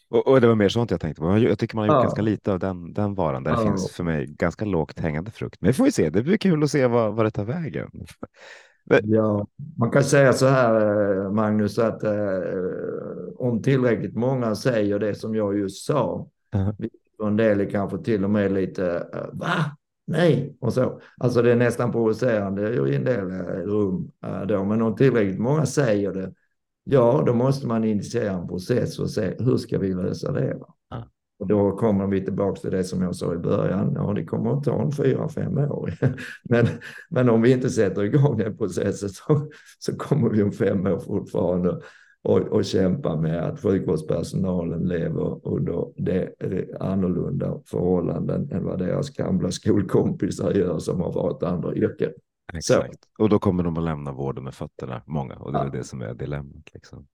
Och, 0.10 0.28
och, 0.28 0.42
det 0.42 0.48
var 0.48 0.56
mer 0.56 0.70
sånt 0.70 0.92
jag 0.92 1.02
tänkte 1.02 1.22
på. 1.22 1.38
Jag 1.38 1.60
tycker 1.60 1.76
man 1.76 1.90
har 1.90 1.96
gjort 1.96 2.02
ja. 2.02 2.04
ganska 2.04 2.22
lite 2.22 2.52
av 2.52 2.60
den, 2.60 2.94
den 2.94 3.16
varan. 3.16 3.44
Där 3.44 3.52
ja. 3.52 3.58
det 3.58 3.64
finns 3.66 3.92
för 3.92 4.04
mig 4.04 4.26
ganska 4.26 4.66
lågt 4.66 5.00
hängande 5.00 5.32
frukt. 5.32 5.62
Men 5.62 5.68
vi 5.68 5.74
får 5.74 5.86
ju 5.86 5.92
se. 5.92 6.10
Det 6.10 6.24
blir 6.24 6.38
kul 6.38 6.64
att 6.64 6.72
se 6.72 6.88
vad, 6.88 7.14
vad 7.14 7.26
det 7.26 7.32
tar 7.32 7.46
vägen. 7.46 7.92
Ja, 9.04 9.48
man 9.78 9.92
kan 9.92 10.04
säga 10.04 10.34
så 10.34 10.48
här, 10.48 11.26
eh, 11.26 11.32
Magnus, 11.32 11.80
att 11.80 12.04
eh, 12.04 12.12
om 13.36 13.62
tillräckligt 13.62 14.16
många 14.16 14.56
säger 14.56 15.00
det 15.00 15.16
som 15.16 15.36
jag 15.36 15.58
just 15.58 15.86
sa, 15.86 16.28
uh 16.56 16.70
-huh. 16.70 16.90
en 17.28 17.38
del 17.38 17.62
är 17.62 17.70
kanske 17.70 17.98
till 17.98 18.24
och 18.24 18.30
med 18.30 18.52
lite, 18.52 19.08
eh, 19.14 19.26
va? 19.34 19.78
Nej, 20.08 20.58
och 20.60 20.74
så. 20.74 21.02
Alltså 21.18 21.42
det 21.42 21.52
är 21.52 21.56
nästan 21.56 21.92
provocerande 21.92 22.90
i 22.90 22.96
en 22.96 23.04
del 23.04 23.32
eh, 23.32 23.44
rum 23.46 24.12
då, 24.48 24.64
men 24.64 24.82
om 24.82 24.96
tillräckligt 24.96 25.40
många 25.40 25.66
säger 25.66 26.14
det 26.14 26.34
Ja, 26.90 27.24
då 27.26 27.34
måste 27.34 27.68
man 27.68 27.84
initiera 27.84 28.32
en 28.32 28.48
process 28.48 29.00
och 29.00 29.10
se 29.10 29.36
hur 29.40 29.58
ska 29.58 29.80
vi 29.80 29.94
lösa 29.94 30.32
det. 30.32 30.58
Ja. 30.90 31.08
Och 31.40 31.48
då 31.48 31.72
kommer 31.72 32.08
vi 32.08 32.26
tillbaka 32.26 32.62
till 32.62 32.72
det 32.72 32.84
som 32.84 33.02
jag 33.02 33.16
sa 33.16 33.34
i 33.34 33.38
början. 33.38 33.94
Ja, 33.96 34.14
det 34.14 34.26
kommer 34.26 34.58
att 34.58 34.64
ta 34.64 34.82
en 34.82 34.92
fyra, 34.92 35.30
fem 35.30 35.58
år. 35.58 35.94
men, 36.44 36.68
men 37.10 37.30
om 37.30 37.42
vi 37.42 37.52
inte 37.52 37.70
sätter 37.70 38.04
igång 38.04 38.38
den 38.38 38.58
processen 38.58 39.10
så, 39.10 39.50
så 39.80 39.98
kommer 39.98 40.30
vi 40.30 40.44
om 40.44 40.52
fem 40.52 40.88
år 40.88 41.00
fortfarande 41.00 41.82
och, 42.24 42.40
och 42.40 42.66
kämpa 42.66 43.16
med 43.16 43.44
att 43.44 43.62
sjukvårdspersonalen 43.62 44.88
lever 44.88 45.48
under 45.48 45.86
det 45.98 46.34
annorlunda 46.80 47.62
förhållanden 47.66 48.52
än 48.52 48.64
vad 48.64 48.80
deras 48.80 49.10
gamla 49.10 49.52
skolkompisar 49.52 50.52
gör 50.52 50.80
som 50.80 51.02
har 51.02 51.14
varit 51.14 51.44
andra 51.44 51.76
yrken. 51.76 52.12
Exakt. 52.54 52.94
Så. 52.94 53.24
Och 53.24 53.30
då 53.30 53.40
kommer 53.40 53.64
de 53.64 53.78
att 53.78 53.84
lämna 53.84 54.12
vården 54.12 54.44
med 54.44 54.54
fötterna, 54.54 55.04
många, 55.06 55.36
och 55.36 55.54
det 55.54 55.60
är 55.60 55.64
ja. 55.64 55.70
det 55.70 55.84
som 55.84 56.02
är 56.02 56.14
dilemmat. 56.14 56.74
Liksom. 56.74 57.08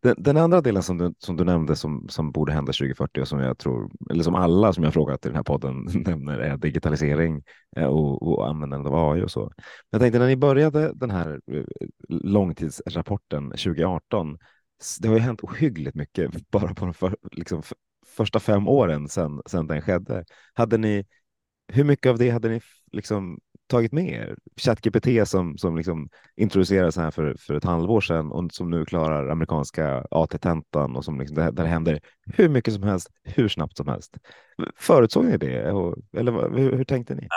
Den, 0.00 0.14
den, 0.18 0.36
andra 0.36 0.60
delen 0.60 0.82
som 0.82 0.98
du, 0.98 1.14
som 1.18 1.36
du 1.36 1.44
nämnde 1.44 1.76
som, 1.76 2.08
som 2.08 2.32
borde 2.32 2.52
hända 2.52 2.72
2040 2.72 3.20
och 3.20 3.28
som 3.28 3.40
jag 3.40 3.58
tror, 3.58 3.90
eller 4.10 4.22
som 4.22 4.34
alla 4.34 4.72
som 4.72 4.84
jag 4.84 4.92
frågat 4.92 5.26
i 5.26 5.28
den 5.28 5.36
här 5.36 5.42
podden 5.42 5.84
nämner 6.06 6.38
är 6.38 6.56
digitalisering 6.56 7.42
eh, 7.76 7.86
och, 7.86 8.22
och 8.22 8.48
användandet 8.48 8.92
av 8.92 9.10
AI 9.10 9.22
och 9.22 9.30
så. 9.30 9.52
Jag 9.90 10.00
tänkte 10.00 10.18
när 10.18 10.26
ni 10.26 10.36
började 10.36 10.92
den 10.94 11.10
här 11.10 11.40
eh, 11.52 11.64
långtidsrapporten 12.08 13.50
2018, 13.50 14.38
det 15.00 15.08
har 15.08 15.14
ju 15.14 15.20
hänt 15.20 15.40
ohyggligt 15.40 15.94
mycket 15.96 16.30
bara 16.50 16.74
på 16.74 16.84
de 16.84 16.94
för, 16.94 17.16
liksom, 17.32 17.62
första 18.06 18.40
fem 18.40 18.68
åren 18.68 19.08
sedan, 19.08 19.42
sedan 19.46 19.66
den 19.66 19.82
skedde. 19.82 20.24
Hade 20.54 20.78
ni, 20.78 21.06
hur 21.72 21.84
mycket 21.84 22.10
av 22.10 22.18
det 22.18 22.30
hade 22.30 22.48
ni 22.48 22.60
liksom 22.92 23.38
tagit 23.66 23.92
med 23.92 24.08
er? 24.08 24.36
ChatGPT 24.56 25.28
som, 25.28 25.58
som 25.58 25.76
liksom 25.76 26.08
introducerades 26.36 26.96
här 26.96 27.10
för, 27.10 27.36
för 27.38 27.54
ett 27.54 27.64
halvår 27.64 28.00
sedan 28.00 28.32
och 28.32 28.52
som 28.52 28.70
nu 28.70 28.84
klarar 28.84 29.28
amerikanska 29.28 30.06
AT-tentan 30.10 30.96
och 30.96 31.04
som 31.04 31.20
liksom, 31.20 31.36
där, 31.36 31.52
det 31.52 31.62
händer 31.62 32.00
hur 32.26 32.48
mycket 32.48 32.74
som 32.74 32.82
helst, 32.82 33.08
hur 33.24 33.48
snabbt 33.48 33.76
som 33.76 33.88
helst. 33.88 34.16
Förutsåg 34.76 35.24
ni 35.24 35.36
det? 35.36 35.56
Eller 35.56 36.56
hur, 36.56 36.76
hur 36.76 36.84
tänkte 36.84 37.14
ni? 37.14 37.28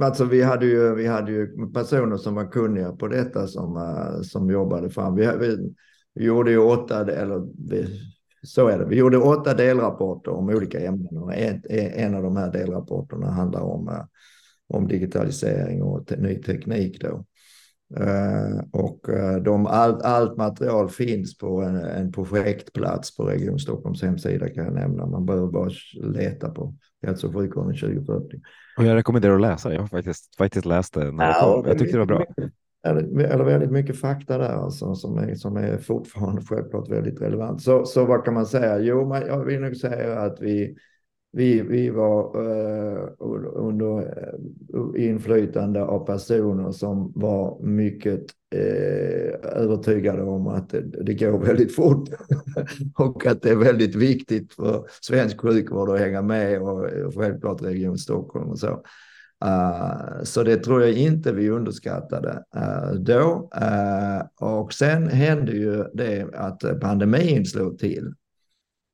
Alltså, 0.00 0.24
vi, 0.24 0.42
hade 0.42 0.66
ju, 0.66 0.94
vi 0.94 1.06
hade 1.06 1.32
ju 1.32 1.68
personer 1.74 2.16
som 2.16 2.34
var 2.34 2.50
kunniga 2.50 2.92
på 2.92 3.08
detta 3.08 3.46
som, 3.46 3.76
eh, 3.76 4.20
som 4.22 4.50
jobbade 4.50 4.90
fram. 4.90 5.14
Vi, 5.14 5.30
vi, 5.40 5.74
vi 6.14 6.24
gjorde 6.24 6.50
ju 6.50 6.58
åtta, 6.58 7.00
eller 7.12 7.68
vi, 7.70 8.00
så 8.42 8.68
är 8.68 8.78
det. 8.78 8.84
Vi 8.84 8.96
gjorde 8.96 9.18
åtta 9.18 9.54
delrapporter 9.54 10.30
om 10.30 10.48
olika 10.48 10.80
ämnen 10.80 11.18
och 11.18 11.34
en, 11.34 11.62
en 11.70 12.14
av 12.14 12.22
de 12.22 12.36
här 12.36 12.52
delrapporterna 12.52 13.30
handlar 13.30 13.60
om 13.60 13.88
eh, 13.88 14.04
om 14.72 14.88
digitalisering 14.88 15.82
och 15.82 16.12
ny 16.18 16.34
teknik 16.34 17.00
då. 17.00 17.24
Uh, 18.00 18.60
och 18.72 19.08
uh, 19.08 19.42
de, 19.42 19.66
all, 19.66 20.02
allt 20.02 20.36
material 20.36 20.88
finns 20.88 21.38
på 21.38 21.62
en, 21.62 21.76
en, 21.76 22.12
projektplats 22.12 23.16
på 23.16 23.24
Region 23.24 23.58
Stockholms 23.58 24.02
hemsida 24.02 24.48
kan 24.48 24.64
jag 24.64 24.74
nämna. 24.74 25.06
Man 25.06 25.26
behöver 25.26 25.46
bara 25.46 25.70
leta 25.94 26.50
på 26.50 26.74
hälso 27.06 27.26
och 27.26 27.34
sjukvården 27.34 27.74
2040. 27.74 28.40
Och 28.78 28.84
jag 28.84 28.94
rekommenderar 28.94 29.34
att 29.34 29.40
läsa. 29.40 29.72
Jag 29.72 29.80
har 29.80 29.86
faktiskt, 29.86 30.36
faktiskt 30.36 30.66
läst 30.66 30.94
det 30.94 31.12
när 31.12 31.28
det 31.28 31.34
kom. 31.40 31.64
Jag 31.66 31.78
tyckte 31.78 31.96
det 31.96 31.98
var 31.98 32.06
bra. 32.06 32.24
Eller 32.86 33.44
väldigt 33.44 33.70
mycket 33.70 34.00
fakta 34.00 34.38
där 34.38 34.48
alltså, 34.48 34.94
som, 34.94 35.18
är, 35.18 35.34
som 35.34 35.56
är 35.56 35.78
fortfarande 35.78 36.42
självklart 36.42 36.90
väldigt 36.90 37.20
relevant. 37.20 37.62
Så, 37.62 37.84
så 37.84 38.04
vad 38.04 38.24
kan 38.24 38.34
man 38.34 38.46
säga? 38.46 38.78
Jo, 38.78 39.08
man, 39.08 39.22
jag 39.26 39.44
vill 39.44 39.60
nog 39.60 39.76
säga 39.76 40.20
att 40.20 40.40
vi 40.40 40.76
vi, 41.32 41.62
vi 41.62 41.90
var 41.90 42.24
eh, 42.24 43.08
under 43.54 43.98
eh, 43.98 45.06
inflytande 45.08 45.82
av 45.82 46.06
personer 46.06 46.72
som 46.72 47.12
var 47.14 47.62
mycket 47.62 48.20
eh, 48.54 49.52
övertygade 49.52 50.22
om 50.22 50.46
att 50.46 50.70
det, 50.70 50.80
det 50.80 51.14
går 51.14 51.38
väldigt 51.38 51.74
fort 51.74 52.08
och 52.96 53.26
att 53.26 53.42
det 53.42 53.50
är 53.50 53.56
väldigt 53.56 53.94
viktigt 53.94 54.52
för 54.52 54.86
svensk 55.00 55.40
sjukvård 55.40 55.90
att 55.90 56.00
hänga 56.00 56.22
med 56.22 56.62
och, 56.62 56.84
och 56.84 57.14
självklart 57.14 57.62
Region 57.62 57.98
Stockholm 57.98 58.50
och 58.50 58.58
så. 58.58 58.82
Uh, 59.44 60.22
så 60.22 60.42
det 60.42 60.56
tror 60.56 60.82
jag 60.82 60.92
inte 60.92 61.32
vi 61.32 61.50
underskattade 61.50 62.42
uh, 62.56 63.00
då. 63.00 63.50
Uh, 63.60 64.48
och 64.48 64.72
sen 64.72 65.08
hände 65.08 65.52
ju 65.52 65.84
det 65.94 66.34
att 66.34 66.80
pandemin 66.80 67.46
slog 67.46 67.78
till. 67.78 68.14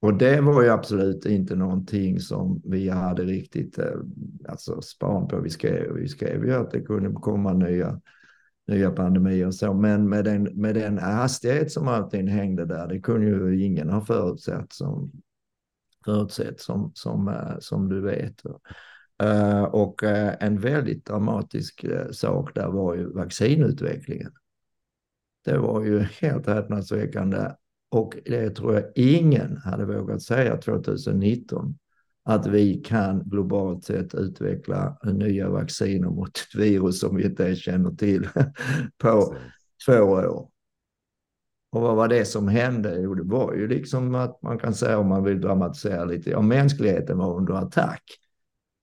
Och 0.00 0.14
det 0.14 0.40
var 0.40 0.62
ju 0.62 0.68
absolut 0.68 1.26
inte 1.26 1.56
någonting 1.56 2.20
som 2.20 2.62
vi 2.64 2.88
hade 2.88 3.22
riktigt 3.24 3.78
eh, 3.78 3.94
alltså 4.48 4.82
span 4.82 5.28
på. 5.28 5.40
Vi 5.40 5.50
skrev, 5.50 5.92
vi 5.92 6.08
skrev 6.08 6.44
ju 6.44 6.54
att 6.54 6.70
det 6.70 6.80
kunde 6.80 7.12
komma 7.12 7.52
nya, 7.52 8.00
nya 8.66 8.90
pandemier 8.90 9.46
och 9.46 9.54
så, 9.54 9.74
men 9.74 10.08
med 10.08 10.24
den, 10.24 10.42
med 10.42 10.74
den 10.74 10.98
hastighet 10.98 11.72
som 11.72 11.88
allting 11.88 12.28
hängde 12.28 12.64
där, 12.64 12.86
det 12.86 13.00
kunde 13.00 13.26
ju 13.26 13.64
ingen 13.64 13.90
ha 13.90 14.00
förutsett 14.00 14.72
som, 14.72 15.12
förutsett 16.04 16.60
som, 16.60 16.92
som, 16.94 17.28
eh, 17.28 17.58
som 17.58 17.88
du 17.88 18.00
vet. 18.00 18.42
Eh, 19.22 19.62
och 19.62 20.02
en 20.40 20.60
väldigt 20.60 21.06
dramatisk 21.06 21.84
sak 22.10 22.54
där 22.54 22.68
var 22.68 22.94
ju 22.94 23.12
vaccinutvecklingen. 23.12 24.32
Det 25.44 25.58
var 25.58 25.84
ju 25.84 25.98
helt 26.20 26.46
häpnadsväckande 26.46 27.38
och 27.90 28.18
det 28.24 28.50
tror 28.50 28.74
jag 28.74 28.84
ingen 28.94 29.56
hade 29.56 29.84
vågat 29.84 30.22
säga 30.22 30.56
2019 30.56 31.78
att 32.24 32.46
vi 32.46 32.74
kan 32.74 33.22
globalt 33.24 33.84
sett 33.84 34.14
utveckla 34.14 34.98
nya 35.04 35.50
vacciner 35.50 36.08
mot 36.08 36.28
ett 36.28 36.60
virus 36.60 37.00
som 37.00 37.16
vi 37.16 37.24
inte 37.24 37.56
känner 37.56 37.90
till 37.90 38.28
på 38.98 39.36
två 39.86 39.92
år. 39.92 40.48
Och 41.70 41.80
vad 41.80 41.96
var 41.96 42.08
det 42.08 42.24
som 42.24 42.48
hände? 42.48 43.00
Jo, 43.00 43.14
det 43.14 43.22
var 43.22 43.54
ju 43.54 43.68
liksom 43.68 44.14
att 44.14 44.42
man 44.42 44.58
kan 44.58 44.74
säga 44.74 44.98
om 44.98 45.08
man 45.08 45.24
vill 45.24 45.40
dramatisera 45.40 46.04
lite, 46.04 46.30
ja, 46.30 46.40
mänskligheten 46.40 47.18
var 47.18 47.36
under 47.36 47.54
attack. 47.54 48.02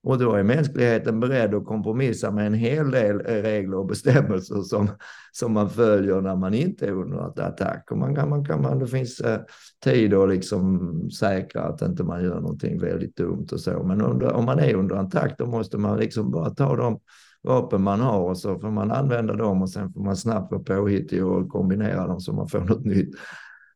Och 0.06 0.18
då 0.18 0.32
är 0.32 0.42
mänskligheten 0.42 1.20
beredd 1.20 1.54
att 1.54 1.64
kompromissa 1.64 2.30
med 2.30 2.46
en 2.46 2.54
hel 2.54 2.90
del 2.90 3.18
regler 3.18 3.76
och 3.76 3.86
bestämmelser 3.86 4.62
som, 4.62 4.88
som 5.32 5.52
man 5.52 5.70
följer 5.70 6.20
när 6.20 6.36
man 6.36 6.54
inte 6.54 6.86
är 6.86 6.92
under 6.92 7.18
attack. 7.18 7.90
Och 7.90 7.98
man 7.98 8.14
kan, 8.14 8.30
man 8.30 8.44
kan, 8.44 8.62
man, 8.62 8.78
det 8.78 8.86
finns 8.86 9.20
eh, 9.20 9.40
tid 9.84 10.14
att 10.14 10.28
liksom 10.28 11.10
säkra 11.10 11.62
att 11.62 11.82
inte 11.82 12.04
man 12.04 12.24
gör 12.24 12.40
någonting 12.40 12.80
väldigt 12.80 13.16
dumt 13.16 13.46
och 13.52 13.60
så. 13.60 13.82
Men 13.82 14.00
under, 14.00 14.32
om 14.32 14.44
man 14.44 14.58
är 14.58 14.74
under 14.74 14.96
attack 14.96 15.34
då 15.38 15.46
måste 15.46 15.78
man 15.78 15.98
liksom 15.98 16.30
bara 16.30 16.50
ta 16.50 16.76
de 16.76 17.00
vapen 17.42 17.82
man 17.82 18.00
har 18.00 18.20
och 18.20 18.38
så 18.38 18.58
får 18.58 18.70
man 18.70 18.90
använda 18.90 19.34
dem 19.34 19.62
och 19.62 19.70
sen 19.70 19.92
får 19.92 20.00
man 20.00 20.16
snabbt 20.16 20.52
vara 20.52 20.62
påhittig 20.62 21.26
och 21.26 21.48
kombinera 21.48 22.06
dem 22.06 22.20
så 22.20 22.32
man 22.32 22.48
får 22.48 22.60
något 22.60 22.84
nytt. 22.84 23.10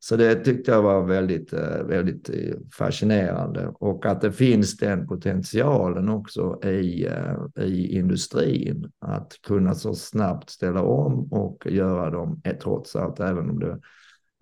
Så 0.02 0.16
det 0.16 0.34
tyckte 0.34 0.70
jag 0.70 0.82
var 0.82 1.02
väldigt, 1.02 1.52
eh, 1.52 1.82
väldigt 1.84 2.30
eh, 2.30 2.56
fascinerande. 2.72 3.72
Och 3.74 4.06
att 4.06 4.20
det 4.20 4.32
finns 4.32 4.76
den 4.76 5.06
potentialen 5.06 6.08
också 6.08 6.60
i, 6.64 7.06
eh, 7.06 7.64
i 7.64 7.98
industrin. 7.98 8.90
Att 8.98 9.32
kunna 9.42 9.74
så 9.74 9.94
snabbt 9.94 10.50
ställa 10.50 10.82
om 10.82 11.32
och 11.32 11.66
göra 11.66 12.10
dem 12.10 12.42
trots 12.62 12.96
allt, 12.96 13.20
även 13.20 13.50
om 13.50 13.58
det, 13.58 13.80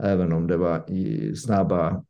även 0.03 0.33
om 0.33 0.47
det 0.47 0.57
var 0.57 0.91
i 0.91 1.37
snabba, 1.37 2.05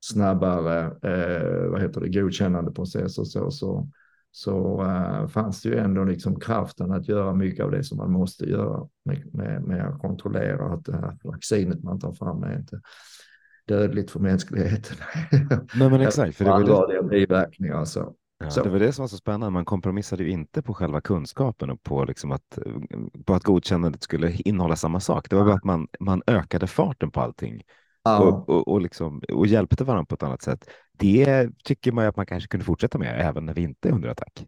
snabbare 0.00 0.80
eh, 0.84 1.70
vad 1.70 1.80
heter 1.82 2.00
det, 2.00 2.08
godkännande 2.08 2.72
processer 2.72 3.24
så, 3.24 3.50
så 3.50 3.88
så 4.30 4.82
uh, 4.82 5.26
fanns 5.26 5.62
det 5.62 5.68
ju 5.68 5.78
ändå 5.78 6.04
liksom 6.04 6.40
kraften 6.40 6.92
att 6.92 7.08
göra 7.08 7.34
mycket 7.34 7.64
av 7.64 7.70
det 7.70 7.84
som 7.84 7.98
man 7.98 8.12
måste 8.12 8.44
göra 8.44 8.88
med, 9.04 9.34
med, 9.34 9.62
med 9.62 9.88
att 9.88 10.00
kontrollera 10.00 10.74
att 10.74 10.84
det 10.84 10.96
här 10.96 11.18
vaccinet 11.24 11.82
man 11.82 12.00
tar 12.00 12.12
fram 12.12 12.42
är 12.42 12.58
inte 12.58 12.80
dödligt 13.68 14.10
för 14.10 14.20
mänskligheten. 14.20 14.96
Nej, 15.74 15.90
men 15.90 16.00
exakt. 16.00 16.36
För 16.36 16.44
det 16.44 16.50
var 16.50 16.56
allvarliga 16.56 17.02
biverkningar. 17.02 17.84
Så. 17.84 18.14
Ja, 18.38 18.50
så. 18.50 18.62
Det 18.62 18.70
var 18.70 18.78
det 18.78 18.92
som 18.92 19.02
var 19.02 19.08
så 19.08 19.16
spännande. 19.16 19.50
Man 19.50 19.64
kompromissade 19.64 20.24
ju 20.24 20.30
inte 20.30 20.62
på 20.62 20.74
själva 20.74 21.00
kunskapen 21.00 21.70
och 21.70 21.82
på, 21.82 22.04
liksom 22.04 22.32
att, 22.32 22.58
på 23.24 23.34
att 23.34 23.44
godkännandet 23.44 24.02
skulle 24.02 24.32
innehålla 24.32 24.76
samma 24.76 25.00
sak. 25.00 25.30
Det 25.30 25.36
var 25.36 25.44
bara 25.44 25.54
att 25.54 25.64
man, 25.64 25.88
man 26.00 26.22
ökade 26.26 26.66
farten 26.66 27.10
på 27.10 27.20
allting 27.20 27.62
ja. 28.08 28.28
och, 28.28 28.48
och, 28.48 28.68
och, 28.68 28.80
liksom, 28.80 29.22
och 29.32 29.46
hjälpte 29.46 29.84
varandra 29.84 30.06
på 30.06 30.14
ett 30.14 30.22
annat 30.22 30.42
sätt. 30.42 30.70
Det 30.92 31.48
tycker 31.64 31.92
man 31.92 32.06
att 32.06 32.16
man 32.16 32.26
kanske 32.26 32.48
kunde 32.48 32.66
fortsätta 32.66 32.98
med 32.98 33.28
även 33.28 33.46
när 33.46 33.54
vi 33.54 33.62
inte 33.62 33.88
är 33.88 33.92
under 33.92 34.08
attack. 34.08 34.46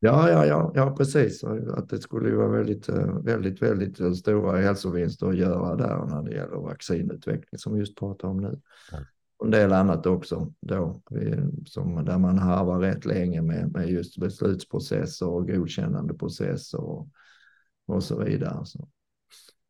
Ja, 0.00 0.30
ja, 0.30 0.46
ja, 0.46 0.72
ja, 0.74 0.94
precis. 0.96 1.44
Att 1.44 1.88
det 1.88 1.98
skulle 1.98 2.28
ju 2.28 2.36
vara 2.36 2.48
väldigt, 2.48 2.88
väldigt, 3.24 3.62
väldigt 3.62 4.18
stora 4.18 4.60
hälsovinster 4.60 5.26
att 5.26 5.36
göra 5.36 5.76
där 5.76 6.06
när 6.06 6.22
det 6.22 6.34
gäller 6.34 6.56
vaccinutveckling 6.56 7.58
som 7.58 7.74
vi 7.74 7.80
just 7.80 7.96
pratar 7.98 8.28
om 8.28 8.36
nu. 8.36 8.60
Och 9.38 9.46
en 9.46 9.50
del 9.50 9.72
annat 9.72 10.06
också 10.06 10.52
då, 10.60 11.02
som, 11.66 12.04
där 12.04 12.18
man 12.18 12.38
harvar 12.38 12.78
rätt 12.78 13.04
länge 13.04 13.42
med, 13.42 13.72
med 13.72 13.90
just 13.90 14.20
beslutsprocesser 14.20 15.28
och 15.28 15.48
godkännandeprocesser 15.48 16.80
och, 16.80 17.08
och 17.86 18.04
så 18.04 18.24
vidare. 18.24 18.66
Så. 18.66 18.88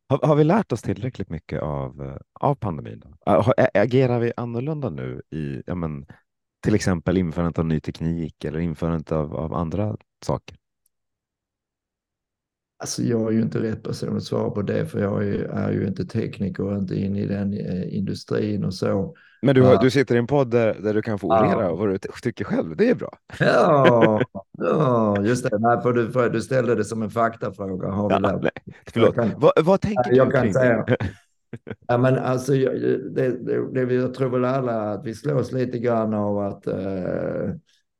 Har, 0.09 0.27
har, 0.27 0.35
vi 0.35 0.43
lärt 0.43 0.71
oss 0.71 0.81
tillräckligt 0.81 1.29
mycket 1.29 1.61
av, 1.61 2.01
eh, 2.01 2.17
av 2.33 2.55
pandemin? 2.55 3.03
Agerar 3.73 4.19
vi 4.19 4.33
annorlunda 4.37 4.89
nu 4.89 5.21
i 5.29 5.63
ja, 5.65 5.75
men, 5.75 6.05
till 6.63 6.75
exempel 6.75 7.17
införandet 7.17 7.59
av 7.59 7.65
ny 7.65 7.79
teknik 7.79 8.43
eller 8.43 8.59
införandet 8.59 9.11
av, 9.11 9.35
av 9.35 9.53
andra 9.53 9.97
saker? 10.25 10.57
Alltså 12.77 13.03
jag 13.03 13.27
är 13.27 13.31
ju 13.31 13.41
inte 13.41 13.61
rätt 13.61 13.83
person 13.83 14.17
att 14.17 14.23
svara 14.23 14.49
på 14.49 14.61
det 14.61 14.85
för 14.85 14.99
jag 14.99 15.27
är, 15.27 15.39
är 15.39 15.71
ju 15.71 15.87
inte 15.87 16.05
tekniker 16.05 16.63
och 16.63 16.77
inte 16.77 16.95
inne 16.95 17.19
i 17.19 17.25
den 17.25 17.53
eh, 17.53 17.97
industrin 17.97 18.63
och 18.63 18.73
så. 18.73 19.15
Men 19.41 19.55
du, 19.55 19.61
har, 19.61 19.83
du 19.83 19.91
sitter 19.91 20.15
i 20.15 20.17
en 20.17 20.27
podd 20.27 20.51
där, 20.51 20.73
där 20.73 20.93
du 20.93 21.01
kan 21.01 21.19
få 21.19 21.27
orera 21.27 21.63
ja. 21.63 21.75
vad 21.75 21.89
du 21.89 21.97
tycker 22.23 22.45
själv. 22.45 22.77
Det 22.77 22.89
är 22.89 22.95
bra. 22.95 23.17
Ja, 23.39 24.21
ja 24.59 25.21
just 25.21 25.49
det. 25.49 25.59
Nej, 25.59 25.81
för 25.81 25.93
du, 25.93 26.11
för 26.11 26.29
du 26.29 26.41
ställde 26.41 26.75
det 26.75 26.83
som 26.85 27.01
en 27.01 27.09
faktafråga. 27.09 27.87
Har 27.87 28.11
ja, 28.11 28.19
nej, 28.19 28.51
förlåt. 28.87 29.15
Kan, 29.15 29.31
vad, 29.37 29.51
vad 29.63 29.81
tänker 29.81 30.15
jag 30.15 30.27
du 30.27 30.31
kan 30.31 30.41
kring 30.41 30.53
säga, 30.53 30.85
Ja, 31.87 31.97
men 31.97 32.17
alltså, 32.17 32.51
det, 32.51 33.45
det, 33.45 33.85
det, 33.85 33.93
jag 33.93 34.13
tror 34.13 34.29
väl 34.29 34.45
alla 34.45 34.91
att 34.91 35.05
vi 35.05 35.13
slås 35.13 35.51
lite 35.51 35.79
grann 35.79 36.13
av 36.13 36.39
att, 36.39 36.67
uh, 36.67 37.53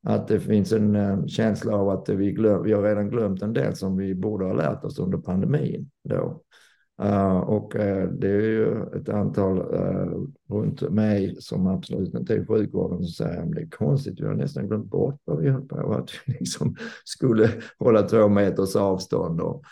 att 0.08 0.28
det 0.28 0.40
finns 0.40 0.72
en 0.72 0.96
uh, 0.96 1.26
känsla 1.26 1.76
av 1.76 1.90
att 1.90 2.10
vi, 2.10 2.32
glöm, 2.32 2.64
vi 2.64 2.74
har 2.74 2.84
redan 2.84 3.10
glömt 3.10 3.42
en 3.42 3.54
del 3.54 3.76
som 3.76 3.98
vi 3.98 4.16
borde 4.16 4.46
ha 4.46 4.54
lärt 4.54 4.84
oss 4.84 5.00
under 5.00 5.18
pandemin. 5.18 5.90
Då. 6.10 6.42
Uh, 7.04 7.38
och 7.38 7.76
uh, 7.76 8.04
det 8.04 8.28
är 8.28 8.42
ju 8.42 8.84
ett 8.96 9.10
antal 9.10 9.58
uh, 9.58 10.28
runt 10.50 10.82
mig 10.82 11.36
som 11.40 11.68
absolut 11.68 12.14
inte 12.14 12.34
är 12.34 12.42
i 12.42 12.46
sjukvården 12.46 12.98
som 12.98 13.26
säger 13.26 13.42
att 13.42 13.52
det 13.52 13.62
är 13.62 13.70
konstigt, 13.70 14.20
vi 14.20 14.26
har 14.26 14.34
nästan 14.34 14.68
glömt 14.68 14.90
bort 14.90 15.22
vad 15.26 15.42
vi 15.42 15.50
höll 15.50 15.62
på 15.62 15.94
att 15.94 16.10
vi 16.26 16.34
liksom 16.40 16.76
skulle 17.04 17.50
hålla 17.80 18.02
två 18.02 18.28
meters 18.28 18.76
avstånd 18.76 19.42
och, 19.42 19.64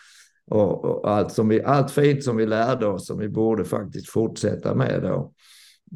och, 0.50 0.84
och, 0.84 1.10
allt, 1.10 1.32
som 1.32 1.48
vi, 1.48 1.62
allt 1.62 1.90
fint 1.90 2.24
som 2.24 2.36
vi 2.36 2.46
lärde 2.46 2.86
oss 2.86 3.06
som 3.06 3.18
vi 3.18 3.28
borde 3.28 3.64
faktiskt 3.64 4.08
fortsätta 4.08 4.74
med 4.74 5.02
då. 5.02 5.32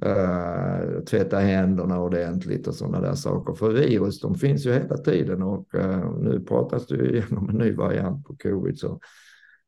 Uh, 0.07 1.05
tvätta 1.05 1.39
händerna 1.39 2.01
ordentligt 2.01 2.67
och 2.67 2.75
sådana 2.75 3.01
där 3.01 3.15
saker. 3.15 3.55
För 3.55 3.71
virus, 3.71 4.21
de 4.21 4.35
finns 4.35 4.67
ju 4.67 4.73
hela 4.73 4.97
tiden 4.97 5.43
och 5.43 5.75
uh, 5.75 6.19
nu 6.21 6.41
pratas 6.41 6.87
det 6.87 6.95
ju 6.95 7.23
om 7.37 7.49
en 7.49 7.57
ny 7.57 7.73
variant 7.73 8.25
på 8.25 8.37
covid. 8.37 8.79
Så 8.79 9.01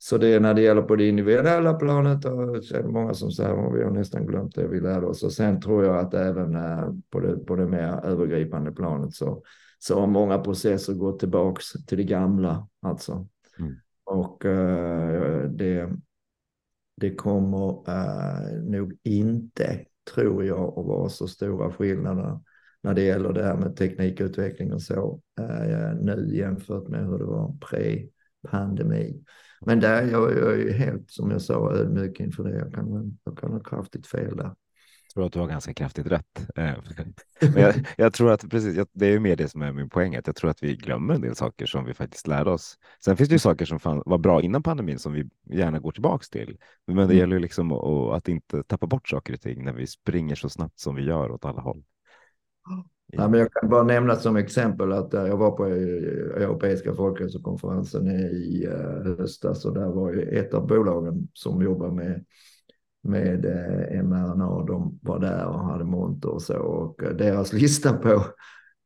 så 0.04 0.18
det 0.18 0.28
är 0.28 0.40
när 0.40 0.54
det 0.54 0.62
gäller 0.62 0.82
på 0.82 0.96
det 0.96 1.08
individuella 1.08 1.74
planet 1.74 2.24
och 2.24 2.64
så 2.64 2.76
är 2.76 2.82
det 2.82 2.88
många 2.88 3.14
som 3.14 3.30
säger 3.30 3.66
att 3.66 3.74
vi 3.74 3.84
har 3.84 3.90
nästan 3.90 4.26
glömt 4.26 4.54
det 4.54 4.68
vi 4.68 4.80
lärde 4.80 5.06
oss. 5.06 5.22
Och 5.22 5.32
sen 5.32 5.60
tror 5.60 5.84
jag 5.84 5.98
att 5.98 6.14
även 6.14 6.54
eh, 6.54 6.88
på 7.10 7.20
det, 7.20 7.36
på 7.36 7.56
det 7.56 7.66
mer 7.66 8.04
övergripande 8.04 8.72
planet 8.72 9.14
så, 9.14 9.42
så 9.78 10.00
har 10.00 10.06
många 10.06 10.38
processer 10.38 10.94
gått 10.94 11.18
tillbaks 11.20 11.72
till 11.86 11.98
det 11.98 12.04
gamla. 12.04 12.68
Alltså. 12.82 13.28
Mm. 13.58 13.74
Och 14.04 14.44
uh, 14.44 15.42
det, 15.42 15.92
det 16.96 17.14
kommer 17.14 17.88
uh, 17.88 18.62
nog 18.62 18.96
inte, 19.02 19.84
tror 20.14 20.44
jag, 20.44 20.78
att 20.78 20.86
vara 20.86 21.08
så 21.08 21.28
stora 21.28 21.72
skillnader 21.72 22.40
när 22.82 22.94
det 22.94 23.02
gäller 23.02 23.32
det 23.32 23.44
här 23.44 23.56
med 23.56 23.76
teknikutveckling 23.76 24.72
och 24.72 24.82
så 24.82 25.20
uh, 25.40 25.94
nu 26.00 26.30
jämfört 26.36 26.88
med 26.88 27.06
hur 27.06 27.18
det 27.18 27.24
var 27.24 27.56
pre-pandemi. 27.60 29.24
Men 29.66 29.80
där, 29.80 30.02
jag, 30.02 30.38
jag 30.38 30.60
är 30.60 30.72
helt, 30.72 31.10
som 31.10 31.30
jag 31.30 31.42
sa, 31.42 31.72
ödmjuk 31.72 32.20
inför 32.20 32.44
det. 32.44 32.58
Jag 32.58 32.74
kan, 32.74 33.18
jag 33.24 33.38
kan 33.38 33.52
ha 33.52 33.60
kraftigt 33.60 34.06
fel 34.06 34.36
där. 34.36 34.44
Jag 34.44 35.14
tror 35.14 35.26
att 35.26 35.32
du 35.32 35.38
har 35.38 35.46
ganska 35.46 35.74
kraftigt 35.74 36.06
rätt. 36.06 36.46
Eh, 36.56 36.74
men 37.40 37.62
jag, 37.62 37.74
jag 37.96 38.12
tror 38.12 38.32
att 38.32 38.50
precis, 38.50 38.86
det 38.92 39.06
är 39.06 39.10
ju 39.10 39.20
mer 39.20 39.36
det 39.36 39.48
som 39.48 39.62
är 39.62 39.72
min 39.72 39.88
poäng, 39.88 40.16
att 40.16 40.26
jag 40.26 40.36
tror 40.36 40.50
att 40.50 40.62
vi 40.62 40.76
glömmer 40.76 41.14
en 41.14 41.20
del 41.20 41.36
saker 41.36 41.66
som 41.66 41.84
vi 41.84 41.94
faktiskt 41.94 42.26
lärde 42.26 42.50
oss. 42.50 42.78
Sen 43.04 43.16
finns 43.16 43.28
det 43.28 43.34
ju 43.34 43.38
saker 43.38 43.64
som 43.64 43.80
fan, 43.80 44.02
var 44.06 44.18
bra 44.18 44.42
innan 44.42 44.62
pandemin 44.62 44.98
som 44.98 45.12
vi 45.12 45.28
gärna 45.50 45.78
går 45.78 45.92
tillbaks 45.92 46.30
till. 46.30 46.58
Men 46.86 46.96
det 46.96 47.02
mm. 47.02 47.16
gäller 47.16 47.36
ju 47.36 47.42
liksom 47.42 47.72
att, 47.72 48.16
att 48.16 48.28
inte 48.28 48.62
tappa 48.62 48.86
bort 48.86 49.08
saker 49.08 49.32
och 49.32 49.40
ting 49.40 49.64
när 49.64 49.72
vi 49.72 49.86
springer 49.86 50.34
så 50.34 50.48
snabbt 50.48 50.78
som 50.78 50.94
vi 50.94 51.02
gör 51.02 51.30
åt 51.30 51.44
alla 51.44 51.60
håll. 51.60 51.84
Ja, 53.06 53.28
men 53.28 53.40
jag 53.40 53.52
kan 53.52 53.68
bara 53.68 53.82
nämna 53.82 54.16
som 54.16 54.36
exempel 54.36 54.92
att 54.92 55.14
eh, 55.14 55.26
jag 55.26 55.36
var 55.36 55.50
på 55.50 55.66
eh, 55.66 56.42
Europeiska 56.42 56.94
folkhälsokonferensen 56.94 58.06
i 58.10 58.68
eh, 58.70 59.16
höstas 59.18 59.64
och 59.64 59.74
där 59.74 59.86
var 59.86 60.12
ju 60.12 60.22
ett 60.22 60.54
av 60.54 60.66
bolagen 60.66 61.28
som 61.32 61.62
jobbar 61.62 61.90
med, 61.90 62.24
med 63.02 63.44
mRNA. 64.04 64.64
De 64.66 64.98
var 65.02 65.18
där 65.18 65.46
och 65.46 65.64
hade 65.64 65.84
monter 65.84 66.28
och 66.28 66.42
så 66.42 66.58
och 66.58 67.02
deras 67.14 67.52
lista 67.52 67.92
på, 67.92 68.24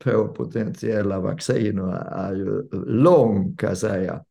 på 0.05 0.29
potentiella 0.29 1.21
vacciner 1.21 1.93
är 2.13 2.35
ju 2.35 2.69
lång 2.87 3.57
kan 3.57 3.69
jag 3.69 3.79
säga. 3.79 4.25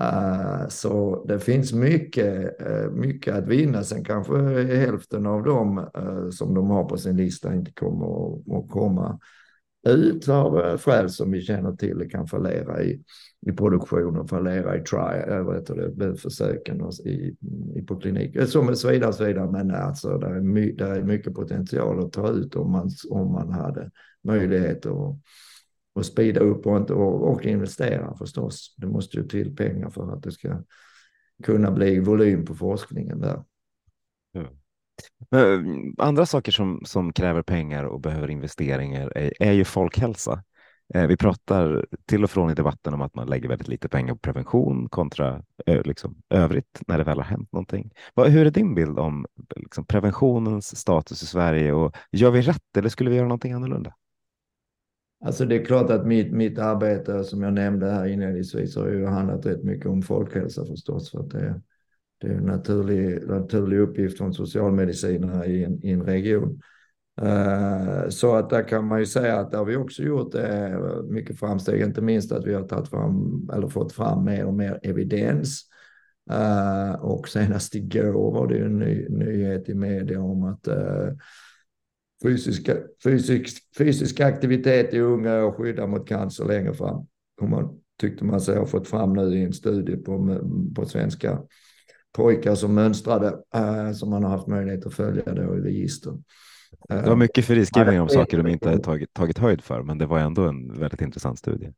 Uh, 0.00 0.68
så 0.68 1.24
det 1.28 1.38
finns 1.38 1.72
mycket, 1.72 2.60
uh, 2.66 2.90
mycket 2.90 3.34
att 3.34 3.46
vinna. 3.46 3.82
Sen 3.82 4.04
kanske 4.04 4.38
hälften 4.62 5.26
av 5.26 5.42
dem 5.42 5.78
uh, 5.78 6.30
som 6.30 6.54
de 6.54 6.70
har 6.70 6.84
på 6.84 6.96
sin 6.96 7.16
lista 7.16 7.54
inte 7.54 7.72
kommer 7.72 8.36
att 8.58 8.70
komma 8.70 9.18
ut 9.88 10.28
av 10.28 10.78
skäl 10.78 11.10
som 11.10 11.30
vi 11.30 11.40
känner 11.40 11.72
till. 11.72 11.98
Det 11.98 12.08
kan 12.08 12.26
fallera 12.26 12.82
i, 12.82 13.02
i 13.46 13.52
produktionen, 13.52 14.28
fallera 14.28 14.76
i 14.76 14.80
try, 14.80 15.42
vet 15.44 15.66
du, 15.66 16.16
försöken 16.16 16.80
och 16.80 16.92
i, 17.04 17.36
i, 17.74 17.82
på 17.82 17.96
klinik. 17.96 18.48
Så, 18.48 18.74
så 18.74 18.88
vidare, 18.88 19.12
så 19.12 19.24
vidare. 19.24 19.50
Men 19.50 19.70
alltså, 19.70 20.18
det 20.18 20.26
är, 20.26 20.40
my, 20.40 20.76
är 20.78 21.02
mycket 21.02 21.34
potential 21.34 22.04
att 22.04 22.12
ta 22.12 22.30
ut 22.30 22.56
om 22.56 22.72
man, 22.72 22.90
om 23.10 23.32
man 23.32 23.52
hade 23.52 23.90
möjlighet 24.24 24.86
att 24.86 25.16
och 25.96 26.06
sprida 26.06 26.40
upp 26.40 26.66
och, 26.66 26.90
och, 26.90 27.32
och, 27.32 27.44
investera 27.44 28.14
förstås. 28.14 28.74
Det 28.76 28.86
måste 28.86 29.16
ju 29.16 29.28
till 29.28 29.56
pengar 29.56 29.90
för 29.90 30.12
att 30.12 30.22
det 30.22 30.32
ska 30.32 30.62
kunna 31.42 31.70
bli 31.70 32.00
volym 32.00 32.44
på 32.44 32.54
forskningen 32.54 33.20
där. 33.20 33.44
Mm. 34.34 35.94
Andra 35.98 36.26
saker 36.26 36.52
som, 36.52 36.82
som 36.84 37.12
kräver 37.12 37.42
pengar 37.42 37.84
och 37.84 38.00
behöver 38.00 38.30
investeringar 38.30 39.12
är, 39.16 39.32
är 39.42 39.52
ju 39.52 39.64
folkhälsa. 39.64 40.42
Eh, 40.94 41.06
vi 41.06 41.16
pratar 41.16 41.86
till 42.06 42.24
och 42.24 42.30
från 42.30 42.50
i 42.50 42.54
debatten 42.54 42.94
om 42.94 43.02
att 43.02 43.14
man 43.14 43.26
lägger 43.26 43.48
väldigt 43.48 43.68
lite 43.68 43.88
pengar 43.88 44.14
på 44.14 44.20
prevention 44.20 44.88
kontra 44.88 45.42
eh, 45.66 45.82
liksom, 45.82 46.16
övrigt 46.30 46.80
när 46.86 46.98
det 46.98 47.04
väl 47.04 47.18
har 47.18 47.24
hänt 47.24 47.52
någonting. 47.52 47.90
Hur 48.16 48.46
är 48.46 48.50
din 48.50 48.74
bild 48.74 48.98
om 48.98 49.26
liksom, 49.56 49.86
preventionens 49.86 50.76
status 50.76 51.22
i 51.22 51.26
Sverige 51.26 51.72
och 51.72 51.96
gör 52.12 52.30
vi 52.30 52.42
rätt 52.42 52.76
eller 52.76 52.88
skulle 52.88 53.10
vi 53.10 53.16
göra 53.16 53.28
någonting 53.28 53.52
annorlunda? 53.52 53.94
Alltså 55.24 55.44
det 55.44 55.56
är 55.60 55.64
klart 55.64 55.90
att 55.90 56.06
mitt, 56.06 56.32
mitt 56.32 56.58
arbete 56.58 57.24
som 57.24 57.42
jag 57.42 57.52
nämnde 57.52 57.90
här 57.90 58.06
inledningsvis 58.06 58.76
har 58.76 58.88
ju 58.88 59.06
handlat 59.06 59.46
rätt 59.46 59.64
mycket 59.64 59.86
om 59.86 60.02
folkhälsa 60.02 60.66
förstås. 60.66 61.10
För 61.10 61.20
att 61.20 61.30
det, 61.30 61.60
det 62.20 62.26
är 62.26 62.34
en 62.34 62.44
naturlig, 62.44 63.28
naturlig 63.28 63.78
uppgift 63.78 64.18
från 64.18 64.34
socialmedicinerna 64.34 65.46
i 65.46 65.64
en, 65.64 65.84
i 65.84 65.90
en 65.90 66.02
region. 66.02 66.60
Uh, 67.22 68.08
så 68.08 68.34
att 68.34 68.50
där 68.50 68.68
kan 68.68 68.86
man 68.86 68.98
ju 68.98 69.06
säga 69.06 69.38
att 69.38 69.50
där 69.50 69.58
har 69.58 69.64
vi 69.64 69.76
också 69.76 70.02
gjort 70.02 70.34
uh, 70.34 71.02
mycket 71.02 71.38
framsteg, 71.38 71.82
inte 71.82 72.02
minst 72.02 72.32
att 72.32 72.46
vi 72.46 72.54
har 72.54 72.62
tagit 72.62 72.88
fram 72.88 73.48
eller 73.52 73.68
fått 73.68 73.92
fram 73.92 74.24
mer 74.24 74.44
och 74.44 74.54
mer 74.54 74.80
evidens. 74.82 75.62
Uh, 76.30 77.04
och 77.04 77.28
senast 77.28 77.74
igår 77.74 78.32
var 78.32 78.46
det 78.46 78.58
en 78.58 78.78
ny, 78.78 79.08
nyhet 79.08 79.68
i 79.68 79.74
media 79.74 80.20
om 80.20 80.44
att 80.44 80.68
fysiska, 82.22 82.76
fysisk, 83.04 83.62
fysisk 83.78 84.20
aktivitet 84.20 84.94
i 84.94 85.00
unga 85.00 85.44
år 85.44 85.52
skyddar 85.52 85.86
mot 85.86 86.08
cancer 86.08 86.44
längre 86.44 86.74
fram. 86.74 87.06
Man 87.42 87.80
tyckte 88.00 88.24
man 88.24 88.40
sig 88.40 88.58
ha 88.58 88.66
fått 88.66 88.88
fram 88.88 89.12
nu 89.12 89.38
i 89.38 89.44
en 89.44 89.52
studie 89.52 89.96
på, 89.96 90.40
på 90.74 90.86
svenska 90.86 91.38
pojkar 92.12 92.54
som 92.54 92.74
mönstrade, 92.74 93.38
äh, 93.54 93.92
som 93.92 94.10
man 94.10 94.24
har 94.24 94.30
haft 94.30 94.46
möjlighet 94.46 94.86
att 94.86 94.94
följa 94.94 95.34
då 95.34 95.56
i 95.56 95.60
register. 95.60 96.12
Det 96.88 97.08
var 97.08 97.16
mycket 97.16 97.44
friskrivningar 97.44 98.02
om 98.02 98.08
saker 98.08 98.36
de 98.36 98.46
inte 98.46 98.68
hade 98.68 98.82
tagit, 98.82 99.14
tagit 99.14 99.38
höjd 99.38 99.64
för, 99.64 99.82
men 99.82 99.98
det 99.98 100.06
var 100.06 100.18
ändå 100.18 100.42
en 100.42 100.78
väldigt 100.78 101.00
intressant 101.00 101.38
studie. 101.38 101.72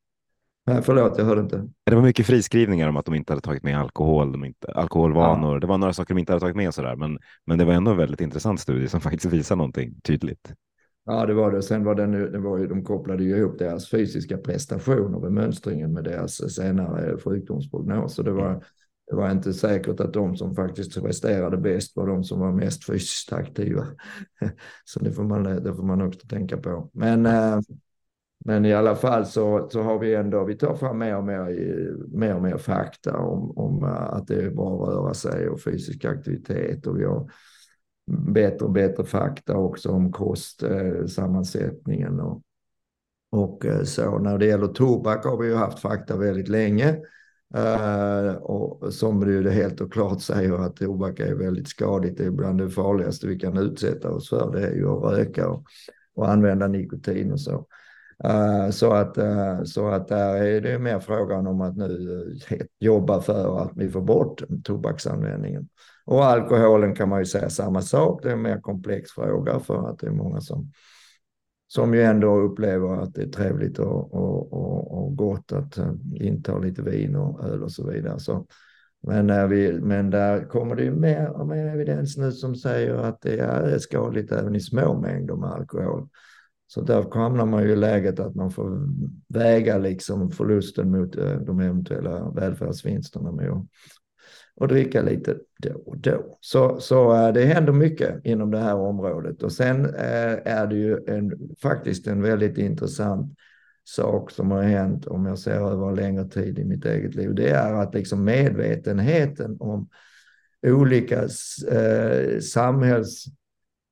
Nej, 0.68 0.82
förlåt, 0.82 1.18
jag 1.18 1.24
hörde 1.24 1.40
inte. 1.40 1.68
Det 1.84 1.94
var 1.94 2.02
mycket 2.02 2.26
friskrivningar 2.26 2.88
om 2.88 2.96
att 2.96 3.04
de 3.04 3.14
inte 3.14 3.32
hade 3.32 3.42
tagit 3.42 3.62
med 3.62 3.78
alkohol, 3.78 4.32
de 4.32 4.44
inte, 4.44 4.72
alkoholvanor. 4.72 5.54
Ja. 5.54 5.60
Det 5.60 5.66
var 5.66 5.78
några 5.78 5.92
saker 5.92 6.14
de 6.14 6.20
inte 6.20 6.32
hade 6.32 6.40
tagit 6.40 6.56
med 6.56 6.74
sådär, 6.74 6.96
men, 6.96 7.18
men 7.46 7.58
det 7.58 7.64
var 7.64 7.72
ändå 7.72 7.90
en 7.90 7.96
väldigt 7.96 8.20
intressant 8.20 8.60
studie 8.60 8.88
som 8.88 9.00
faktiskt 9.10 9.32
visar 9.32 9.56
någonting 9.56 10.00
tydligt. 10.00 10.52
Ja, 11.04 11.26
det 11.26 11.34
var 11.34 11.52
det. 11.52 11.62
Sen 11.62 11.84
var 11.84 11.94
det, 11.94 12.06
nu, 12.06 12.28
det 12.30 12.38
var 12.38 12.58
ju, 12.58 12.66
de 12.66 12.84
kopplade 12.84 13.24
ju 13.24 13.36
ihop 13.36 13.58
deras 13.58 13.90
fysiska 13.90 14.36
prestationer 14.38 15.20
vid 15.20 15.32
mönstringen 15.32 15.92
med 15.92 16.04
deras 16.04 16.54
senare 16.54 17.18
sjukdomsprognoser. 17.18 18.22
Det 18.22 18.32
var, 18.32 18.64
det 19.10 19.16
var 19.16 19.30
inte 19.30 19.52
säkert 19.52 20.00
att 20.00 20.12
de 20.12 20.36
som 20.36 20.54
faktiskt 20.54 21.02
presterade 21.02 21.56
bäst 21.56 21.96
var 21.96 22.06
de 22.06 22.24
som 22.24 22.40
var 22.40 22.52
mest 22.52 22.86
fysiskt 22.86 23.32
aktiva. 23.32 23.86
Så 24.84 25.00
det 25.00 25.12
får 25.12 25.24
man, 25.24 25.42
det 25.42 25.74
får 25.74 25.82
man 25.82 26.02
också 26.02 26.26
tänka 26.26 26.56
på. 26.56 26.90
Men 26.92 27.26
eh, 27.26 27.58
men 28.44 28.64
i 28.64 28.74
alla 28.74 28.96
fall 28.96 29.26
så, 29.26 29.68
så 29.70 29.82
har 29.82 29.98
vi 29.98 30.14
ändå, 30.14 30.44
vi 30.44 30.54
tar 30.54 30.74
fram 30.74 30.98
mer 30.98 31.16
och 31.16 31.24
mer, 31.24 31.38
mer, 32.16 32.34
och 32.34 32.42
mer 32.42 32.56
fakta 32.56 33.18
om, 33.18 33.58
om 33.58 33.84
eh, 33.84 34.12
att 34.12 34.26
det 34.26 34.42
är 34.42 34.50
bra 34.50 34.82
att 34.82 34.88
röra 34.88 35.14
sig 35.14 35.48
och 35.48 35.60
fysisk 35.60 36.04
aktivitet 36.04 36.86
och 36.86 36.98
vi 36.98 37.04
har 37.04 37.30
bättre 38.10 38.66
och 38.66 38.72
bättre 38.72 39.04
fakta 39.04 39.56
också 39.56 39.90
om 39.90 40.12
kostsammansättningen 40.12 42.20
och, 42.20 42.42
och 43.30 43.66
eh, 43.66 43.82
så. 43.82 44.18
När 44.18 44.38
det 44.38 44.46
gäller 44.46 44.66
tobak 44.66 45.24
har 45.24 45.36
vi 45.36 45.48
ju 45.48 45.54
haft 45.54 45.78
fakta 45.78 46.16
väldigt 46.16 46.48
länge. 46.48 47.00
Eh, 47.54 48.34
och 48.34 48.94
som 48.94 49.42
det 49.42 49.50
helt 49.50 49.80
och 49.80 49.92
klart 49.92 50.20
säger 50.20 50.58
att 50.58 50.76
tobak 50.76 51.20
är 51.20 51.34
väldigt 51.34 51.68
skadligt. 51.68 52.18
Det 52.18 52.24
är 52.24 52.30
bland 52.30 52.58
det 52.58 52.70
farligaste 52.70 53.26
vi 53.26 53.38
kan 53.38 53.58
utsätta 53.58 54.10
oss 54.10 54.28
för. 54.28 54.52
Det 54.52 54.66
är 54.66 54.74
ju 54.74 54.88
att 54.88 55.12
röka 55.12 55.48
och, 55.48 55.64
och 56.14 56.30
använda 56.30 56.68
nikotin 56.68 57.32
och 57.32 57.40
så. 57.40 57.66
Eh, 58.24 58.70
så 58.70 58.92
att, 58.92 59.18
eh, 59.18 59.62
så 59.62 59.88
att 59.88 60.08
där 60.08 60.36
är 60.36 60.60
det 60.60 60.78
mer 60.78 61.00
frågan 61.00 61.46
om 61.46 61.60
att 61.60 61.76
nu 61.76 62.38
eh, 62.50 62.58
jobba 62.78 63.20
för 63.20 63.62
att 63.62 63.72
vi 63.76 63.88
får 63.88 64.00
bort 64.00 64.42
tobaksanvändningen. 64.64 65.68
Och 66.04 66.24
alkoholen 66.24 66.94
kan 66.94 67.08
man 67.08 67.18
ju 67.18 67.24
säga 67.24 67.50
samma 67.50 67.82
sak. 67.82 68.22
Det 68.22 68.28
är 68.28 68.32
en 68.32 68.42
mer 68.42 68.60
komplex 68.60 69.10
fråga 69.10 69.60
för 69.60 69.88
att 69.88 69.98
det 69.98 70.06
är 70.06 70.10
många 70.10 70.40
som, 70.40 70.72
som 71.66 71.94
ju 71.94 72.02
ändå 72.02 72.36
upplever 72.36 73.02
att 73.02 73.14
det 73.14 73.22
är 73.22 73.28
trevligt 73.28 73.78
och, 73.78 74.14
och, 74.14 74.52
och, 74.52 74.98
och 74.98 75.16
gott 75.16 75.52
att 75.52 75.78
inta 76.14 76.58
lite 76.58 76.82
vin 76.82 77.16
och 77.16 77.44
öl 77.44 77.62
och 77.62 77.72
så 77.72 77.90
vidare. 77.90 78.18
Så, 78.20 78.46
Men, 79.02 79.48
vi, 79.48 79.80
men 79.80 80.10
där 80.10 80.44
kommer 80.44 80.76
det 80.76 80.82
ju 80.82 80.94
mer 80.94 81.28
och 81.28 81.46
mer 81.46 81.66
evidens 81.66 82.16
nu 82.16 82.32
som 82.32 82.56
säger 82.56 82.94
att 82.94 83.20
det 83.20 83.38
är 83.38 83.78
skadligt 83.78 84.32
även 84.32 84.56
i 84.56 84.60
små 84.60 85.00
mängder 85.00 85.34
med 85.34 85.50
alkohol. 85.50 86.08
Så 86.70 86.80
där 86.80 87.14
hamnar 87.14 87.46
man 87.46 87.62
ju 87.62 87.72
i 87.72 87.76
läget 87.76 88.20
att 88.20 88.34
man 88.34 88.50
får 88.50 88.88
väga 89.28 89.78
liksom 89.78 90.30
förlusten 90.30 90.90
mot 90.90 91.16
eh, 91.16 91.32
de 91.32 91.60
eventuella 91.60 92.30
välfärdsvinsterna 92.30 93.32
med 93.32 93.50
att 93.50 93.64
och 94.56 94.68
dricka 94.68 95.02
lite 95.02 95.36
då 95.62 95.72
och 95.86 95.98
då. 95.98 96.38
Så, 96.40 96.80
så 96.80 97.14
eh, 97.14 97.32
det 97.32 97.44
händer 97.44 97.72
mycket 97.72 98.24
inom 98.24 98.50
det 98.50 98.58
här 98.58 98.74
området. 98.74 99.42
Och 99.42 99.52
sen 99.52 99.84
eh, 99.84 100.38
är 100.44 100.66
det 100.66 100.76
ju 100.76 100.98
en, 101.06 101.32
faktiskt 101.62 102.06
en 102.06 102.22
väldigt 102.22 102.58
intressant 102.58 103.34
sak 103.84 104.30
som 104.30 104.50
har 104.50 104.62
hänt 104.62 105.06
om 105.06 105.26
jag 105.26 105.38
ser 105.38 105.70
över 105.72 105.88
en 105.88 105.94
längre 105.94 106.28
tid 106.28 106.58
i 106.58 106.64
mitt 106.64 106.84
eget 106.84 107.14
liv. 107.14 107.34
Det 107.34 107.48
är 107.48 107.74
att 107.74 107.94
liksom 107.94 108.24
medvetenheten 108.24 109.56
om 109.60 109.88
olika 110.66 111.28
samhälls 112.40 113.24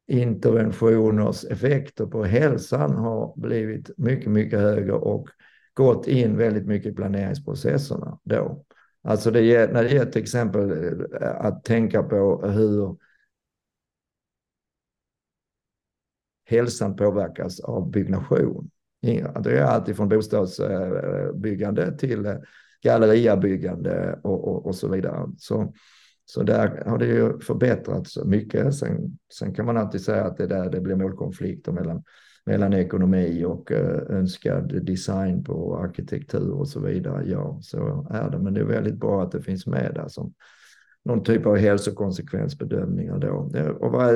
interventioners 0.07 1.44
effekter 1.44 2.07
på 2.07 2.24
hälsan 2.24 2.94
har 2.94 3.32
blivit 3.36 3.98
mycket, 3.98 4.30
mycket 4.30 4.61
högre 4.61 4.92
och 4.92 5.28
gått 5.74 6.07
in 6.07 6.36
väldigt 6.36 6.66
mycket 6.66 6.92
i 6.92 6.94
planeringsprocesserna 6.94 8.18
då. 8.22 8.64
Alltså 9.02 9.30
det 9.30 9.40
ger, 9.40 9.68
när 9.72 9.84
det 9.84 9.90
gäller 9.90 10.11
till 10.11 10.22
exempel 10.22 10.70
eh, 11.22 11.36
att 11.36 11.64
tänka 11.64 12.02
på 12.02 12.46
hur 12.46 12.96
hälsan 16.44 16.96
påverkas 16.96 17.61
av 17.61 17.90
byggnation. 17.90 18.70
Det 19.42 19.59
är 19.59 19.62
allt 19.62 19.96
från 19.96 20.09
bostadsbyggande 20.09 21.98
till 21.98 22.26
eh, 22.26 22.36
galleriabyggande 22.82 24.20
och, 24.22 24.48
och, 24.48 24.66
och 24.66 24.74
så 24.74 24.88
vidare. 24.88 25.28
Så, 25.38 25.74
så 26.27 26.43
där 26.43 26.83
har 26.87 26.99
det 26.99 27.07
ju 27.07 27.39
förbättrats 27.41 28.24
mycket. 28.24 28.74
Sen, 28.74 29.18
sen 29.33 29.55
kan 29.55 29.66
man 29.66 29.77
alltid 29.77 30.01
säga 30.01 30.24
att 30.24 30.37
det 30.37 30.45
är 30.45 30.49
där 30.49 30.70
det 30.70 30.81
blir 30.81 30.97
målkonflikter 30.97 31.72
mellan 31.72 32.03
mellan 32.47 32.72
ekonomi 32.72 33.45
och 33.45 33.72
eh, 33.72 34.16
önskad 34.16 34.85
design 34.85 35.45
på 35.45 35.77
arkitektur 35.77 36.51
och 36.51 36.68
så 36.68 36.81
vidare. 36.81 37.24
Ja, 37.27 37.59
så 37.62 38.07
är 38.11 38.31
det. 38.31 38.39
Men 38.39 38.55
det 38.55 38.61
är 38.61 38.64
väldigt 38.64 39.01
bra 39.01 39.22
att 39.22 39.33
det 39.33 39.43
finns 39.43 39.66
med 39.66 39.93
där 39.95 40.09
som 40.09 40.35
någon 41.05 41.24
typ 41.24 41.47
av 41.47 41.57
hälsokonsekvensbedömningar 41.57 43.18
då. 43.18 43.49
Det, 43.53 43.70
och 43.70 43.93
vad, 43.93 44.12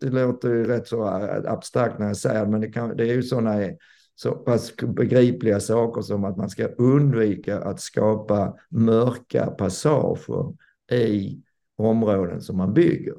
det 0.00 0.10
låter 0.10 0.48
ju 0.48 0.64
rätt 0.64 0.88
så 0.88 1.04
abstrakt 1.46 1.98
när 1.98 2.06
jag 2.06 2.16
säger 2.16 2.44
det, 2.44 2.50
men 2.50 2.60
det, 2.60 2.68
kan, 2.68 2.96
det 2.96 3.10
är 3.10 3.14
ju 3.14 3.22
sådana 3.22 3.52
så 4.14 4.32
pass 4.32 4.76
begripliga 4.76 5.60
saker 5.60 6.02
som 6.02 6.24
att 6.24 6.36
man 6.36 6.50
ska 6.50 6.66
undvika 6.66 7.60
att 7.60 7.80
skapa 7.80 8.54
mörka 8.70 9.46
passager 9.46 10.54
i 10.92 11.42
områden 11.76 12.40
som 12.40 12.56
man 12.56 12.74
bygger 12.74 13.14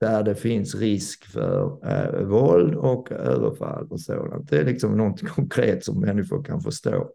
där 0.00 0.22
det 0.22 0.34
finns 0.34 0.74
risk 0.74 1.24
för 1.24 1.78
eh, 1.84 2.26
våld 2.26 2.74
och 2.74 3.12
överfall 3.12 3.86
och 3.90 4.00
sådant. 4.00 4.50
Det 4.50 4.58
är 4.58 4.64
liksom 4.64 4.96
något 4.96 5.28
konkret 5.34 5.84
som 5.84 6.00
människor 6.00 6.44
kan 6.44 6.60
förstå. 6.60 7.10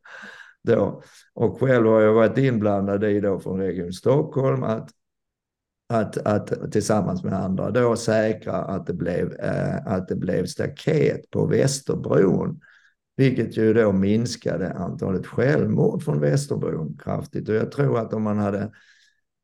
Då. 0.63 1.01
Och 1.33 1.59
själv 1.59 1.87
har 1.87 2.01
jag 2.01 2.13
varit 2.13 2.37
inblandad 2.37 3.03
i 3.03 3.19
då 3.19 3.39
från 3.39 3.59
Region 3.59 3.93
Stockholm 3.93 4.63
att, 4.63 4.89
att, 5.93 6.17
att 6.17 6.71
tillsammans 6.71 7.23
med 7.23 7.33
andra 7.33 7.71
då 7.71 7.95
säkra 7.95 8.53
att 8.53 8.87
det 8.87 8.93
blev, 8.93 9.33
eh, 9.33 9.87
att 9.87 10.07
det 10.07 10.15
blev 10.15 10.45
staket 10.45 11.29
på 11.31 11.45
Västerbron. 11.45 12.59
Vilket 13.17 13.57
ju 13.57 13.73
då 13.73 13.91
minskade 13.91 14.73
antalet 14.73 15.27
självmord 15.27 16.03
från 16.03 16.19
Västerbron 16.19 16.97
kraftigt. 17.03 17.49
Och 17.49 17.55
jag 17.55 17.71
tror 17.71 17.99
att 17.99 18.13
om 18.13 18.23
man 18.23 18.37
hade 18.37 18.71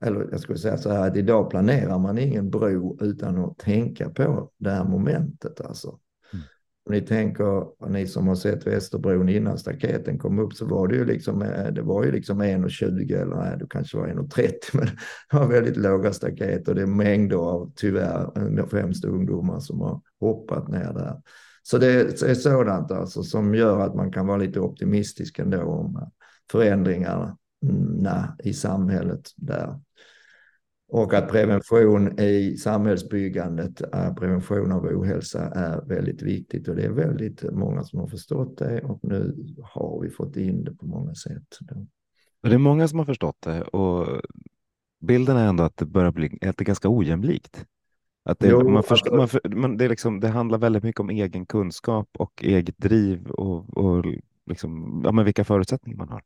eller 0.02 0.28
jag 0.32 0.40
skulle 0.40 0.60
säga 0.60 0.78
så 0.78 0.90
här 0.90 1.08
att 1.08 1.18
idag 1.18 1.50
planerar 1.50 2.00
man 2.00 2.18
ingen 2.18 2.50
bro 2.50 2.98
utan 3.02 3.38
att 3.38 3.58
tänka 3.58 4.10
på 4.10 4.52
det 4.58 4.70
här 4.70 4.84
momentet 4.84 5.62
alltså. 5.62 5.88
Mm. 6.34 6.46
Om 6.86 6.94
ni 6.94 7.02
tänker, 7.02 7.66
ni 7.90 8.08
som 8.08 8.28
har 8.28 8.36
sett 8.36 8.68
Västerbron 8.68 9.30
innan 9.30 9.58
staketen 9.58 10.20
kom 10.20 10.40
upp 10.40 10.54
så 10.54 10.66
var 10.66 10.88
det 10.88 10.96
ju 10.96 11.06
liksom, 11.06 11.42
eh, 11.42 11.74
det 11.74 11.82
var 11.82 12.04
ju 12.04 12.12
liksom 12.12 12.42
1,20 12.42 13.22
eller 13.22 13.36
nej, 13.36 13.58
det 13.60 13.66
kanske 13.70 13.98
var 13.98 14.08
1,30 14.08 14.52
men 14.74 14.86
det 15.32 15.38
var 15.38 15.48
väldigt 15.48 15.78
låga 15.78 16.14
staket 16.14 16.68
och 16.68 16.76
det 16.76 16.82
är 16.82 16.86
mängder 16.86 17.38
av 17.38 17.72
tyvärr 17.76 18.60
eh, 18.60 18.66
främst 18.66 19.06
ungdomar 19.06 19.60
som 19.60 19.82
har 19.82 20.02
hoppat 20.20 20.68
ner 20.68 20.94
där. 20.94 21.22
Så 21.64 21.78
det 21.78 21.88
är 22.24 22.34
sådant 22.34 22.92
alltså 22.92 23.24
som 23.24 23.56
gör 23.56 23.80
att 23.80 23.96
man 23.96 24.12
kan 24.12 24.28
vara 24.28 24.38
lite 24.38 24.60
optimistisk 24.60 25.40
ändå 25.40 25.62
om 25.62 25.96
eh, 25.96 26.08
förändringarna 27.62 28.36
i 28.44 28.54
samhället 28.54 29.30
där. 29.36 29.80
Och 30.88 31.14
att 31.14 31.30
prevention 31.30 32.20
i 32.20 32.58
samhällsbyggandet, 32.58 33.82
eh, 33.82 34.14
prevention 34.14 34.72
av 34.72 34.86
ohälsa 34.86 35.40
är 35.40 35.86
väldigt 35.86 36.22
viktigt 36.22 36.68
och 36.68 36.76
det 36.76 36.84
är 36.84 36.90
väldigt 36.90 37.44
många 37.44 37.84
som 37.84 38.00
har 38.00 38.08
förstått 38.08 38.58
det 38.58 38.82
och 38.82 39.00
nu 39.04 39.36
har 39.64 40.02
vi 40.02 40.10
fått 40.10 40.36
in 40.36 40.64
det 40.64 40.76
på 40.76 40.86
många 40.86 41.16
sätt. 41.16 41.58
Det 42.44 42.54
är 42.54 42.58
många 42.58 42.88
som 42.88 43.00
har 43.00 43.06
förstått 43.06 43.38
det 43.40 43.62
och 43.62 44.22
bilden 45.00 45.38
är 45.38 45.48
ändå 45.48 45.64
att 45.64 45.78
det 45.78 45.86
börjar 45.86 46.12
bli 46.12 46.26
att 46.42 46.58
det 46.58 46.62
är 46.62 46.66
ganska 46.66 46.90
ojämlikt. 46.90 47.66
Att 48.24 48.40
det, 48.40 48.48
jo, 48.48 48.70
man 48.70 48.84
förstår, 48.84 49.28
för, 49.28 49.42
man, 49.50 49.78
det, 49.78 49.86
är 49.86 49.90
liksom, 49.90 50.20
det 50.20 50.28
handlar 50.28 50.58
väldigt 50.58 50.84
mycket 50.84 51.00
om 51.00 51.10
egen 51.10 51.46
kunskap 51.46 52.10
och 52.20 52.44
eget 52.44 52.78
driv 52.78 53.32
och, 53.32 53.78
och 53.78 54.06
liksom, 54.46 55.02
ja, 55.06 55.12
men 55.12 55.26
vilka 55.26 55.44
förutsättningar 55.44 55.98
man 55.98 56.10
har. 56.10 56.22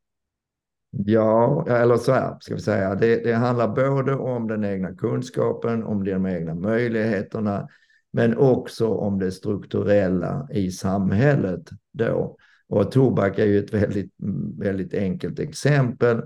Ja, 0.97 1.65
eller 1.69 1.97
så 1.97 2.11
här 2.11 2.37
ska 2.39 2.55
vi 2.55 2.61
säga. 2.61 2.95
Det, 2.95 3.23
det 3.23 3.33
handlar 3.33 3.67
både 3.67 4.15
om 4.15 4.47
den 4.47 4.63
egna 4.63 4.95
kunskapen, 4.95 5.83
om 5.83 6.03
de 6.03 6.25
egna 6.25 6.55
möjligheterna, 6.55 7.67
men 8.13 8.37
också 8.37 8.87
om 8.87 9.19
det 9.19 9.31
strukturella 9.31 10.47
i 10.51 10.71
samhället 10.71 11.69
då. 11.93 12.37
Och 12.69 12.91
tobak 12.91 13.39
är 13.39 13.45
ju 13.45 13.59
ett 13.59 13.73
väldigt, 13.73 14.13
väldigt 14.59 14.93
enkelt 14.93 15.39
exempel 15.39 16.17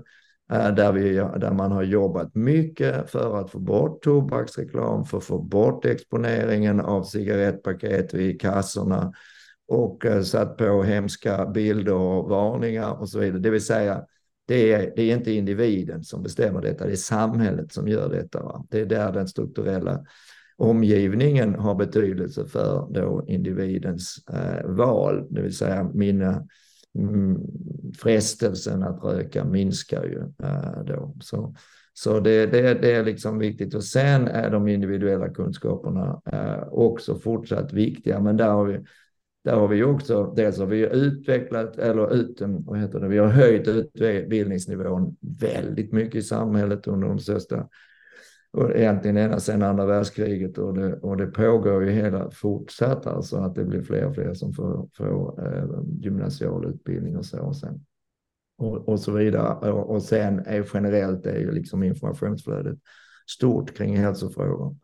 eh, 0.52 0.74
där, 0.74 0.92
vi, 0.92 1.14
där 1.14 1.52
man 1.52 1.72
har 1.72 1.82
jobbat 1.82 2.34
mycket 2.34 3.10
för 3.10 3.40
att 3.40 3.50
få 3.50 3.58
bort 3.58 4.02
tobaksreklam, 4.02 5.04
för 5.04 5.18
att 5.18 5.24
få 5.24 5.38
bort 5.38 5.84
exponeringen 5.84 6.80
av 6.80 7.02
cigarettpaket 7.02 8.14
vid 8.14 8.40
kassorna 8.40 9.12
och 9.68 10.06
eh, 10.06 10.22
satt 10.22 10.56
på 10.56 10.82
hemska 10.82 11.46
bilder 11.46 11.94
och 11.94 12.28
varningar 12.28 13.00
och 13.00 13.08
så 13.08 13.18
vidare. 13.18 13.40
Det 13.40 13.50
vill 13.50 13.64
säga 13.64 14.04
det 14.50 14.72
är, 14.72 14.92
det 14.96 15.02
är 15.02 15.16
inte 15.16 15.32
individen 15.32 16.04
som 16.04 16.22
bestämmer 16.22 16.60
detta, 16.60 16.86
det 16.86 16.92
är 16.92 16.96
samhället 16.96 17.72
som 17.72 17.88
gör 17.88 18.08
detta. 18.08 18.42
Va? 18.42 18.64
Det 18.70 18.80
är 18.80 18.86
där 18.86 19.12
den 19.12 19.28
strukturella 19.28 20.04
omgivningen 20.56 21.54
har 21.54 21.74
betydelse 21.74 22.46
för 22.46 22.88
då 22.90 23.24
individens 23.28 24.16
eh, 24.32 24.70
val, 24.70 25.26
det 25.30 25.42
vill 25.42 25.56
säga 25.56 25.90
mina 25.94 26.46
mm, 26.98 27.38
frestelsen 27.98 28.82
att 28.82 29.04
röka 29.04 29.44
minskar 29.44 30.04
ju 30.04 30.46
eh, 30.46 30.84
då. 30.86 31.14
Så, 31.20 31.54
så 31.92 32.20
det, 32.20 32.46
det, 32.46 32.74
det, 32.74 32.92
är 32.92 33.04
liksom 33.04 33.38
viktigt 33.38 33.74
och 33.74 33.84
sen 33.84 34.28
är 34.28 34.50
de 34.50 34.68
individuella 34.68 35.28
kunskaperna 35.28 36.20
eh, 36.32 36.68
också 36.72 37.18
fortsatt 37.18 37.72
viktiga, 37.72 38.20
men 38.20 38.36
där 38.36 38.48
har 38.48 38.64
vi 38.64 38.80
där 39.44 39.56
har 39.56 39.68
vi 39.68 39.82
också, 39.82 40.32
dels 40.36 40.58
har 40.58 40.66
vi 40.66 40.96
utvecklat, 40.96 41.78
eller 41.78 42.14
ut, 42.14 42.40
eh, 42.40 42.48
vad 42.48 42.78
heter 42.78 43.00
det, 43.00 43.08
vi 43.08 43.18
har 43.18 43.28
höjt 43.28 43.68
utbildningsnivån 43.68 45.16
väldigt 45.20 45.92
mycket 45.92 46.14
i 46.14 46.22
samhället 46.22 46.86
under 46.86 47.08
de 47.08 47.18
största, 47.18 47.68
och 48.52 48.70
egentligen 48.70 49.16
ända 49.16 49.40
sedan 49.40 49.62
andra 49.62 49.86
världskriget 49.86 50.58
och 50.58 50.74
det, 50.74 50.94
och 50.94 51.16
det 51.16 51.26
pågår 51.26 51.84
ju 51.84 51.90
hela 51.90 52.30
fortsatt 52.30 53.06
alltså 53.06 53.36
att 53.36 53.54
det 53.54 53.64
blir 53.64 53.82
fler 53.82 54.06
och 54.06 54.14
fler 54.14 54.34
som 54.34 54.52
får, 54.52 54.88
får 54.96 55.46
eh, 55.46 55.68
gymnasial 56.00 56.66
utbildning 56.66 57.16
och 57.16 57.26
så 57.26 57.40
och 57.40 57.56
sen 57.56 57.84
och, 58.60 58.88
och 58.88 59.00
så 59.00 59.12
vidare. 59.12 59.72
Och, 59.72 59.90
och 59.90 60.02
sen 60.02 60.38
är 60.46 60.66
generellt 60.74 61.26
är 61.26 61.38
ju 61.38 61.52
liksom 61.52 61.82
informationsflödet 61.82 62.78
stort 63.26 63.76
kring 63.76 63.96
hälsofrågor. 63.96 64.76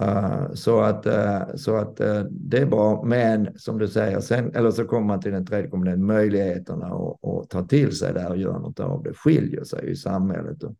Uh, 0.00 0.54
så 0.54 0.80
att, 0.80 1.06
uh, 1.06 1.56
så 1.56 1.76
att 1.76 2.00
uh, 2.00 2.22
det 2.30 2.58
är 2.58 2.66
bra, 2.66 3.02
men 3.04 3.58
som 3.58 3.78
du 3.78 3.88
säger, 3.88 4.20
sen, 4.20 4.54
eller 4.54 4.70
så 4.70 4.84
kommer 4.84 5.06
man 5.06 5.20
till 5.20 5.32
den 5.32 5.46
tredje 5.46 5.70
komponenten, 5.70 6.06
möjligheterna 6.06 6.86
att 6.86 7.50
ta 7.50 7.64
till 7.64 7.96
sig 7.96 8.12
det 8.12 8.20
här 8.20 8.30
och 8.30 8.36
göra 8.36 8.58
något 8.58 8.80
av 8.80 9.02
det 9.02 9.14
skiljer 9.14 9.64
sig 9.64 9.90
i 9.90 9.96
samhället. 9.96 10.62
Och, 10.62 10.76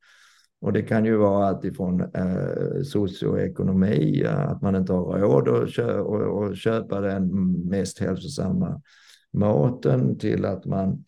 och 0.60 0.72
det 0.72 0.82
kan 0.82 1.04
ju 1.04 1.16
vara 1.16 1.46
allt 1.46 1.64
ifrån 1.64 2.00
eh, 2.00 2.82
socioekonomi, 2.84 4.24
att 4.26 4.62
man 4.62 4.76
inte 4.76 4.92
har 4.92 5.18
råd 5.18 5.48
att 5.48 5.70
kö 5.70 5.98
och, 5.98 6.42
och 6.42 6.56
köpa 6.56 7.00
den 7.00 7.52
mest 7.68 7.98
hälsosamma 7.98 8.80
maten 9.32 10.18
till 10.18 10.44
att 10.44 10.64
man 10.64 11.04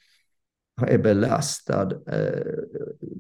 är 0.83 0.99
belastad 0.99 1.93
eh, 2.07 2.55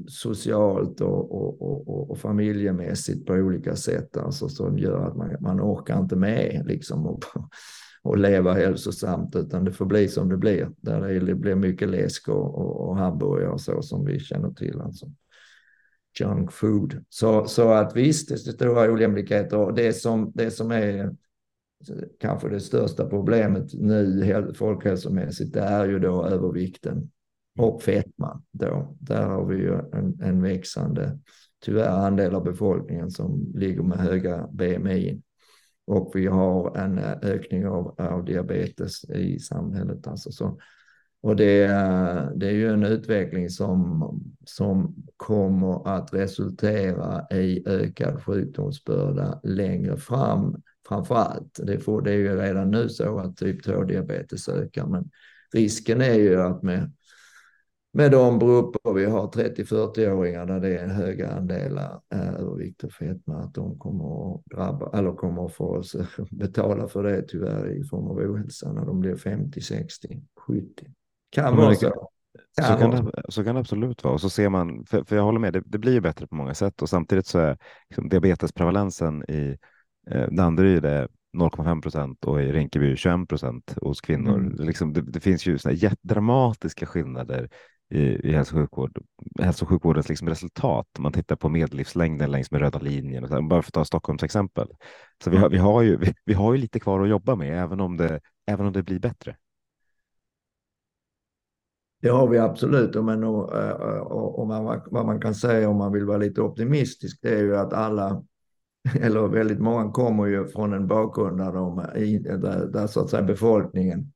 socialt 0.08 1.00
och, 1.00 1.32
och, 1.32 1.62
och, 1.62 2.10
och, 2.10 2.18
familjemässigt 2.18 3.26
på 3.26 3.32
olika 3.32 3.76
sätt. 3.76 4.16
Alltså, 4.16 4.48
som 4.48 4.78
gör 4.78 5.06
att 5.06 5.16
man, 5.16 5.36
man 5.40 5.60
orkar 5.60 6.00
inte 6.00 6.16
med 6.16 6.62
liksom, 6.66 7.06
och, 7.06 7.24
och 8.02 8.18
leva 8.18 8.52
hälsosamt 8.52 9.36
utan 9.36 9.64
det 9.64 9.72
får 9.72 9.86
bli 9.86 10.08
som 10.08 10.28
det 10.28 10.36
blir. 10.36 10.70
Där 10.76 11.20
det 11.20 11.34
blir 11.34 11.54
mycket 11.54 11.88
läsk 11.88 12.28
och, 12.28 12.54
och, 12.54 12.88
och 12.88 12.96
hamburgare 12.96 13.50
och 13.50 13.60
så 13.60 13.82
som 13.82 14.04
vi 14.04 14.20
känner 14.20 14.50
till. 14.50 14.80
Alltså. 14.80 15.06
junk 16.20 16.52
food. 16.52 17.04
Så, 17.08 17.46
så 17.46 17.72
att 17.72 17.96
visst, 17.96 18.28
det 18.28 18.34
är 18.34 18.52
stora 18.52 18.92
ojämlikheter 18.92 19.58
och 19.58 19.74
det 19.74 19.92
som, 19.92 20.32
det 20.34 20.50
som 20.50 20.70
är 20.70 21.16
kanske 22.20 22.48
det 22.48 22.60
största 22.60 23.08
problemet 23.08 23.74
nu 23.74 24.52
folkhälsomässigt, 24.56 25.52
det 25.52 25.60
är 25.60 25.88
ju 25.88 25.98
då 25.98 26.26
övervikten 26.26 27.10
och 27.58 27.82
fetma. 27.82 28.42
Då. 28.52 28.96
Där 29.00 29.26
har 29.26 29.46
vi 29.46 29.56
ju 29.56 29.74
en, 29.74 30.18
en 30.22 30.42
växande, 30.42 31.18
tyvärr, 31.64 32.06
andel 32.06 32.34
av 32.34 32.44
befolkningen 32.44 33.10
som 33.10 33.52
ligger 33.54 33.82
med 33.82 33.98
höga 33.98 34.48
BMI. 34.52 35.22
Och 35.86 36.12
vi 36.14 36.26
har 36.26 36.76
en 36.76 36.98
ökning 37.22 37.66
av, 37.66 37.94
av 38.00 38.24
diabetes 38.24 39.04
i 39.04 39.38
samhället. 39.38 40.06
Alltså. 40.06 40.32
Så, 40.32 40.58
och 41.22 41.36
det, 41.36 41.66
det 42.34 42.46
är 42.46 42.52
ju 42.52 42.68
en 42.68 42.84
utveckling 42.84 43.50
som, 43.50 44.02
som 44.44 44.94
kommer 45.16 45.96
att 45.96 46.14
resultera 46.14 47.26
i 47.30 47.62
ökad 47.66 48.24
sjukdomsbörda 48.24 49.40
längre 49.42 49.96
fram. 49.96 50.62
Framför 50.88 51.14
allt, 51.14 51.60
det, 51.62 51.78
får, 51.78 52.02
det 52.02 52.10
är 52.10 52.16
ju 52.16 52.36
redan 52.36 52.70
nu 52.70 52.88
så 52.88 53.18
att 53.18 53.36
typ 53.36 53.66
2-diabetes 53.66 54.48
ökar, 54.48 54.86
men 54.86 55.10
risken 55.52 56.00
är 56.00 56.14
ju 56.14 56.40
att 56.40 56.62
med, 56.62 56.92
med 57.96 58.10
de 58.10 58.38
grupper 58.38 58.92
vi 58.92 59.04
har, 59.04 59.28
30-40-åringar, 59.28 60.46
där 60.46 60.60
det 60.60 60.78
är 60.78 60.86
höga 60.86 61.30
andelar 61.30 62.00
övervikt 62.10 62.84
och 62.84 62.92
fetma, 62.92 63.34
att 63.34 63.54
de 63.54 63.78
kommer 63.78 64.34
att 64.34 64.44
drabba, 64.44 64.98
eller 64.98 65.12
kommer 65.12 65.46
att 65.46 65.54
få 65.54 65.82
betala 66.30 66.88
för 66.88 67.02
det 67.02 67.22
tyvärr 67.22 67.80
i 67.80 67.84
form 67.84 68.06
av 68.06 68.18
ohälsa 68.18 68.72
när 68.72 68.84
de 68.84 69.00
blir 69.00 69.16
50, 69.16 69.60
60, 69.60 70.22
70. 70.46 70.64
Kan 71.30 71.56
vara 71.56 71.74
så. 71.74 71.90
Kan 72.56 72.66
så, 72.66 72.76
kan 72.78 72.90
det, 72.90 73.22
så 73.28 73.44
kan 73.44 73.54
det 73.54 73.60
absolut 73.60 74.04
vara. 74.04 74.14
Och 74.14 74.20
så 74.20 74.30
ser 74.30 74.48
man, 74.48 74.84
för, 74.86 75.04
för 75.04 75.16
jag 75.16 75.22
håller 75.22 75.40
med, 75.40 75.52
det, 75.52 75.62
det, 75.66 75.78
blir 75.78 75.92
ju 75.92 76.00
bättre 76.00 76.26
på 76.26 76.34
många 76.34 76.54
sätt 76.54 76.82
och 76.82 76.88
samtidigt 76.88 77.26
så 77.26 77.38
är 77.38 77.58
liksom, 77.88 78.08
diabetesprevalensen 78.08 79.22
i 79.30 79.56
eh, 80.10 80.28
Danderyd 80.30 80.84
0,5 80.84 81.82
procent 81.82 82.24
och 82.24 82.42
i 82.42 82.52
Rinkeby 82.52 82.96
21 82.96 83.28
procent 83.28 83.74
hos 83.82 84.00
kvinnor. 84.00 84.38
Mm. 84.38 84.56
Det, 84.56 84.64
liksom, 84.64 84.92
det, 84.92 85.02
det, 85.02 85.20
finns 85.20 85.46
ju 85.46 85.58
såna 85.58 85.74
dramatiska 86.02 86.86
skillnader 86.86 87.50
i, 87.94 88.28
i 88.28 88.32
hälso 88.32 88.54
och 88.54 88.60
sjukvård, 88.60 89.02
hälso 89.40 89.64
och 89.64 89.68
sjukvårdens 89.68 90.08
liksom 90.08 90.28
resultat. 90.28 90.86
Man 90.98 91.12
tittar 91.12 91.36
på 91.36 91.48
medellivslängden 91.48 92.30
längs 92.30 92.50
med 92.50 92.60
röda 92.60 92.78
linjen, 92.78 93.24
och 93.24 93.30
så, 93.30 93.42
bara 93.42 93.62
för 93.62 93.68
att 93.68 93.74
ta 93.74 93.84
Stockholms 93.84 94.22
exempel. 94.22 94.68
Så 95.24 95.30
vi 95.30 95.36
har, 95.36 95.50
vi 95.50 95.58
har, 95.58 95.82
ju, 95.82 95.96
vi, 95.96 96.14
vi 96.24 96.34
har 96.34 96.52
ju 96.52 96.58
lite 96.58 96.80
kvar 96.80 97.00
att 97.00 97.08
jobba 97.08 97.34
med, 97.36 97.62
även 97.62 97.80
om 97.80 97.96
det, 97.96 98.20
även 98.46 98.66
om 98.66 98.72
det 98.72 98.82
blir 98.82 98.98
bättre. 98.98 99.36
Det 102.02 102.08
har 102.08 102.28
vi 102.28 102.38
absolut. 102.38 103.04
Men 103.04 103.24
och, 103.24 103.52
och, 104.00 104.38
och 104.38 104.46
man, 104.46 104.80
vad 104.86 105.06
man 105.06 105.20
kan 105.20 105.34
säga 105.34 105.68
om 105.68 105.76
man 105.76 105.92
vill 105.92 106.04
vara 106.04 106.18
lite 106.18 106.42
optimistisk, 106.42 107.18
det 107.22 107.34
är 107.34 107.42
ju 107.42 107.56
att 107.56 107.72
alla, 107.72 108.24
eller 109.00 109.28
väldigt 109.28 109.60
många 109.60 109.90
kommer 109.90 110.26
ju 110.26 110.46
från 110.46 110.72
en 110.72 110.86
bakgrund 110.86 111.38
där, 111.38 111.52
de, 111.52 111.76
där, 112.40 112.66
där 112.66 112.86
så 112.86 113.00
att 113.00 113.10
säga 113.10 113.22
befolkningen, 113.22 114.12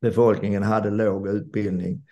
befolkningen 0.00 0.62
hade 0.62 0.90
låg 0.90 1.28
utbildning 1.28 2.02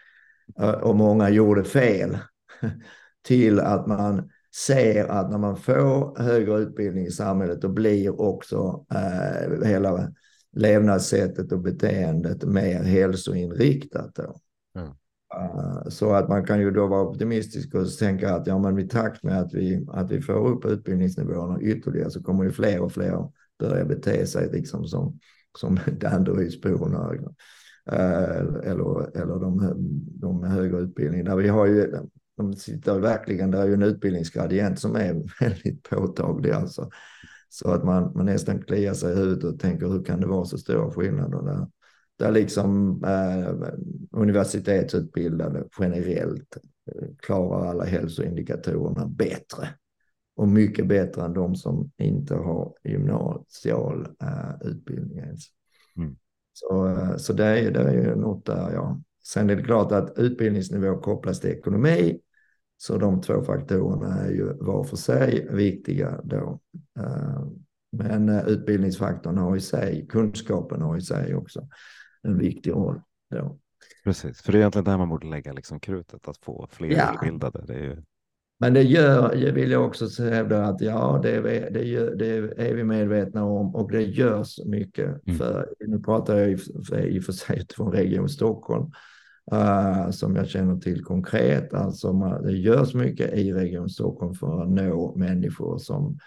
och 0.82 0.96
många 0.96 1.30
gjorde 1.30 1.64
fel 1.64 2.18
till 3.22 3.60
att 3.60 3.86
man 3.86 4.30
ser 4.54 5.04
att 5.04 5.30
när 5.30 5.38
man 5.38 5.56
får 5.56 6.22
högre 6.22 6.58
utbildning 6.58 7.06
i 7.06 7.10
samhället 7.10 7.62
då 7.62 7.68
blir 7.68 8.20
också 8.20 8.86
eh, 8.94 9.66
hela 9.66 10.12
levnadssättet 10.52 11.52
och 11.52 11.60
beteendet 11.60 12.44
mer 12.44 12.82
hälsoinriktat. 12.82 14.14
Då. 14.14 14.36
Mm. 14.80 14.92
Så 15.88 16.12
att 16.12 16.28
man 16.28 16.44
kan 16.44 16.60
ju 16.60 16.70
då 16.70 16.86
vara 16.86 17.08
optimistisk 17.08 17.74
och 17.74 17.98
tänka 17.98 18.34
att 18.34 18.46
ja, 18.46 18.58
men 18.58 18.78
i 18.78 18.88
takt 18.88 19.22
med 19.22 19.40
att 19.40 19.54
vi, 19.54 19.86
att 19.88 20.10
vi 20.10 20.22
får 20.22 20.48
upp 20.48 20.64
utbildningsnivåerna 20.64 21.60
ytterligare 21.60 22.10
så 22.10 22.22
kommer 22.22 22.44
ju 22.44 22.50
fler 22.50 22.80
och 22.80 22.92
fler 22.92 23.30
börja 23.58 23.84
bete 23.84 24.26
sig 24.26 24.50
liksom 24.52 24.84
som, 24.84 25.18
som 25.58 25.78
Danderydsborna 26.00 27.14
eh, 27.14 27.20
Eh, 27.86 28.70
eller, 28.70 29.16
eller 29.16 29.40
de, 29.40 29.74
de 30.20 30.40
med 30.40 30.50
högre 30.50 30.78
utbildning. 30.78 31.24
Där 31.24 31.36
vi 31.36 31.48
har 31.48 31.66
ju, 31.66 31.92
de 32.36 32.54
sitter 32.54 32.98
verkligen, 32.98 33.50
det 33.50 33.58
är 33.58 33.66
ju 33.66 33.74
en 33.74 33.82
utbildningsgradient 33.82 34.78
som 34.78 34.96
är 34.96 35.22
väldigt 35.40 35.90
påtaglig 35.90 36.50
alltså. 36.50 36.90
Så 37.48 37.70
att 37.70 37.84
man, 37.84 38.12
man 38.14 38.26
nästan 38.26 38.62
kliar 38.62 38.94
sig 38.94 39.12
i 39.12 39.16
huvudet 39.16 39.44
och 39.44 39.58
tänker 39.60 39.86
hur 39.86 40.04
kan 40.04 40.20
det 40.20 40.26
vara 40.26 40.44
så 40.44 40.58
stora 40.58 40.90
skillnader 40.90 41.42
där? 41.42 41.66
där 42.20 42.30
liksom 42.30 43.02
eh, 43.04 43.70
universitetsutbildade 44.10 45.64
generellt 45.80 46.56
eh, 46.92 47.08
klarar 47.18 47.66
alla 47.66 47.84
hälsoindikatorerna 47.84 49.06
bättre 49.06 49.68
och 50.36 50.48
mycket 50.48 50.88
bättre 50.88 51.22
än 51.22 51.32
de 51.32 51.56
som 51.56 51.90
inte 51.98 52.34
har 52.34 52.74
gymnasial 52.84 54.08
eh, 54.22 54.68
utbildning 54.68 55.18
ens. 55.18 55.40
Mm. 55.96 56.16
Så, 56.60 56.88
eh, 56.88 57.16
så 57.16 57.32
det, 57.32 57.44
är, 57.44 57.70
det 57.70 57.80
är 57.80 57.92
ju 57.92 58.16
något 58.16 58.46
där, 58.46 58.72
ja. 58.72 59.00
Sen 59.24 59.50
är 59.50 59.56
det 59.56 59.62
klart 59.62 59.92
att 59.92 60.18
utbildningsnivå 60.18 61.00
kopplas 61.00 61.40
till 61.40 61.50
ekonomi. 61.50 62.20
Så 62.76 62.98
de 62.98 63.20
två 63.20 63.42
faktorerna 63.42 64.18
är 64.18 64.30
ju 64.30 64.52
var 64.60 64.84
för 64.84 64.96
sig 64.96 65.48
viktiga 65.50 66.20
då. 66.24 66.60
Eh, 66.98 67.44
men 67.92 68.28
utbildningsfaktorn 68.28 69.38
har 69.38 69.56
i 69.56 69.60
sig, 69.60 70.06
kunskapen 70.08 70.82
har 70.82 70.96
i 70.96 71.00
sig 71.00 71.34
också 71.34 71.68
en 72.22 72.38
viktig 72.38 72.70
roll. 72.70 73.00
Då. 73.30 73.58
Precis, 74.04 74.42
för 74.42 74.52
det 74.52 74.58
är 74.58 74.60
egentligen 74.60 74.84
där 74.84 74.98
man 74.98 75.08
borde 75.08 75.26
lägga 75.26 75.52
liksom 75.52 75.80
krutet, 75.80 76.28
att 76.28 76.36
få 76.36 76.68
fler 76.70 76.90
ja. 76.90 77.14
utbildade. 77.14 77.66
Det 77.66 77.74
är 77.74 77.82
ju... 77.82 78.02
Men 78.60 78.74
det 78.74 78.82
gör, 78.82 79.34
jag 79.34 79.52
vill 79.52 79.70
jag 79.70 79.86
också 79.86 80.22
hävda 80.22 80.64
att 80.64 80.80
ja, 80.80 81.20
det 81.22 81.30
är, 81.30 81.70
det, 81.70 82.14
det 82.14 82.68
är 82.68 82.74
vi 82.74 82.84
medvetna 82.84 83.44
om 83.44 83.74
och 83.74 83.92
det 83.92 84.02
görs 84.02 84.64
mycket. 84.64 85.26
Mm. 85.26 85.38
För, 85.38 85.68
nu 85.86 86.00
pratar 86.00 86.38
jag 86.38 86.50
i, 86.50 86.56
för, 86.56 87.06
i 87.06 87.20
och 87.20 87.24
för 87.24 87.32
sig 87.32 87.66
från 87.76 87.92
Region 87.92 88.28
Stockholm, 88.28 88.90
uh, 89.52 90.10
som 90.10 90.36
jag 90.36 90.48
känner 90.48 90.76
till 90.76 91.04
konkret. 91.04 91.74
Alltså 91.74 92.12
man, 92.12 92.42
det 92.42 92.52
görs 92.52 92.94
mycket 92.94 93.34
i 93.34 93.52
Region 93.52 93.88
Stockholm 93.88 94.34
för 94.34 94.62
att 94.62 94.70
nå 94.70 95.14
människor 95.16 95.78
som 95.78 96.18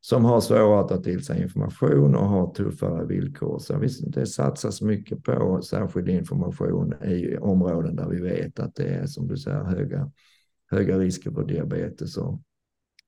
som 0.00 0.24
har 0.24 0.40
svårare 0.40 0.80
att 0.80 0.88
ta 0.88 0.96
till 0.96 1.24
sig 1.24 1.42
information 1.42 2.14
och 2.14 2.28
har 2.28 2.54
tuffare 2.54 3.06
villkor. 3.06 3.58
Så 3.58 3.78
visst, 3.78 4.12
det 4.12 4.26
satsas 4.26 4.82
mycket 4.82 5.22
på 5.24 5.62
särskild 5.62 6.08
information 6.08 6.94
i 7.04 7.36
områden 7.36 7.96
där 7.96 8.08
vi 8.08 8.20
vet 8.20 8.58
att 8.60 8.74
det 8.74 8.88
är 8.88 9.06
som 9.06 9.28
du 9.28 9.36
säger 9.36 9.64
höga, 9.64 10.10
höga 10.70 10.98
risker 10.98 11.30
för 11.30 11.44
diabetes 11.44 12.16
och 12.16 12.40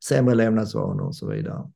sämre 0.05 0.35
levnadsvanor 0.35 1.07
och 1.07 1.17
så 1.17 1.31
vidare. 1.31 1.71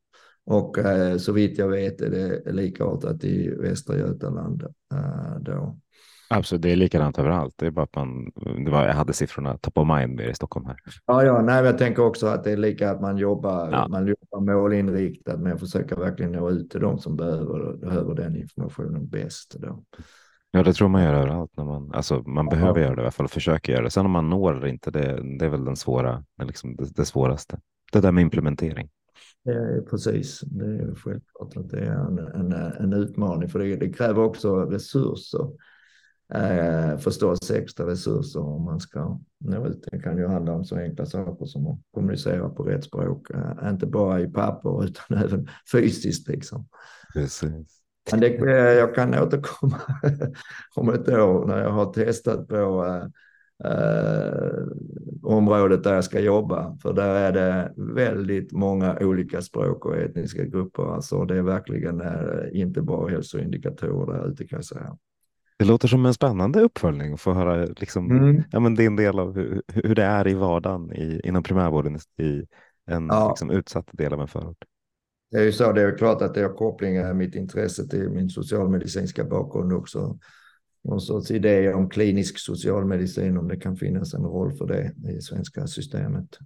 Och 0.44 0.78
eh, 0.78 1.16
så 1.16 1.32
vitt 1.32 1.58
jag 1.58 1.68
vet 1.68 2.00
är 2.00 2.10
det 2.10 2.52
likartat 2.52 3.24
i 3.24 3.50
Västra 3.50 3.96
Götaland 3.96 4.62
eh, 4.92 5.40
då. 5.40 5.78
Absolut, 6.30 6.62
det 6.62 6.72
är 6.72 6.76
likadant 6.76 7.18
överallt. 7.18 7.54
Det 7.56 7.66
är 7.66 7.70
bara 7.70 7.84
att 7.84 7.94
man, 7.94 8.30
det 8.64 8.70
var, 8.70 8.86
jag 8.86 8.94
hade 8.94 9.12
siffrorna 9.12 9.58
top 9.58 9.78
of 9.78 9.88
mind 9.88 10.20
i 10.20 10.34
Stockholm 10.34 10.66
här. 10.66 10.76
Ja, 11.06 11.24
ja, 11.24 11.42
nej, 11.42 11.64
jag 11.64 11.78
tänker 11.78 12.02
också 12.02 12.26
att 12.26 12.44
det 12.44 12.52
är 12.52 12.56
lika 12.56 12.90
att 12.90 13.00
man 13.00 13.18
jobbar, 13.18 13.70
ja. 13.72 13.88
man 13.88 14.06
jobbar 14.06 14.40
målinriktat 14.40 15.40
med 15.40 15.52
att 15.52 15.60
försöka 15.60 15.96
verkligen 15.96 16.32
nå 16.32 16.50
ut 16.50 16.70
till 16.70 16.80
de 16.80 16.98
som 16.98 17.16
behöver, 17.16 17.76
behöver 17.76 18.14
den 18.14 18.36
informationen 18.36 19.08
bäst. 19.08 19.56
Då. 19.58 19.84
Ja, 20.56 20.62
det 20.62 20.72
tror 20.72 20.88
man 20.88 21.02
gör 21.02 21.14
överallt. 21.14 21.56
När 21.56 21.64
man, 21.64 21.92
alltså, 21.92 22.22
man 22.26 22.46
behöver 22.46 22.80
göra 22.80 22.94
det 22.94 23.00
i 23.00 23.04
alla 23.04 23.10
fall 23.10 23.24
och 23.24 23.30
försöka 23.30 23.72
göra 23.72 23.84
det. 23.84 23.90
Sen 23.90 24.06
om 24.06 24.12
man 24.12 24.30
når 24.30 24.56
eller 24.56 24.66
inte, 24.66 24.90
det, 24.90 25.38
det 25.38 25.44
är 25.44 25.48
väl 25.48 25.64
den 25.64 25.76
svåra, 25.76 26.24
liksom 26.42 26.76
det, 26.76 26.94
det 26.96 27.04
svåraste. 27.04 27.60
Det 27.92 28.00
där 28.00 28.12
med 28.12 28.22
implementering. 28.22 28.90
Det 29.44 29.52
är 29.52 29.80
precis, 29.80 30.40
det 30.40 30.64
är 30.64 30.94
självklart 30.94 31.56
att 31.56 31.70
det 31.70 31.78
är 31.78 31.92
en, 31.92 32.18
en, 32.18 32.52
en 32.52 32.92
utmaning 32.92 33.48
för 33.48 33.58
det, 33.58 33.76
det 33.76 33.92
kräver 33.92 34.22
också 34.22 34.56
resurser 34.56 35.50
eh, 36.34 36.98
förstås 36.98 37.50
extra 37.50 37.86
resurser 37.86 38.40
om 38.40 38.64
man 38.64 38.80
ska 38.80 39.20
nå 39.38 39.66
ut. 39.66 39.88
Det 39.90 39.98
kan 39.98 40.18
ju 40.18 40.26
handla 40.26 40.52
om 40.52 40.64
så 40.64 40.76
enkla 40.76 41.06
saker 41.06 41.46
som 41.46 41.66
att 41.66 41.78
kommunicera 41.94 42.48
på 42.48 42.62
rätt 42.62 42.84
språk, 42.84 43.30
eh, 43.30 43.70
inte 43.70 43.86
bara 43.86 44.20
i 44.20 44.28
papper 44.28 44.84
utan 44.84 45.18
även 45.24 45.48
fysiskt 45.72 46.28
liksom. 46.28 46.68
Precis. 47.14 47.85
Men 48.10 48.20
det, 48.20 48.28
jag 48.74 48.94
kan 48.94 49.14
återkomma 49.14 49.80
om 50.74 50.88
ett 50.88 51.08
år 51.08 51.46
när 51.46 51.62
jag 51.62 51.70
har 51.70 51.92
testat 51.92 52.48
på 52.48 52.84
eh, 52.86 53.06
eh, 53.70 54.66
området 55.22 55.84
där 55.84 55.94
jag 55.94 56.04
ska 56.04 56.20
jobba. 56.20 56.76
För 56.82 56.92
där 56.92 57.14
är 57.14 57.32
det 57.32 57.72
väldigt 57.76 58.52
många 58.52 58.98
olika 59.00 59.42
språk 59.42 59.84
och 59.84 59.96
etniska 59.96 60.44
grupper. 60.44 60.94
Alltså 60.94 61.24
det 61.24 61.36
är 61.36 61.42
verkligen 61.42 62.00
eh, 62.00 62.60
inte 62.60 62.82
bra 62.82 63.08
hälsoindikatorer 63.08 64.18
där 64.18 64.28
ute 64.28 64.46
kan 64.46 64.56
jag 64.56 64.64
säga. 64.64 64.96
Det 65.58 65.64
låter 65.64 65.88
som 65.88 66.06
en 66.06 66.14
spännande 66.14 66.60
uppföljning 66.60 67.12
att 67.12 67.20
få 67.20 67.32
höra 67.32 67.64
liksom, 67.64 68.10
mm. 68.10 68.42
ja, 68.50 68.60
men 68.60 68.74
din 68.74 68.96
del 68.96 69.18
av 69.18 69.34
hur, 69.34 69.62
hur 69.68 69.94
det 69.94 70.04
är 70.04 70.28
i 70.28 70.34
vardagen 70.34 70.92
i, 70.92 71.20
inom 71.24 71.42
primärvården 71.42 71.98
i 72.18 72.46
en 72.86 73.06
ja. 73.06 73.28
liksom, 73.28 73.50
utsatt 73.50 73.88
del 73.92 74.12
av 74.12 74.20
en 74.20 74.28
förort. 74.28 74.64
Det 75.30 75.36
är 75.36 75.44
ju 75.44 75.52
så, 75.52 75.72
det 75.72 75.82
är 75.82 75.98
klart 75.98 76.22
att 76.22 76.34
det 76.34 76.42
har 76.42 76.54
kopplingar 76.54 77.14
mitt 77.14 77.34
intresse 77.34 77.88
till 77.88 78.10
min 78.10 78.30
socialmedicinska 78.30 79.24
bakgrund 79.24 79.72
också. 79.72 80.18
Någon 80.84 81.00
sorts 81.00 81.30
idé 81.30 81.74
om 81.74 81.90
klinisk 81.90 82.38
socialmedicin, 82.38 83.38
om 83.38 83.48
det 83.48 83.56
kan 83.56 83.76
finnas 83.76 84.14
en 84.14 84.22
roll 84.22 84.56
för 84.56 84.66
det 84.66 85.10
i 85.10 85.20
svenska 85.20 85.66
systemet. 85.66 86.38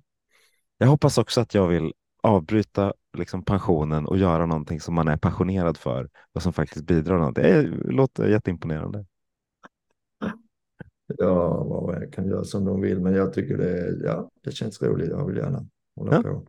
Jag 0.79 0.87
hoppas 0.87 1.19
också 1.19 1.41
att 1.41 1.55
jag 1.55 1.69
vill 1.69 1.93
avbryta 2.23 2.93
liksom 3.19 3.45
pensionen 3.45 4.07
och 4.07 4.19
göra 4.19 4.47
någonting 4.47 4.81
som 4.81 4.95
man 4.95 5.09
är 5.09 5.17
passionerad 5.17 5.77
för 5.77 6.09
och 6.33 6.43
som 6.43 6.53
faktiskt 6.53 6.87
bidrar 6.87 7.19
någonting. 7.19 7.45
Det 7.45 7.63
låter 7.93 8.29
jätteimponerande. 8.29 9.07
Ja, 11.19 11.65
vad 11.65 12.03
jag 12.03 12.13
kan 12.13 12.29
göra 12.29 12.45
som 12.45 12.65
de 12.65 12.81
vill, 12.81 13.01
men 13.01 13.15
jag 13.15 13.33
tycker 13.33 13.57
det, 13.57 13.99
ja, 14.05 14.31
det 14.45 14.53
känns 14.53 14.83
roligt. 14.83 15.09
Jag 15.09 15.27
vill 15.27 15.37
gärna 15.37 15.67
hålla 15.97 16.15
ja. 16.15 16.23
på. 16.23 16.47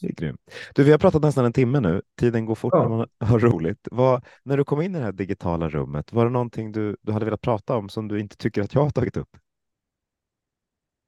Det 0.00 0.06
är 0.06 0.12
grymt. 0.12 0.40
Du, 0.74 0.84
vi 0.84 0.90
har 0.90 0.98
pratat 0.98 1.22
nästan 1.22 1.44
en 1.44 1.52
timme 1.52 1.80
nu. 1.80 2.02
Tiden 2.20 2.46
går 2.46 2.54
fort 2.54 2.72
ja. 2.74 2.82
när 2.82 2.88
man 2.88 3.06
har 3.20 3.38
roligt. 3.38 3.88
Vad, 3.90 4.24
när 4.44 4.56
du 4.56 4.64
kom 4.64 4.82
in 4.82 4.94
i 4.94 4.98
det 4.98 5.04
här 5.04 5.12
digitala 5.12 5.68
rummet, 5.68 6.12
var 6.12 6.24
det 6.24 6.30
någonting 6.30 6.72
du, 6.72 6.96
du 7.02 7.12
hade 7.12 7.24
velat 7.24 7.40
prata 7.40 7.76
om 7.76 7.88
som 7.88 8.08
du 8.08 8.20
inte 8.20 8.36
tycker 8.36 8.62
att 8.62 8.74
jag 8.74 8.82
har 8.82 8.90
tagit 8.90 9.16
upp? 9.16 9.36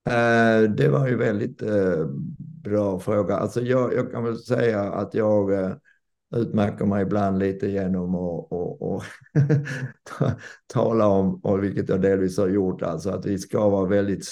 Uh, 0.09 0.71
det 0.71 0.89
var 0.89 1.09
ju 1.09 1.17
väldigt 1.17 1.63
uh, 1.63 2.07
bra 2.63 2.99
fråga. 2.99 3.37
Alltså 3.37 3.61
jag, 3.61 3.95
jag, 3.95 4.13
kan 4.13 4.25
väl 4.25 4.39
säga 4.39 4.83
att 4.83 5.15
jag 5.15 5.51
uh, 5.51 5.73
utmärker 6.37 6.85
mig 6.85 7.03
ibland 7.03 7.39
lite 7.39 7.67
genom 7.67 8.15
att 8.15 8.47
och, 8.51 8.83
och 8.83 9.03
tala 10.67 11.07
om, 11.07 11.41
och 11.43 11.65
vilket 11.65 11.89
jag 11.89 12.01
delvis 12.01 12.39
har 12.39 12.49
gjort, 12.49 12.83
alltså 12.83 13.11
att 13.11 13.27
vi 13.27 13.39
ska 13.39 13.69
vara 13.69 13.89
väldigt, 13.89 14.27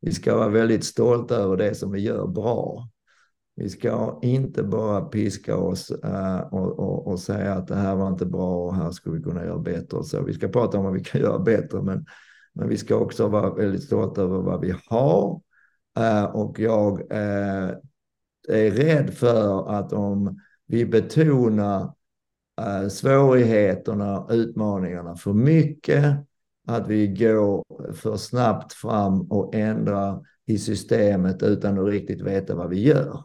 vi 0.00 0.12
ska 0.12 0.36
vara 0.36 0.48
väldigt 0.48 0.84
stolta 0.84 1.36
över 1.36 1.56
det 1.56 1.74
som 1.74 1.92
vi 1.92 2.00
gör 2.00 2.26
bra. 2.26 2.88
Vi 3.58 3.68
ska 3.68 4.18
inte 4.22 4.62
bara 4.62 5.00
piska 5.00 5.56
oss 5.56 5.90
uh, 6.04 6.40
och, 6.40 6.78
och, 6.78 7.06
och, 7.06 7.20
säga 7.20 7.54
att 7.54 7.68
det 7.68 7.74
här 7.74 7.96
var 7.96 8.08
inte 8.08 8.26
bra 8.26 8.66
och 8.66 8.74
här 8.74 8.90
skulle 8.90 9.16
vi 9.16 9.22
kunna 9.22 9.44
göra 9.44 9.58
bättre. 9.58 10.04
Så 10.04 10.22
vi 10.22 10.34
ska 10.34 10.48
prata 10.48 10.78
om 10.78 10.84
vad 10.84 10.92
vi 10.92 11.04
kan 11.04 11.20
göra 11.20 11.38
bättre, 11.38 11.82
men, 11.82 12.06
men 12.52 12.68
vi 12.68 12.76
ska 12.76 12.96
också 12.96 13.28
vara 13.28 13.54
väldigt 13.54 13.82
stolta 13.82 14.22
över 14.22 14.38
vad 14.38 14.60
vi 14.60 14.74
har. 14.86 15.40
Uh, 15.98 16.24
och 16.24 16.60
jag 16.60 17.00
uh, 17.00 17.70
är 18.48 18.70
rädd 18.70 19.14
för 19.14 19.70
att 19.70 19.92
om 19.92 20.40
vi 20.66 20.86
betonar 20.86 21.92
svårigheterna, 22.90 24.26
utmaningarna 24.30 25.16
för 25.16 25.32
mycket, 25.32 26.16
att 26.66 26.88
vi 26.88 27.06
går 27.06 27.64
för 27.92 28.16
snabbt 28.16 28.72
fram 28.72 29.20
och 29.20 29.54
ändrar 29.54 30.22
i 30.46 30.58
systemet 30.58 31.42
utan 31.42 31.78
att 31.78 31.86
riktigt 31.86 32.20
veta 32.20 32.54
vad 32.54 32.68
vi 32.68 32.82
gör. 32.82 33.24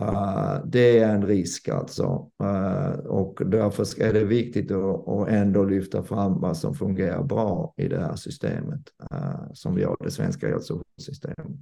Uh, 0.00 0.58
det 0.64 0.98
är 0.98 1.14
en 1.14 1.26
risk 1.26 1.68
alltså. 1.68 2.30
Uh, 2.42 3.06
och 3.06 3.40
därför 3.46 4.02
är 4.02 4.12
det 4.12 4.24
viktigt 4.24 4.70
att, 4.70 5.08
att 5.08 5.28
ändå 5.28 5.64
lyfta 5.64 6.02
fram 6.02 6.40
vad 6.40 6.56
som 6.56 6.74
fungerar 6.74 7.22
bra 7.22 7.74
i 7.76 7.88
det 7.88 8.00
här 8.00 8.16
systemet. 8.16 8.80
Uh, 9.12 9.52
som 9.52 9.74
vi 9.74 9.84
har 9.84 9.96
det 10.00 10.10
svenska 10.10 10.48
hälsosystemet. 10.48 11.56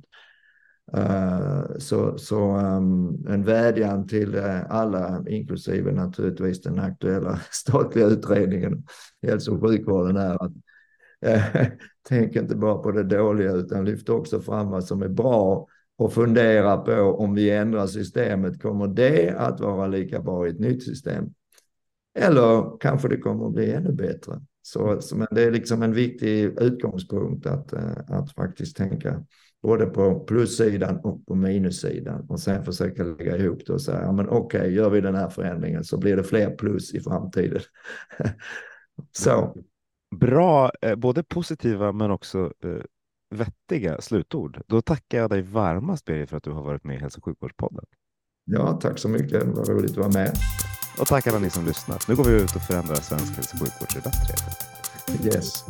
så 1.78 2.18
så 2.18 2.56
um, 2.56 3.26
en 3.28 3.44
vädjan 3.44 4.06
till 4.06 4.38
alla, 4.68 5.24
inklusive 5.28 5.92
naturligtvis 5.92 6.62
den 6.62 6.78
aktuella 6.78 7.40
statliga 7.50 8.06
utredningen 8.06 8.84
hälso 9.22 9.54
och 9.54 9.68
sjukvården 9.68 10.16
är 10.16 10.44
att 10.44 10.52
tänk 12.08 12.36
inte 12.36 12.56
bara 12.56 12.78
på 12.78 12.90
det 12.90 13.02
dåliga 13.02 13.52
utan 13.52 13.84
lyft 13.84 14.08
också 14.08 14.40
fram 14.40 14.70
vad 14.70 14.84
som 14.84 15.02
är 15.02 15.08
bra 15.08 15.68
och 15.98 16.12
fundera 16.12 16.76
på 16.76 16.92
om 16.92 17.34
vi 17.34 17.50
ändrar 17.50 17.86
systemet, 17.86 18.62
kommer 18.62 18.88
det 18.88 19.30
att 19.30 19.60
vara 19.60 19.86
lika 19.86 20.20
bra 20.20 20.46
i 20.46 20.50
ett 20.50 20.58
nytt 20.60 20.82
system? 20.82 21.24
Eller 22.18 22.78
kanske 22.80 23.08
det 23.08 23.16
kommer 23.16 23.46
att 23.46 23.54
bli 23.54 23.72
ännu 23.72 23.92
bättre. 23.92 24.40
Så, 24.62 25.00
så 25.00 25.16
men 25.16 25.26
det 25.30 25.42
är 25.42 25.50
liksom 25.50 25.82
en 25.82 25.92
viktig 25.92 26.44
utgångspunkt 26.44 27.46
att, 27.46 27.72
eh, 27.72 27.96
att 28.08 28.32
faktiskt 28.32 28.76
tänka 28.76 29.24
både 29.62 29.86
på 29.86 30.20
plussidan 30.20 31.00
och 31.04 31.26
på 31.26 31.34
minussidan 31.34 32.26
och 32.28 32.40
sen 32.40 32.64
försöka 32.64 33.02
lägga 33.02 33.36
ihop 33.36 33.66
det 33.66 33.72
och 33.72 33.82
säga, 33.82 34.02
ja 34.02 34.12
men 34.12 34.28
okej, 34.28 34.60
okay, 34.60 34.72
gör 34.72 34.90
vi 34.90 35.00
den 35.00 35.14
här 35.14 35.28
förändringen 35.28 35.84
så 35.84 35.98
blir 35.98 36.16
det 36.16 36.24
fler 36.24 36.50
plus 36.50 36.94
i 36.94 37.00
framtiden. 37.00 37.60
så. 39.12 39.56
Bra, 40.20 40.70
eh, 40.82 40.96
både 40.96 41.22
positiva 41.22 41.92
men 41.92 42.10
också 42.10 42.52
eh, 42.64 42.82
vettiga 43.30 44.00
slutord. 44.00 44.62
Då 44.66 44.82
tackar 44.82 45.18
jag 45.18 45.30
dig 45.30 45.42
varmast 45.42 46.04
Birger 46.04 46.26
för 46.26 46.36
att 46.36 46.42
du 46.42 46.50
har 46.50 46.62
varit 46.62 46.84
med 46.84 46.96
i 46.96 46.98
Hälso 46.98 47.18
och 47.18 47.24
sjukvårdspodden. 47.24 47.84
Ja, 48.44 48.78
tack 48.82 48.98
så 48.98 49.08
mycket. 49.08 49.40
Det 49.40 49.46
var 49.46 49.64
roligt 49.64 49.90
att 49.90 49.96
vara 49.96 50.08
med. 50.08 50.32
Och 51.00 51.06
tack 51.06 51.26
alla 51.26 51.38
ni 51.38 51.50
som 51.50 51.64
lyssnat. 51.64 52.08
Nu 52.08 52.16
går 52.16 52.24
vi 52.24 52.42
ut 52.42 52.56
och 52.56 52.62
förändrar 52.62 52.94
svensk 52.94 53.36
hälso 53.36 53.56
och 53.56 53.60
sjukvård 53.60 53.88
till 53.88 54.02
bättre. 54.02 54.34
Yes. 55.24 55.64